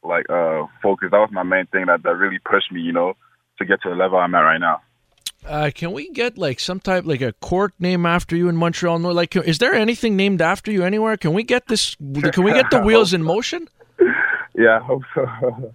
like 0.03 0.29
uh 0.29 0.65
focus. 0.81 1.09
That 1.11 1.19
was 1.19 1.29
my 1.31 1.43
main 1.43 1.65
thing 1.67 1.85
that 1.87 2.03
that 2.03 2.15
really 2.15 2.39
pushed 2.39 2.71
me, 2.71 2.81
you 2.81 2.91
know, 2.93 3.15
to 3.59 3.65
get 3.65 3.81
to 3.83 3.89
the 3.89 3.95
level 3.95 4.17
I'm 4.17 4.33
at 4.35 4.39
right 4.41 4.59
now. 4.59 4.81
Uh, 5.47 5.71
can 5.73 5.91
we 5.91 6.07
get 6.11 6.37
like 6.37 6.59
some 6.59 6.79
type 6.79 7.03
like 7.05 7.21
a 7.21 7.33
court 7.33 7.73
name 7.79 8.05
after 8.05 8.35
you 8.35 8.47
in 8.47 8.55
Montreal? 8.55 8.99
No, 8.99 9.09
like, 9.09 9.35
is 9.35 9.57
there 9.57 9.73
anything 9.73 10.15
named 10.15 10.39
after 10.39 10.71
you 10.71 10.83
anywhere? 10.83 11.17
Can 11.17 11.33
we 11.33 11.41
get 11.41 11.67
this? 11.67 11.95
Can 11.95 12.43
we 12.43 12.53
get 12.53 12.69
the 12.69 12.79
wheels 12.85 13.11
in 13.11 13.23
motion? 13.23 13.67
Yeah, 14.55 14.77
I 14.79 14.83
hope 14.83 15.01
so. 15.15 15.25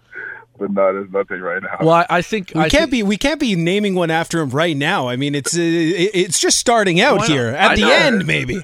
but 0.59 0.71
no, 0.71 0.93
there's 0.93 1.11
nothing 1.11 1.41
right 1.41 1.61
now. 1.61 1.79
Well, 1.81 1.91
I, 1.95 2.07
I 2.09 2.23
think 2.23 2.53
We 2.55 2.61
I 2.61 2.69
can't 2.69 2.83
think- 2.83 2.91
be 2.93 3.03
we 3.03 3.17
can't 3.17 3.41
be 3.41 3.57
naming 3.57 3.97
one 3.97 4.11
after 4.13 4.41
him 4.41 4.51
right 4.51 4.77
now. 4.77 5.09
I 5.09 5.17
mean, 5.17 5.35
it's 5.35 5.57
uh, 5.57 5.61
it's 5.61 6.39
just 6.39 6.59
starting 6.61 7.01
out 7.01 7.25
here. 7.27 7.49
At 7.49 7.73
I 7.73 7.75
the 7.75 7.81
know. 7.83 7.93
end, 7.93 8.27
maybe. 8.27 8.63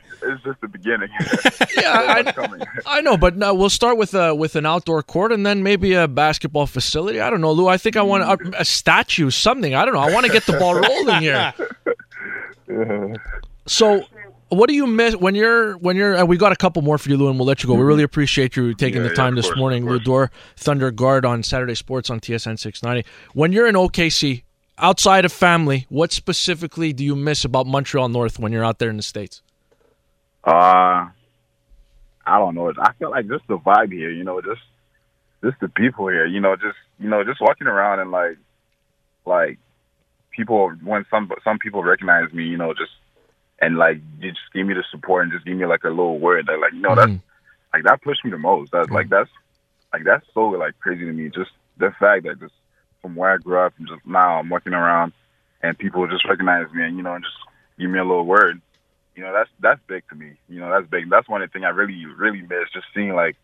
It's 0.84 1.42
just 1.42 1.58
the 1.58 1.66
beginning. 1.66 1.76
Yeah, 1.82 2.72
I. 2.86 2.98
I 2.98 3.00
know, 3.00 3.16
but 3.16 3.36
no, 3.36 3.54
we'll 3.54 3.70
start 3.70 3.96
with 3.96 4.14
a 4.14 4.34
with 4.34 4.56
an 4.56 4.66
outdoor 4.66 5.02
court 5.02 5.32
and 5.32 5.44
then 5.44 5.62
maybe 5.62 5.94
a 5.94 6.06
basketball 6.06 6.66
facility. 6.66 7.20
I 7.20 7.30
don't 7.30 7.40
know, 7.40 7.52
Lu. 7.52 7.68
I 7.68 7.76
think 7.76 7.96
I 7.96 8.02
want 8.02 8.24
a, 8.24 8.36
mm. 8.36 8.54
a 8.58 8.64
statue, 8.64 9.30
something. 9.30 9.74
I 9.74 9.84
don't 9.84 9.94
know. 9.94 10.00
I 10.00 10.12
want 10.12 10.26
to 10.26 10.32
get 10.32 10.44
the 10.44 10.58
ball 10.58 10.74
rolling 10.74 11.22
here. 11.22 11.54
So, 13.66 14.04
what 14.48 14.68
do 14.68 14.74
you 14.74 14.86
miss 14.86 15.14
when 15.14 15.34
you're 15.34 15.76
when 15.78 15.94
you're? 15.94 16.16
Uh, 16.16 16.24
we 16.24 16.36
got 16.36 16.52
a 16.52 16.56
couple 16.56 16.82
more 16.82 16.98
for 16.98 17.10
you, 17.10 17.16
Lu, 17.16 17.28
and 17.28 17.38
we'll 17.38 17.46
let 17.46 17.62
you 17.62 17.66
go. 17.66 17.74
We 17.74 17.80
mm-hmm. 17.80 17.88
really 17.88 18.02
appreciate 18.02 18.56
you 18.56 18.74
taking 18.74 19.02
Yeah, 19.02 19.08
the 19.08 19.14
time 19.14 19.28
of 19.30 19.36
this 19.36 19.46
course, 19.46 19.58
morning, 19.58 19.82
of 19.84 19.90
Lu 19.90 19.98
course. 19.98 20.04
Dor, 20.04 20.30
Thunder 20.56 20.90
Guard 20.90 21.24
on 21.24 21.42
Saturday 21.42 21.74
Sports 21.74 22.10
on 22.10 22.18
TSN 22.18 22.58
690. 22.58 23.08
When 23.34 23.52
you're 23.52 23.68
in 23.68 23.74
OKC, 23.74 24.42
outside 24.78 25.24
of 25.24 25.32
family, 25.32 25.86
what 25.88 26.12
specifically 26.12 26.92
do 26.92 27.04
you 27.04 27.14
miss 27.14 27.44
about 27.44 27.66
Montreal 27.66 28.08
North 28.08 28.38
when 28.38 28.52
you're 28.52 28.64
out 28.64 28.78
there 28.78 28.90
in 28.90 28.96
the 28.96 29.02
states? 29.02 29.42
Uh, 30.44 31.08
I 32.24 32.38
don't 32.38 32.54
know. 32.54 32.72
I 32.78 32.92
feel 32.94 33.10
like 33.10 33.28
just 33.28 33.46
the 33.48 33.58
vibe 33.58 33.92
here, 33.92 34.10
you 34.10 34.24
know, 34.24 34.40
just 34.40 34.60
just 35.42 35.58
the 35.60 35.68
people 35.68 36.08
here, 36.08 36.26
you 36.26 36.40
know, 36.40 36.56
just 36.56 36.78
you 36.98 37.08
know, 37.08 37.24
just 37.24 37.40
walking 37.40 37.66
around 37.66 38.00
and 38.00 38.10
like 38.10 38.38
like 39.24 39.58
people 40.30 40.70
when 40.82 41.04
some 41.10 41.30
some 41.44 41.58
people 41.58 41.82
recognize 41.82 42.32
me, 42.32 42.44
you 42.44 42.56
know, 42.56 42.74
just 42.74 42.92
and 43.60 43.76
like 43.76 44.00
you 44.20 44.30
just 44.30 44.52
give 44.52 44.66
me 44.66 44.74
the 44.74 44.84
support 44.90 45.24
and 45.24 45.32
just 45.32 45.44
give 45.44 45.56
me 45.56 45.66
like 45.66 45.84
a 45.84 45.88
little 45.88 46.18
word 46.18 46.46
that 46.46 46.58
like 46.58 46.72
you 46.72 46.80
know 46.80 46.94
that's 46.94 47.12
like 47.72 47.84
that 47.84 48.02
pushed 48.02 48.24
me 48.24 48.30
the 48.30 48.38
most. 48.38 48.72
That 48.72 48.90
like 48.90 49.08
that's 49.08 49.30
like 49.92 50.04
that's 50.04 50.26
so 50.34 50.46
like 50.48 50.78
crazy 50.80 51.04
to 51.04 51.12
me. 51.12 51.28
Just 51.28 51.50
the 51.78 51.92
fact 51.98 52.24
that 52.24 52.40
just 52.40 52.54
from 53.00 53.16
where 53.16 53.32
I 53.32 53.38
grew 53.38 53.58
up 53.58 53.74
and 53.78 53.88
just 53.88 54.06
now 54.06 54.38
I'm 54.38 54.48
walking 54.48 54.74
around 54.74 55.12
and 55.62 55.78
people 55.78 56.06
just 56.06 56.28
recognize 56.28 56.66
me 56.72 56.84
and 56.84 56.96
you 56.96 57.02
know 57.02 57.14
and 57.14 57.24
just 57.24 57.36
give 57.78 57.90
me 57.90 57.98
a 57.98 58.04
little 58.04 58.26
word. 58.26 58.60
You 59.14 59.22
know 59.22 59.32
that's 59.32 59.50
that's 59.60 59.80
big 59.86 60.04
to 60.08 60.14
me. 60.14 60.32
You 60.48 60.60
know 60.60 60.70
that's 60.70 60.88
big. 60.88 61.10
That's 61.10 61.28
one 61.28 61.42
of 61.42 61.48
the 61.48 61.52
things 61.52 61.64
I 61.64 61.70
really 61.70 62.06
really 62.06 62.42
miss. 62.42 62.70
Just 62.72 62.86
seeing 62.94 63.14
like 63.14 63.36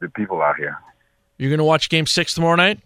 the 0.00 0.08
people 0.08 0.42
out 0.42 0.56
here. 0.56 0.78
You're 1.38 1.50
gonna 1.50 1.64
watch 1.64 1.88
Game 1.88 2.06
Six 2.06 2.34
tomorrow 2.34 2.56
night. 2.56 2.80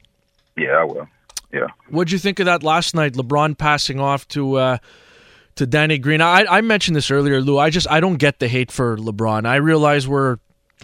Yeah, 0.56 0.72
I 0.72 0.84
will. 0.84 1.08
Yeah. 1.52 1.68
What'd 1.88 2.12
you 2.12 2.18
think 2.18 2.40
of 2.40 2.46
that 2.46 2.62
last 2.62 2.94
night? 2.94 3.14
LeBron 3.14 3.56
passing 3.56 4.00
off 4.00 4.26
to 4.28 4.56
uh, 4.56 4.78
to 5.56 5.66
Danny 5.66 5.98
Green. 5.98 6.20
I, 6.20 6.44
I 6.48 6.60
mentioned 6.60 6.96
this 6.96 7.10
earlier, 7.10 7.40
Lu. 7.40 7.58
I 7.58 7.70
just 7.70 7.90
I 7.90 8.00
don't 8.00 8.16
get 8.16 8.38
the 8.38 8.48
hate 8.48 8.70
for 8.70 8.96
LeBron. 8.96 9.46
I 9.46 9.56
realize 9.56 10.06
we're 10.06 10.38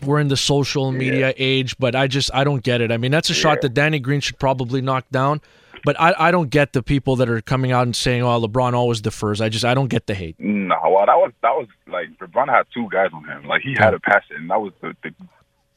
we're 0.04 0.20
in 0.20 0.28
the 0.28 0.36
social 0.36 0.90
media 0.90 1.34
age, 1.36 1.76
but 1.78 1.94
I 1.94 2.06
just 2.06 2.30
I 2.34 2.44
don't 2.44 2.62
get 2.62 2.80
it. 2.80 2.90
I 2.90 2.96
mean, 2.96 3.10
that's 3.10 3.30
a 3.30 3.34
shot 3.34 3.60
that 3.62 3.74
Danny 3.74 3.98
Green 3.98 4.20
should 4.20 4.38
probably 4.38 4.80
knock 4.80 5.04
down. 5.10 5.40
But 5.84 6.00
I, 6.00 6.14
I 6.18 6.30
don't 6.30 6.50
get 6.50 6.72
the 6.72 6.82
people 6.82 7.16
that 7.16 7.28
are 7.28 7.40
coming 7.40 7.72
out 7.72 7.82
and 7.82 7.96
saying, 7.96 8.22
"Oh, 8.22 8.40
LeBron 8.40 8.74
always 8.74 9.00
defers." 9.00 9.40
I 9.40 9.48
just 9.48 9.64
I 9.64 9.74
don't 9.74 9.88
get 9.88 10.06
the 10.06 10.14
hate. 10.14 10.36
No, 10.38 10.76
well, 10.84 11.06
that 11.06 11.16
was 11.16 11.32
that 11.42 11.50
was 11.50 11.68
like 11.86 12.08
LeBron 12.18 12.48
had 12.48 12.64
two 12.72 12.88
guys 12.90 13.10
on 13.12 13.24
him. 13.24 13.46
Like 13.46 13.62
he 13.62 13.74
had 13.76 13.94
a 13.94 14.00
pass 14.00 14.22
it, 14.30 14.36
and 14.36 14.50
that 14.50 14.60
was 14.60 14.72
the 14.80 14.94
the, 15.02 15.14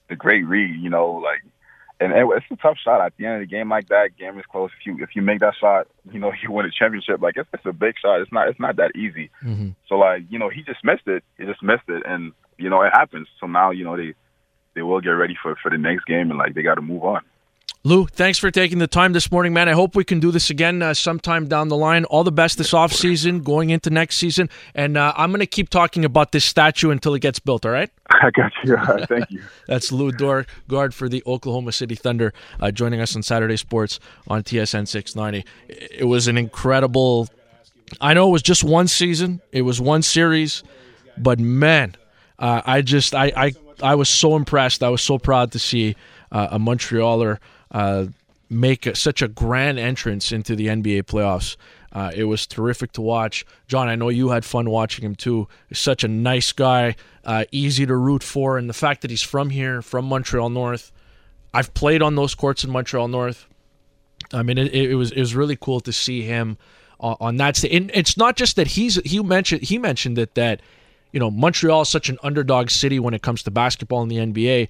the 0.10 0.16
great 0.16 0.46
read. 0.46 0.80
You 0.80 0.90
know, 0.90 1.12
like, 1.12 1.42
and 2.00 2.12
it, 2.12 2.26
it's 2.36 2.46
a 2.52 2.56
tough 2.58 2.78
shot 2.84 3.02
at 3.02 3.14
the 3.18 3.26
end 3.26 3.36
of 3.36 3.40
the 3.42 3.56
game 3.56 3.70
like 3.70 3.88
that. 3.90 4.18
Game 4.18 4.38
is 4.38 4.46
close. 4.52 4.70
If 4.80 4.86
you 4.86 5.04
if 5.04 5.16
you 5.16 5.22
make 5.22 5.40
that 5.40 5.56
shot, 5.60 5.88
you 6.12 6.20
know 6.20 6.32
you 6.44 6.52
win 6.52 6.66
a 6.66 6.72
championship. 6.72 7.22
Like 7.22 7.38
it's, 7.38 7.50
it's 7.54 7.66
a 7.66 7.74
big 7.74 7.96
shot. 8.02 8.22
It's 8.22 8.32
not 8.32 8.48
it's 8.48 8.60
not 8.60 8.76
that 8.78 8.96
easy. 8.96 9.32
Mm-hmm. 9.44 9.70
So 9.90 9.96
like 9.96 10.24
you 10.30 10.38
know 10.38 10.50
he 10.50 10.62
just 10.64 10.84
missed 10.84 11.08
it. 11.08 11.24
He 11.38 11.46
just 11.46 11.64
missed 11.64 11.88
it, 11.88 12.04
and 12.06 12.34
you 12.58 12.70
know 12.70 12.82
it 12.84 12.92
happens. 12.94 13.28
So 13.40 13.48
now 13.48 13.72
you 13.72 13.84
know 13.84 13.98
they 13.98 14.14
they 14.76 14.84
will 14.84 15.02
get 15.02 15.10
ready 15.10 15.36
for 15.42 15.56
for 15.56 15.72
the 15.72 15.78
next 15.78 16.06
game, 16.06 16.30
and 16.30 16.38
like 16.38 16.54
they 16.54 16.62
got 16.62 16.76
to 16.76 16.82
move 16.82 17.04
on. 17.04 17.22
Lu, 17.86 18.08
thanks 18.08 18.40
for 18.40 18.50
taking 18.50 18.80
the 18.80 18.88
time 18.88 19.14
this 19.14 19.32
morning, 19.32 19.54
man. 19.54 19.70
I 19.70 19.74
hope 19.74 19.96
we 19.96 20.04
can 20.04 20.20
do 20.20 20.32
this 20.32 20.50
again 20.50 20.82
uh, 20.82 20.96
sometime 20.96 21.48
down 21.48 21.68
the 21.68 21.78
line. 21.78 22.04
All 22.06 22.24
the 22.24 22.32
best 22.32 22.58
this 22.58 22.74
off 22.74 22.92
season, 22.92 23.44
going 23.44 23.70
into 23.70 23.92
next 23.92 24.16
season, 24.18 24.50
and 24.74 24.98
uh, 24.98 25.14
I'm 25.16 25.30
going 25.30 25.42
to 25.42 25.46
keep 25.46 25.70
talking 25.70 26.04
about 26.04 26.32
this 26.32 26.44
statue 26.44 26.90
until 26.90 27.14
it 27.14 27.20
gets 27.20 27.38
built. 27.38 27.64
All 27.64 27.72
right. 27.72 27.92
I 28.10 28.32
got 28.32 28.52
you. 28.64 28.76
Thank 29.06 29.30
you. 29.30 29.44
That's 29.68 29.92
Lu 29.92 30.12
Dort, 30.12 30.50
guard 30.68 30.96
for 30.96 31.08
the 31.08 31.22
Oklahoma 31.28 31.72
City 31.72 31.94
Thunder, 31.94 32.34
uh, 32.60 32.72
joining 32.72 33.02
us 33.02 33.16
on 33.16 33.22
Saturday 33.22 33.56
Sports 33.56 34.00
on 34.28 34.42
TSN 34.42 34.88
690. 34.88 35.48
It 35.70 36.06
was 36.06 36.28
an 36.28 36.40
incredible. 36.40 37.30
I 38.02 38.16
know 38.16 38.30
it 38.30 38.32
was 38.32 38.42
just 38.42 38.64
one 38.64 38.88
season, 38.88 39.42
it 39.52 39.62
was 39.62 39.80
one 39.80 40.02
series, 40.02 40.64
but 41.20 41.40
man, 41.40 41.96
uh, 42.40 42.64
I 42.66 42.82
just 42.82 43.14
I, 43.14 43.32
I 43.38 43.54
I 43.84 43.94
was 43.94 44.10
so 44.10 44.36
impressed. 44.36 44.82
I 44.82 44.90
was 44.90 45.04
so 45.04 45.20
proud 45.20 45.52
to 45.52 45.60
see 45.60 45.96
uh, 46.32 46.50
a 46.52 46.60
Montrealer 46.60 47.40
uh, 47.72 48.06
make 48.50 48.86
a, 48.86 48.96
such 48.96 49.22
a 49.22 49.28
grand 49.28 49.80
entrance 49.80 50.32
into 50.32 50.56
the 50.56 50.68
NBA 50.68 51.04
playoffs. 51.04 51.56
Uh, 51.92 52.12
it 52.14 52.26
was 52.26 52.46
terrific 52.46 52.92
to 52.94 53.02
watch. 53.02 53.46
John, 53.68 53.88
I 53.88 53.96
know 53.96 54.10
you 54.10 54.30
had 54.30 54.44
fun 54.44 54.70
watching 54.70 55.06
him 55.06 55.16
too. 55.16 55.48
He's 55.70 55.80
such 55.80 56.04
a 56.04 56.10
nice 56.10 56.52
guy, 56.52 56.96
uh, 57.24 57.46
easy 57.52 57.86
to 57.86 57.96
root 57.96 58.22
for, 58.22 58.58
and 58.58 58.70
the 58.70 58.74
fact 58.74 59.02
that 59.02 59.12
he's 59.12 59.22
from 59.22 59.50
here, 59.50 59.82
from 59.82 60.06
Montreal 60.06 60.50
North. 60.50 60.92
I've 61.54 61.74
played 61.74 62.02
on 62.02 62.16
those 62.16 62.36
courts 62.36 62.66
in 62.66 62.70
Montreal 62.70 63.08
North. 63.08 63.48
I 64.34 64.44
mean, 64.44 64.58
it, 64.58 64.74
it 64.74 64.96
was 64.96 65.12
it 65.12 65.20
was 65.20 65.36
really 65.36 65.56
cool 65.56 65.80
to 65.82 65.94
see 65.94 66.22
him 66.22 66.58
on, 67.00 67.16
on 67.22 67.38
that 67.38 67.56
stage. 67.56 67.74
And 67.74 67.92
it's 67.94 68.18
not 68.18 68.36
just 68.36 68.58
that 68.58 68.68
he's 68.68 68.96
he 69.06 69.22
mentioned 69.22 69.62
he 69.62 69.78
mentioned 69.78 70.18
it 70.18 70.36
that 70.36 70.62
you 71.14 71.20
know 71.20 71.32
Montreal 71.32 71.84
is 71.84 71.90
such 71.90 72.10
an 72.10 72.18
underdog 72.24 72.70
city 72.70 73.00
when 73.00 73.14
it 73.14 73.22
comes 73.22 73.44
to 73.44 73.52
basketball 73.52 74.04
in 74.04 74.10
the 74.10 74.18
NBA. 74.18 74.68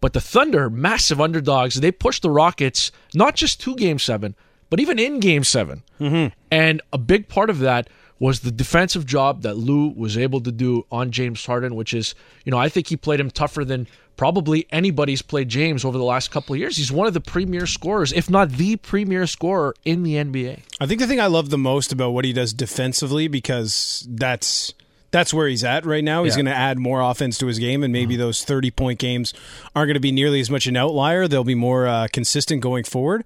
But 0.00 0.12
the 0.12 0.20
Thunder, 0.20 0.70
massive 0.70 1.20
underdogs, 1.20 1.76
they 1.76 1.90
pushed 1.90 2.22
the 2.22 2.30
Rockets 2.30 2.92
not 3.14 3.34
just 3.34 3.60
to 3.62 3.74
Game 3.74 3.98
Seven, 3.98 4.34
but 4.70 4.80
even 4.80 4.98
in 4.98 5.20
Game 5.20 5.44
7 5.44 5.82
Mm-hmm. 5.98 6.32
And 6.50 6.80
a 6.92 6.98
big 6.98 7.28
part 7.28 7.50
of 7.50 7.58
that 7.60 7.88
was 8.20 8.40
the 8.40 8.50
defensive 8.50 9.06
job 9.06 9.42
that 9.42 9.56
Lu 9.56 9.88
was 9.90 10.16
able 10.16 10.40
to 10.40 10.52
do 10.52 10.86
on 10.90 11.10
James 11.10 11.44
Harden, 11.44 11.74
which 11.74 11.92
is, 11.94 12.14
you 12.44 12.50
know, 12.50 12.58
I 12.58 12.68
think 12.68 12.88
he 12.88 12.96
played 12.96 13.20
him 13.20 13.30
tougher 13.30 13.64
than 13.64 13.86
probably 14.16 14.66
anybody's 14.70 15.22
played 15.22 15.48
James 15.48 15.84
over 15.84 15.96
the 15.96 16.04
last 16.04 16.30
couple 16.30 16.54
of 16.54 16.58
years. 16.58 16.76
He's 16.76 16.90
one 16.90 17.06
of 17.06 17.14
the 17.14 17.20
premier 17.20 17.66
scorers, 17.66 18.12
if 18.12 18.28
not 18.28 18.50
the 18.50 18.76
premier 18.76 19.26
scorer 19.26 19.74
in 19.84 20.02
the 20.02 20.14
NBA. 20.14 20.60
I 20.80 20.86
think 20.86 21.00
the 21.00 21.06
thing 21.06 21.20
I 21.20 21.26
love 21.26 21.50
the 21.50 21.58
most 21.58 21.92
about 21.92 22.10
what 22.10 22.24
he 22.24 22.32
does 22.32 22.52
defensively 22.52 23.28
because 23.28 24.06
that's 24.10 24.74
that's 25.10 25.32
where 25.32 25.48
he's 25.48 25.64
at 25.64 25.86
right 25.86 26.04
now. 26.04 26.24
He's 26.24 26.34
Yeah. 26.34 26.42
going 26.42 26.46
to 26.54 26.56
add 26.56 26.78
more 26.78 27.00
offense 27.00 27.38
to 27.38 27.46
his 27.46 27.58
game, 27.58 27.82
and 27.82 27.92
maybe 27.92 28.16
those 28.16 28.44
thirty 28.44 28.70
point 28.70 28.98
games 28.98 29.32
aren't 29.74 29.88
going 29.88 29.94
to 29.94 30.00
be 30.00 30.12
nearly 30.12 30.40
as 30.40 30.50
much 30.50 30.66
an 30.66 30.76
outlier. 30.76 31.26
They'll 31.28 31.44
be 31.44 31.54
more 31.54 31.86
uh, 31.86 32.08
consistent 32.12 32.60
going 32.62 32.84
forward. 32.84 33.24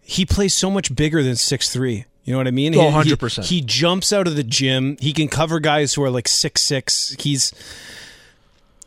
He 0.00 0.24
plays 0.26 0.52
so 0.54 0.70
much 0.70 0.94
bigger 0.94 1.22
than 1.22 1.36
six 1.36 1.70
three. 1.70 2.04
You 2.24 2.32
know 2.32 2.38
what 2.38 2.48
I 2.48 2.52
mean? 2.52 2.74
Oh, 2.74 2.80
He- 3.02 3.10
he- 3.10 3.14
100%. 3.16 3.44
He 3.46 3.60
jumps 3.60 4.12
out 4.12 4.26
of 4.26 4.34
the 4.36 4.42
gym. 4.44 4.96
He 5.00 5.12
can 5.12 5.28
cover 5.28 5.60
guys 5.60 5.94
who 5.94 6.02
are 6.02 6.10
like 6.10 6.26
six 6.28 6.62
six. 6.62 7.14
He's 7.20 7.52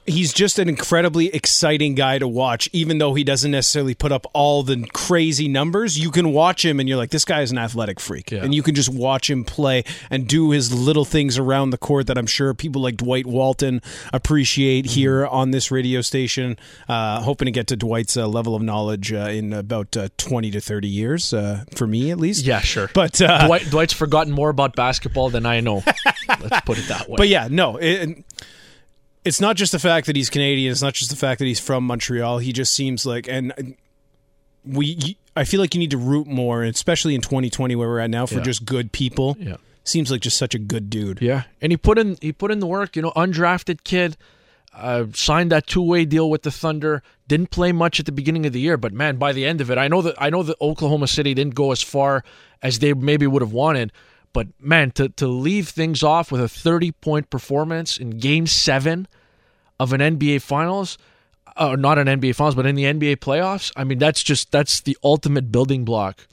he's 0.08 0.32
just 0.34 0.58
an 0.58 0.70
incredibly 0.70 1.28
exciting 1.36 1.93
guy 1.93 2.18
to 2.18 2.28
watch 2.28 2.70
even 2.74 2.97
though 2.97 3.14
he 3.14 3.24
doesn't 3.24 3.51
necessarily 3.51 3.93
put 3.93 4.12
up 4.12 4.26
all 4.34 4.64
the 4.64 4.88
crazy 4.93 5.47
numbers 5.47 5.99
you 5.99 6.10
can 6.12 6.32
watch 6.32 6.64
him 6.66 6.80
and 6.80 6.88
you're 6.88 6.97
like 6.97 7.10
this 7.10 7.26
guy 7.26 7.41
is 7.41 7.51
an 7.51 7.58
athletic 7.58 7.99
freak 7.99 8.32
Yeah. 8.32 8.43
and 8.43 8.55
you 8.55 8.64
can 8.64 8.74
just 8.74 8.89
watch 8.89 9.30
him 9.30 9.43
play 9.43 9.84
and 10.10 10.28
do 10.28 10.51
his 10.51 10.74
little 10.74 11.05
things 11.05 11.38
around 11.38 11.72
the 11.72 11.78
court 11.78 12.08
that 12.08 12.18
i'm 12.18 12.26
sure 12.26 12.53
people 12.53 12.82
like 12.82 12.95
dwight 12.97 13.26
walton 13.28 13.82
appreciate 14.14 14.86
Mm-hmm. 14.86 14.93
here 14.93 15.26
on 15.28 15.51
this 15.51 15.72
radio 15.72 16.01
station 16.01 16.58
uh, 16.88 17.22
hoping 17.22 17.45
to 17.47 17.51
get 17.51 17.68
to 17.68 17.76
dwight's 17.76 18.16
uh, 18.18 18.28
level 18.28 18.55
of 18.55 18.62
knowledge 18.62 19.12
uh, 19.12 19.28
in 19.30 19.51
about 19.53 19.95
uh, 19.97 20.08
20 20.18 20.51
to 20.51 20.62
30 20.62 20.88
years 20.88 21.34
uh, 21.34 21.64
for 21.76 21.86
me 21.88 22.12
at 22.12 22.18
least 22.18 22.45
Yeah, 22.45 22.60
sure. 22.60 22.89
but 22.93 23.22
uh, 23.22 23.45
Dwight, 23.47 23.70
Dwight's 23.70 23.93
forgotten 23.93 24.32
more 24.34 24.49
about 24.49 24.76
basketball 24.76 25.30
than 25.30 25.45
I 25.45 25.60
know. 25.60 25.84
Let's 26.39 26.62
put 26.66 26.78
it 26.78 26.88
that 26.88 27.10
way. 27.10 27.16
But 27.18 27.28
yeah, 27.28 27.47
no. 27.49 27.78
It, 27.78 28.24
it's 29.28 29.41
not 29.41 29.55
just 29.55 29.71
the 29.71 29.80
fact 29.80 30.07
that 30.07 30.15
he's 30.15 30.30
Canadian. 30.30 30.71
It's 30.71 30.82
not 30.82 30.93
just 30.93 31.09
the 31.11 31.17
fact 31.17 31.39
that 31.39 31.45
he's 31.45 31.59
from 31.59 31.86
Montreal. 31.86 32.39
He 32.39 32.53
just 32.53 32.73
seems 32.73 33.05
like, 33.05 33.28
and 33.28 33.75
we, 34.65 35.17
I 35.36 35.43
feel 35.43 35.59
like 35.59 35.73
you 35.73 35.80
need 35.80 35.91
to 35.91 35.97
root 35.97 36.28
more, 36.28 36.63
especially 36.63 37.15
in 37.15 37.21
2020 37.21 37.75
where 37.75 37.88
we're 37.88 37.99
at 37.99 38.09
now, 38.09 38.25
for 38.25 38.36
Yeah. 38.36 38.41
just 38.41 38.65
good 38.65 38.91
people. 38.91 39.38
Yeah. 39.39 39.57
Seems 39.84 40.11
like 40.11 40.21
just 40.21 40.38
such 40.38 40.53
a 40.53 40.59
good 40.59 40.89
dude. 40.89 41.21
Yeah, 41.21 41.43
and 41.61 41.71
he 41.71 41.78
put 41.78 41.97
in 41.97 42.17
he 42.21 42.34
put 42.34 42.51
in 42.51 42.59
the 42.59 42.67
work. 42.67 42.97
You 42.97 43.01
know, 43.01 43.13
undrafted 43.15 43.86
kid, 43.86 44.17
uh, 44.73 45.05
signed 45.13 45.49
that 45.53 45.65
two 45.65 45.82
way 45.82 46.03
deal 46.03 46.30
with 46.30 46.41
the 46.41 46.51
Thunder. 46.51 47.01
Didn't 47.30 47.51
play 47.51 47.71
much 47.71 47.97
at 47.97 48.05
the 48.05 48.11
beginning 48.11 48.45
of 48.45 48.51
the 48.51 48.59
year, 48.59 48.75
but 48.75 48.91
man, 48.91 49.15
by 49.15 49.32
the 49.32 49.45
end 49.45 49.61
of 49.61 49.71
it, 49.71 49.78
I 49.78 49.88
know 49.88 50.01
that 50.01 50.15
I 50.21 50.30
know 50.30 50.43
that 50.43 50.57
Oklahoma 50.59 51.07
City 51.07 51.34
didn't 51.34 51.55
go 51.55 51.71
as 51.71 51.82
far 51.82 52.25
as 52.61 52.80
they 52.80 52.91
maybe 52.93 53.25
would 53.28 53.41
have 53.41 53.53
wanted. 53.53 53.93
But 54.34 54.47
man, 54.59 54.91
to 54.91 55.07
to 55.07 55.25
leave 55.28 55.69
things 55.69 56.03
off 56.03 56.34
with 56.34 56.41
a 56.41 56.49
thirty 56.49 56.91
point 56.91 57.30
performance 57.30 57.97
in 57.97 58.09
Game 58.19 58.45
Seven 58.45 59.07
of 59.80 59.93
an 59.93 60.01
NBA 60.01 60.41
Finals, 60.41 60.97
uh, 61.55 61.75
not 61.75 61.97
an 61.97 62.07
NBA 62.07 62.36
Finals, 62.36 62.55
but 62.55 62.65
in 62.65 62.75
the 62.75 62.84
NBA 62.84 63.17
playoffs. 63.17 63.71
I 63.75 63.84
mean, 63.84 63.97
that's 63.99 64.23
just 64.23 64.51
that's 64.51 64.82
the 64.82 64.97
ultimate 65.03 65.51
building 65.51 65.86
block 65.86 66.28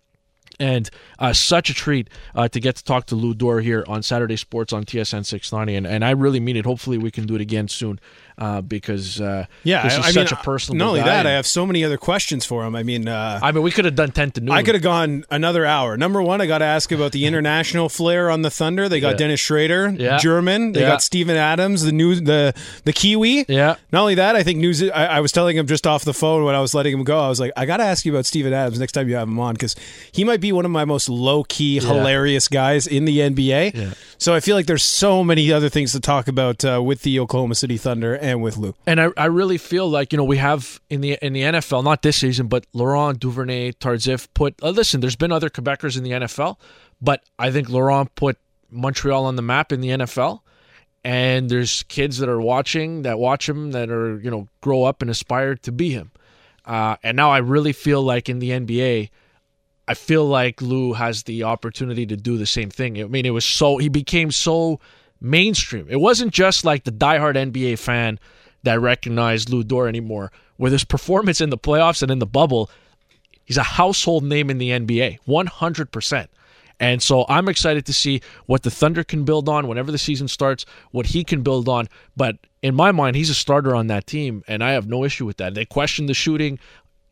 and 0.61 0.89
uh, 1.19 1.33
such 1.33 1.71
a 1.71 1.75
treat 1.75 2.09
uh, 2.35 2.49
to 2.49 2.61
get 2.61 2.77
to 2.77 2.85
talk 2.85 3.07
to 3.07 3.15
Lu 3.15 3.35
Dor 3.35 3.61
here 3.61 3.85
on 3.89 4.03
Saturday 4.03 4.37
Sports 4.37 4.73
on 4.73 4.85
TSN 4.85 5.25
690. 5.27 5.77
And, 5.77 5.87
and 5.87 6.05
I 6.05 6.11
really 6.11 6.41
mean 6.41 6.57
it. 6.57 6.65
Hopefully, 6.65 6.99
we 6.99 7.11
can 7.11 7.27
do 7.27 7.35
it 7.35 7.41
again 7.41 7.69
soon 7.69 7.99
uh, 8.39 8.61
because 8.61 9.21
uh, 9.21 9.47
Yeah, 9.63 9.83
this 9.85 9.95
I, 9.95 9.99
is 10.01 10.05
I 10.07 10.11
such 10.11 10.31
mean, 10.33 10.41
a 10.41 10.43
personal. 10.43 10.79
Not 10.79 10.89
only 10.89 11.01
guy. 11.01 11.07
that, 11.07 11.27
I 11.27 11.31
have 11.33 11.47
so 11.47 11.65
many 11.67 11.85
other 11.85 11.97
questions 11.97 12.45
for 12.45 12.65
him. 12.65 12.75
I 12.75 12.83
mean, 12.83 13.09
uh, 13.09 13.39
I 13.43 13.53
mean, 13.53 13.63
we 13.63 13.71
could 13.71 13.85
have 13.85 13.95
done 13.95 14.11
10 14.11 14.33
to 14.33 14.41
noon. 14.41 14.55
I 14.55 14.63
could 14.63 14.75
have 14.75 14.83
gone 14.83 15.25
another 15.31 15.65
hour. 15.65 15.97
Number 15.97 16.21
one, 16.23 16.41
I 16.41 16.47
got 16.47 16.59
to 16.59 16.65
ask 16.65 16.91
about 16.93 17.13
the 17.13 17.27
international 17.27 17.89
flair 17.89 18.31
on 18.31 18.43
the 18.43 18.51
Thunder. 18.51 18.89
They 18.89 19.01
got 19.01 19.11
Yeah. 19.13 19.17
Dennis 19.17 19.41
Schröder, 19.41 19.99
Yeah. 19.99 20.19
German. 20.19 20.73
They 20.73 20.81
Yeah. 20.81 20.89
got 20.89 21.03
Steven 21.03 21.37
Adams, 21.37 21.83
the 21.83 21.93
new 21.93 22.15
the 22.17 22.55
the 22.85 22.93
Kiwi. 22.93 23.45
Yeah. 23.49 23.77
Not 23.93 24.01
only 24.03 24.15
that, 24.17 24.37
I 24.37 24.43
think 24.43 24.59
news. 24.59 24.83
I, 24.83 24.89
I 25.07 25.21
was 25.21 25.33
telling 25.33 25.57
him 25.57 25.67
just 25.67 25.87
off 25.87 26.05
the 26.05 26.15
phone 26.15 26.45
when 26.45 26.55
I 26.55 26.61
was 26.61 26.75
letting 26.75 26.93
him 26.93 27.05
go. 27.05 27.19
I 27.21 27.29
was 27.29 27.41
like, 27.41 27.53
I 27.57 27.67
got 27.67 27.77
to 27.79 27.85
ask 27.85 28.05
you 28.05 28.13
about 28.13 28.27
Steven 28.27 28.53
Adams 28.53 28.79
next 28.81 28.93
time 28.93 29.09
you 29.09 29.15
have 29.17 29.29
him 29.29 29.39
on 29.39 29.55
because 29.55 29.77
he 30.13 30.25
might 30.25 30.41
be 30.41 30.53
one 30.53 30.65
of 30.65 30.71
my 30.71 30.85
most 30.85 31.09
low 31.09 31.45
key, 31.45 31.79
hilarious 31.81 32.49
guys 32.49 32.87
in 32.87 33.05
the 33.05 33.19
NBA. 33.19 33.95
So 34.19 34.35
I 34.35 34.41
feel 34.41 34.57
like 34.57 34.67
there's 34.67 34.85
so 34.85 35.23
many 35.23 35.53
other 35.53 35.69
things 35.69 35.93
to 35.93 36.01
talk 36.01 36.29
about 36.29 36.65
uh, 36.65 36.83
with 36.83 37.03
the 37.03 37.21
Oklahoma 37.21 37.55
City 37.55 37.77
Thunder 37.77 38.17
and 38.25 38.43
with 38.43 38.57
Lu. 38.57 38.75
And 38.87 39.01
I, 39.01 39.11
I 39.17 39.27
really 39.27 39.59
feel 39.59 39.89
like 39.89 40.13
you 40.13 40.17
know 40.17 40.25
we 40.25 40.39
have 40.39 40.81
in 40.89 41.03
the 41.03 41.19
in 41.21 41.35
the 41.35 41.43
NFL 41.43 41.85
not 41.85 42.03
this 42.03 42.17
season 42.17 42.49
but 42.49 42.67
Laurent 42.73 43.21
Duvernay 43.21 43.73
Tardif 43.73 44.29
put 44.35 44.55
uh, 44.63 44.71
listen 44.71 45.01
there's 45.01 45.17
been 45.17 45.31
other 45.31 45.51
Quebecers 45.51 45.97
in 45.97 46.03
the 46.03 46.11
NFL 46.11 46.57
but 47.01 47.23
I 47.39 47.51
think 47.51 47.69
Laurent 47.69 48.13
put 48.15 48.39
Montreal 48.71 49.27
on 49.27 49.37
the 49.37 49.43
map 49.43 49.73
in 49.73 49.81
the 49.83 49.89
NFL 49.89 50.41
and 51.05 51.51
there's 51.51 51.83
kids 51.85 52.19
that 52.19 52.31
are 52.31 52.41
watching 52.41 53.03
that 53.03 53.19
watch 53.19 53.47
him 53.47 53.73
that 53.73 53.91
are 53.91 54.19
you 54.19 54.31
know 54.31 54.49
grow 54.63 54.85
up 54.85 55.03
and 55.03 55.11
aspire 55.11 55.55
to 55.57 55.71
be 55.71 55.91
him 55.91 56.11
uh, 56.65 56.97
and 57.03 57.17
now 57.17 57.31
I 57.31 57.39
really 57.39 57.75
feel 57.75 58.03
like 58.03 58.31
in 58.31 58.39
the 58.39 58.51
NBA 58.51 59.11
I 59.87 59.93
feel 59.93 60.25
like 60.25 60.63
Lu 60.63 60.95
has 60.95 61.25
the 61.25 61.43
opportunity 61.43 62.07
to 62.07 62.17
do 62.17 62.39
the 62.39 62.47
same 62.47 62.71
thing. 62.71 62.99
I 62.99 63.05
mean, 63.05 63.27
it 63.27 63.35
was 63.35 63.45
so 63.45 63.77
he 63.77 63.91
became 63.91 64.31
so 64.31 64.81
mainstream. 65.25 65.87
It 65.89 66.01
wasn't 66.01 66.33
just 66.33 66.65
like 66.65 66.85
the 66.85 66.93
diehard 66.93 67.35
NBA 67.37 67.79
fan 67.79 68.19
that 68.63 68.81
recognized 68.81 69.51
Lu 69.51 69.65
Dort 69.65 69.89
anymore. 69.89 70.31
With 70.59 70.73
his 70.73 70.85
performance 70.85 71.41
in 71.41 71.51
the 71.51 71.59
playoffs 71.59 72.03
and 72.03 72.11
in 72.11 72.19
the 72.21 72.27
bubble, 72.27 72.71
he's 73.45 73.57
a 73.57 73.63
household 73.65 74.23
name 74.25 74.51
in 74.51 74.59
the 74.59 74.71
NBA, 74.71 75.19
100%. 75.27 76.27
And 76.81 77.03
so 77.03 77.25
I'm 77.29 77.49
excited 77.49 77.87
to 77.87 77.93
see 77.93 78.21
what 78.47 78.63
the 78.63 78.71
Thunder 78.71 79.05
can 79.05 79.25
build 79.25 79.49
on 79.49 79.69
whenever 79.69 79.93
the 79.93 79.99
season 79.99 80.29
starts, 80.29 80.67
what 80.91 81.07
he 81.07 81.25
can 81.25 81.43
build 81.43 81.69
on. 81.69 81.89
But 82.17 82.37
in 82.63 82.75
my 82.75 82.91
mind, 82.93 83.17
he's 83.17 83.31
a 83.31 83.35
starter 83.35 83.75
on 83.75 83.87
that 83.89 84.07
team, 84.07 84.43
and 84.49 84.63
I 84.63 84.73
have 84.73 84.89
no 84.89 85.05
issue 85.05 85.25
with 85.25 85.37
that. 85.39 85.55
They 85.55 85.65
questioned 85.65 86.09
the 86.09 86.15
shooting. 86.15 86.59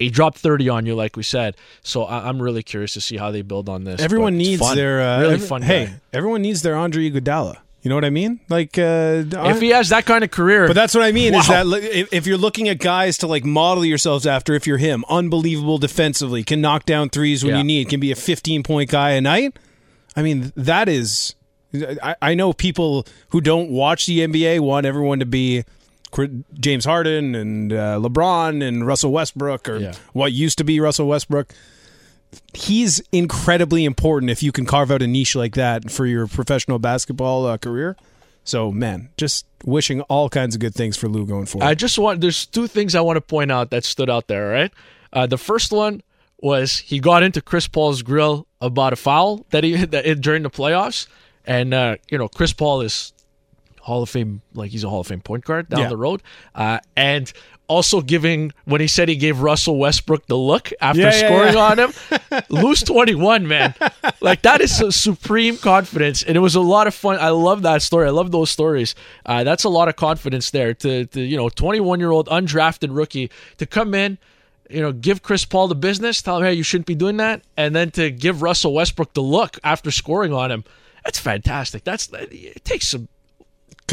He 0.01 0.11
dropped 0.11 0.39
30 0.39 0.69
on 0.69 0.85
you, 0.87 0.97
like 0.97 1.17
we 1.17 1.23
said. 1.23 1.57
So 1.83 2.05
I- 2.05 2.29
I'm 2.29 2.43
really 2.43 2.63
curious 2.65 2.93
to 2.95 3.01
see 3.01 3.17
how 3.17 3.31
they 3.31 3.43
build 3.43 3.69
on 3.69 3.85
this. 3.85 4.01
Everyone 4.01 4.33
But 4.35 4.39
needs 4.39 4.61
fun. 4.61 4.77
their 4.77 5.01
uh, 5.01 5.21
really 5.21 5.35
every- 5.35 5.47
fun. 5.47 5.63
Hey, 5.63 5.87
guy. 5.87 6.01
everyone 6.13 6.43
needs 6.43 6.63
their 6.63 6.75
Andre 6.75 7.09
Iguodala. 7.11 7.59
You 7.83 7.89
know 7.89 7.97
what 7.97 8.05
I 8.05 8.11
mean? 8.11 8.39
Like, 8.49 8.78
uh, 8.78 9.24
if 9.26 9.61
he 9.61 9.70
has 9.70 9.89
that 9.89 10.07
kind 10.07 10.22
of 10.22 10.30
career, 10.30 10.68
But 10.68 10.74
that's 10.74 10.95
what 10.95 11.03
I 11.03 11.11
mean 11.11 11.35
is 11.35 11.49
that 11.49 11.66
if, 11.66 12.12
if 12.12 12.26
you're 12.28 12.37
looking 12.39 12.68
at 12.68 12.78
guys 12.78 13.18
to 13.18 13.26
like 13.26 13.45
model 13.45 13.85
yourselves 13.85 14.24
after, 14.24 14.55
if 14.55 14.68
you're 14.68 14.78
him, 14.78 15.05
unbelievable 15.09 15.78
defensively, 15.78 16.45
can 16.45 16.61
knock 16.61 16.87
down 16.87 17.09
threes 17.11 17.43
when 17.43 17.55
Yeah. 17.55 17.59
you 17.59 17.64
need, 17.64 17.89
can 17.89 17.99
be 17.99 18.12
a 18.12 18.14
15 18.16 18.62
point 18.62 18.89
guy 18.89 19.11
a 19.11 19.20
night. 19.20 19.59
I 20.14 20.22
mean, 20.22 20.53
that 20.57 20.89
is. 20.89 21.35
I, 21.74 22.14
I 22.22 22.35
know 22.35 22.53
people 22.53 23.05
who 23.30 23.41
don't 23.41 23.70
watch 23.70 24.07
the 24.07 24.20
NBA 24.20 24.61
want 24.61 24.87
everyone 24.87 25.18
to 25.18 25.26
be 25.26 25.64
James 26.61 26.85
Harden 26.85 27.35
and 27.35 27.72
uh, 27.72 27.99
LeBron 28.01 28.62
and 28.62 28.87
Russell 28.87 29.11
Westbrook 29.11 29.68
or 29.68 29.78
Yeah. 29.78 29.93
what 30.12 30.33
used 30.33 30.59
to 30.59 30.64
be 30.64 30.78
Russell 30.80 31.09
Westbrook. 31.09 31.53
He's 32.55 33.01
incredibly 33.12 33.85
important 33.85 34.30
if 34.30 34.43
you 34.43 34.53
can 34.53 34.66
carve 34.66 34.91
out 34.91 35.03
a 35.03 35.07
niche 35.07 35.35
like 35.35 35.55
that 35.55 35.91
for 35.91 36.07
your 36.07 36.26
professional 36.26 36.78
basketball 36.78 37.47
uh, 37.47 37.59
career. 37.59 37.97
So, 38.45 38.72
man, 38.72 39.11
just 39.16 39.47
wishing 39.64 40.01
all 40.03 40.28
kinds 40.28 40.55
of 40.55 40.61
good 40.61 40.74
things 40.74 40.97
for 40.97 41.09
Lu 41.09 41.24
going 41.26 41.47
forward. 41.47 41.66
I 41.66 41.74
just 41.74 41.99
want 41.99 42.20
there's 42.20 42.45
two 42.47 42.66
things 42.66 42.95
I 42.95 43.01
want 43.01 43.16
to 43.16 43.20
point 43.20 43.53
out 43.53 43.70
that 43.70 43.85
stood 43.85 44.11
out 44.11 44.26
there, 44.28 44.49
right? 44.51 44.72
Uh, 45.12 45.26
the 45.26 45.39
first 45.39 45.72
one 45.72 46.03
was 46.39 46.78
he 46.78 46.99
got 46.99 47.22
into 47.22 47.41
Chris 47.41 47.68
Paul's 47.68 48.03
grill 48.03 48.47
about 48.61 48.93
a 48.93 48.97
foul 48.97 49.47
that 49.51 49.62
he 49.64 49.76
that 49.85 50.20
during 50.20 50.43
the 50.43 50.51
playoffs, 50.51 51.07
and 51.47 51.72
uh, 51.72 51.97
you 52.11 52.18
know 52.18 52.28
Chris 52.28 52.53
Paul 52.53 52.80
is 52.80 53.12
Hall 53.80 54.03
of 54.03 54.09
Fame, 54.11 54.43
like 54.55 54.70
he's 54.72 54.83
a 54.85 54.89
Hall 54.89 55.01
of 55.01 55.07
Fame 55.07 55.20
point 55.20 55.45
guard 55.45 55.68
down 55.68 55.80
Yeah. 55.80 55.89
the 55.89 55.97
road, 55.97 56.22
uh, 56.55 56.78
and 56.97 57.33
also 57.69 58.01
giving 58.01 58.53
when 58.65 58.81
he 58.81 58.87
said 58.87 59.09
he 59.09 59.17
gave 59.17 59.41
Russell 59.41 59.79
Westbrook 59.79 60.27
the 60.27 60.37
look 60.37 60.71
after 60.81 61.01
Yeah, 61.01 61.13
yeah, 61.15 61.27
scoring 61.29 61.55
yeah. 61.55 61.61
on 61.61 61.79
him, 61.79 61.93
lose 62.49 62.81
twenty 62.83 63.15
one, 63.15 63.47
man, 63.49 63.75
like 64.21 64.43
that 64.43 64.61
is 64.61 64.81
a 64.81 64.93
supreme 64.93 65.57
confidence, 65.57 66.23
and 66.23 66.37
it 66.37 66.41
was 66.41 66.55
a 66.55 66.61
lot 66.61 66.87
of 66.87 66.95
fun. 66.95 67.19
I 67.19 67.31
love 67.31 67.63
that 67.63 67.83
story. 67.83 68.07
I 68.07 68.11
love 68.11 68.31
those 68.31 68.51
stories. 68.51 68.95
Uh, 69.25 69.45
that's 69.45 69.65
a 69.65 69.69
lot 69.69 69.89
of 69.89 69.97
confidence 69.97 70.51
there 70.51 70.75
to, 70.75 71.07
to 71.07 71.21
you 71.21 71.37
know 71.37 71.49
twenty 71.49 71.81
one 71.81 72.01
year 72.01 72.11
old 72.11 72.29
undrafted 72.29 72.95
rookie 72.95 73.31
to 73.59 73.67
come 73.67 73.95
in. 73.95 74.19
You 74.71 74.81
know, 74.81 74.93
give 74.93 75.23
Chris 75.23 75.45
Paul 75.45 75.69
the 75.69 75.75
business, 75.75 76.23
tell 76.23 76.39
him, 76.39 76.45
hey, 76.45 76.55
you 76.55 76.63
shouldn't 76.63 76.87
be 76.87 76.95
doing 76.95 77.19
that, 77.19 77.43
and 77.59 77.77
then 77.77 77.91
to 77.93 78.11
give 78.11 78.41
Russell 78.41 78.73
Westbrook 78.73 79.13
the 79.13 79.21
look 79.21 79.59
after 79.63 79.91
scoring 79.91 80.33
on 80.33 80.51
him. 80.51 80.65
That's 81.05 81.19
fantastic. 81.19 81.85
That's 81.85 82.09
it 82.13 82.65
takes 82.65 82.89
some 82.89 83.09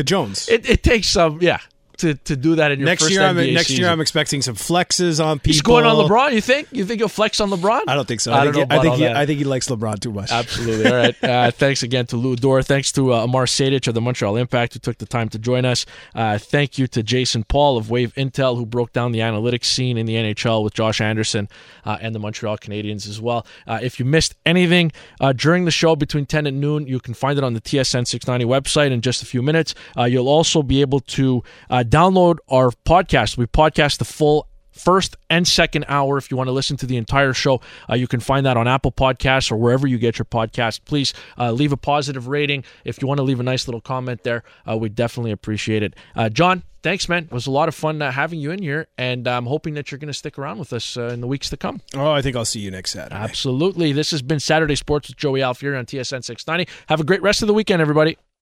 Jones. 0.06 0.48
it, 0.48 0.70
it 0.70 0.84
takes 0.84 1.10
some, 1.10 1.40
yeah, 1.42 1.60
to, 2.00 2.16
to 2.16 2.36
do 2.36 2.56
that 2.56 2.72
in 2.72 2.80
your 2.80 2.86
next 2.86 3.04
first 3.04 3.14
year, 3.14 3.24
I'm, 3.24 3.36
NBA 3.36 3.54
next 3.54 3.68
season. 3.68 3.84
year, 3.84 3.92
I'm 3.92 4.02
expecting 4.02 4.42
some 4.42 4.56
flexes 4.56 5.24
on 5.24 5.40
people. 5.40 5.54
He's 5.54 5.62
going 5.62 5.86
on 5.86 5.96
LeBron. 6.08 6.34
You 6.34 6.42
think? 6.42 6.68
You 6.72 6.86
think 6.86 7.00
he'll 7.00 7.08
flex 7.08 7.40
on 7.40 7.50
LeBron? 7.50 7.82
I 7.88 7.96
don't 7.96 8.08
think 8.08 8.22
so. 8.22 8.32
I 8.32 8.42
I, 8.42 8.46
don't 8.46 8.54
think, 8.54 8.70
know 8.70 8.76
he, 8.76 8.80
I 8.80 8.82
think 8.82 8.96
he. 8.96 9.08
I 9.08 9.26
think 9.26 9.38
he 9.40 9.46
likes 9.46 9.68
LeBron 9.68 10.00
too 10.00 10.12
much. 10.12 10.32
Absolutely. 10.32 10.86
All 10.92 10.98
right. 10.98 11.24
Uh, 11.24 11.52
thanks 11.52 11.84
again 11.84 12.06
to 12.08 12.18
Lu 12.18 12.36
Dor. 12.36 12.62
Thanks 12.64 12.92
to 12.94 13.14
uh, 13.14 13.24
Amar 13.24 13.46
Sejdic 13.46 13.88
of 13.88 13.94
the 13.94 14.02
Montreal 14.02 14.36
Impact 14.36 14.74
who 14.74 14.80
took 14.80 14.98
the 14.98 15.06
time 15.06 15.30
to 15.30 15.40
join 15.40 15.66
us. 15.66 15.86
Uh, 16.16 16.38
thank 16.38 16.78
you 16.78 16.88
to 16.88 17.04
Jason 17.04 17.44
Paul 17.44 17.78
of 17.78 17.90
Wave 17.90 18.14
Intel 18.16 18.58
who 18.58 18.66
broke 18.66 18.94
down 18.94 19.12
the 19.12 19.20
analytics 19.20 19.66
scene 19.66 19.98
in 19.98 20.06
the 20.06 20.16
NHL 20.16 20.64
with 20.64 20.74
Josh 20.74 21.02
Anderson 21.02 21.50
uh, 21.86 21.98
and 22.02 22.16
the 22.16 22.20
Montreal 22.20 22.58
Canadiens 22.58 23.08
as 23.08 23.22
well. 23.22 23.46
Uh, 23.68 23.80
if 23.82 24.00
you 24.00 24.06
missed 24.06 24.36
anything 24.46 24.92
uh, 25.20 25.34
during 25.34 25.66
the 25.66 25.72
show 25.72 25.96
between 25.96 26.26
10 26.26 26.48
and 26.48 26.60
noon, 26.60 26.88
you 26.88 27.00
can 27.00 27.14
find 27.14 27.38
it 27.38 27.44
on 27.44 27.54
the 27.54 27.62
TSN 27.62 28.08
690 28.08 28.46
website 28.46 28.92
in 28.92 29.02
just 29.02 29.22
a 29.22 29.26
few 29.26 29.42
minutes. 29.42 29.76
Uh, 29.98 30.04
you'll 30.04 30.30
also 30.30 30.64
be 30.64 30.82
able 30.82 31.00
to 31.02 31.44
uh, 31.70 31.84
download 31.90 32.38
our 32.50 32.72
podcast. 32.86 33.38
We 33.38 33.46
podcast 33.46 33.98
the 33.98 34.06
full 34.06 34.48
first 34.72 35.18
and 35.30 35.48
second 35.48 35.86
hour. 35.88 36.18
If 36.18 36.32
you 36.32 36.38
want 36.38 36.48
to 36.48 36.52
listen 36.52 36.78
to 36.78 36.86
the 36.86 36.98
entire 36.98 37.34
show, 37.34 37.62
uh, 37.90 37.96
you 37.96 38.08
can 38.08 38.20
find 38.20 38.46
that 38.46 38.58
on 38.58 38.68
Apple 38.68 38.92
Podcasts 38.92 39.52
or 39.52 39.58
wherever 39.58 39.88
you 39.88 39.98
get 39.98 40.18
your 40.18 40.26
podcast. 40.26 40.86
Please 40.86 41.14
uh, 41.38 41.52
leave 41.52 41.72
a 41.72 41.78
positive 41.78 42.28
rating. 42.28 42.64
If 42.86 43.02
you 43.02 43.08
want 43.08 43.18
to 43.18 43.24
leave 43.24 43.40
a 43.40 43.44
nice 43.44 43.68
little 43.68 43.82
comment 43.82 44.24
there, 44.24 44.44
uh, 44.70 44.78
we 44.78 44.90
definitely 44.90 45.32
appreciate 45.32 45.84
it. 45.84 45.96
Uh, 46.16 46.30
John, 46.30 46.64
thanks, 46.82 47.10
man. 47.10 47.26
It 47.26 47.32
was 47.32 47.48
a 47.48 47.52
lot 47.52 47.68
of 47.68 47.76
fun 47.76 48.02
uh, 48.02 48.12
having 48.12 48.40
you 48.40 48.52
in 48.52 48.62
here, 48.62 48.88
and 48.98 49.28
I'm 49.28 49.46
hoping 49.46 49.74
that 49.74 49.92
you're 49.92 50.00
going 50.00 50.08
to 50.08 50.14
stick 50.14 50.40
around 50.40 50.60
with 50.60 50.72
us 50.72 50.96
uh, 50.96 51.08
in 51.08 51.22
the 51.22 51.28
weeks 51.28 51.50
to 51.50 51.58
come. 51.58 51.82
Oh, 51.94 52.12
I 52.12 52.22
think 52.22 52.36
I'll 52.36 52.46
see 52.46 52.62
you 52.62 52.72
next 52.72 52.92
Saturday. 52.92 53.16
Absolutely. 53.16 53.92
This 53.92 54.12
has 54.12 54.22
been 54.22 54.40
Saturday 54.40 54.76
Sports 54.76 55.10
with 55.10 55.18
Joey 55.18 55.42
Alfieri 55.42 55.78
on 55.78 55.86
TSN 55.86 56.24
690. 56.24 56.72
Have 56.88 57.02
a 57.02 57.04
great 57.04 57.22
rest 57.22 57.42
of 57.42 57.48
the 57.48 57.54
weekend, 57.54 57.82
everybody. 57.82 58.18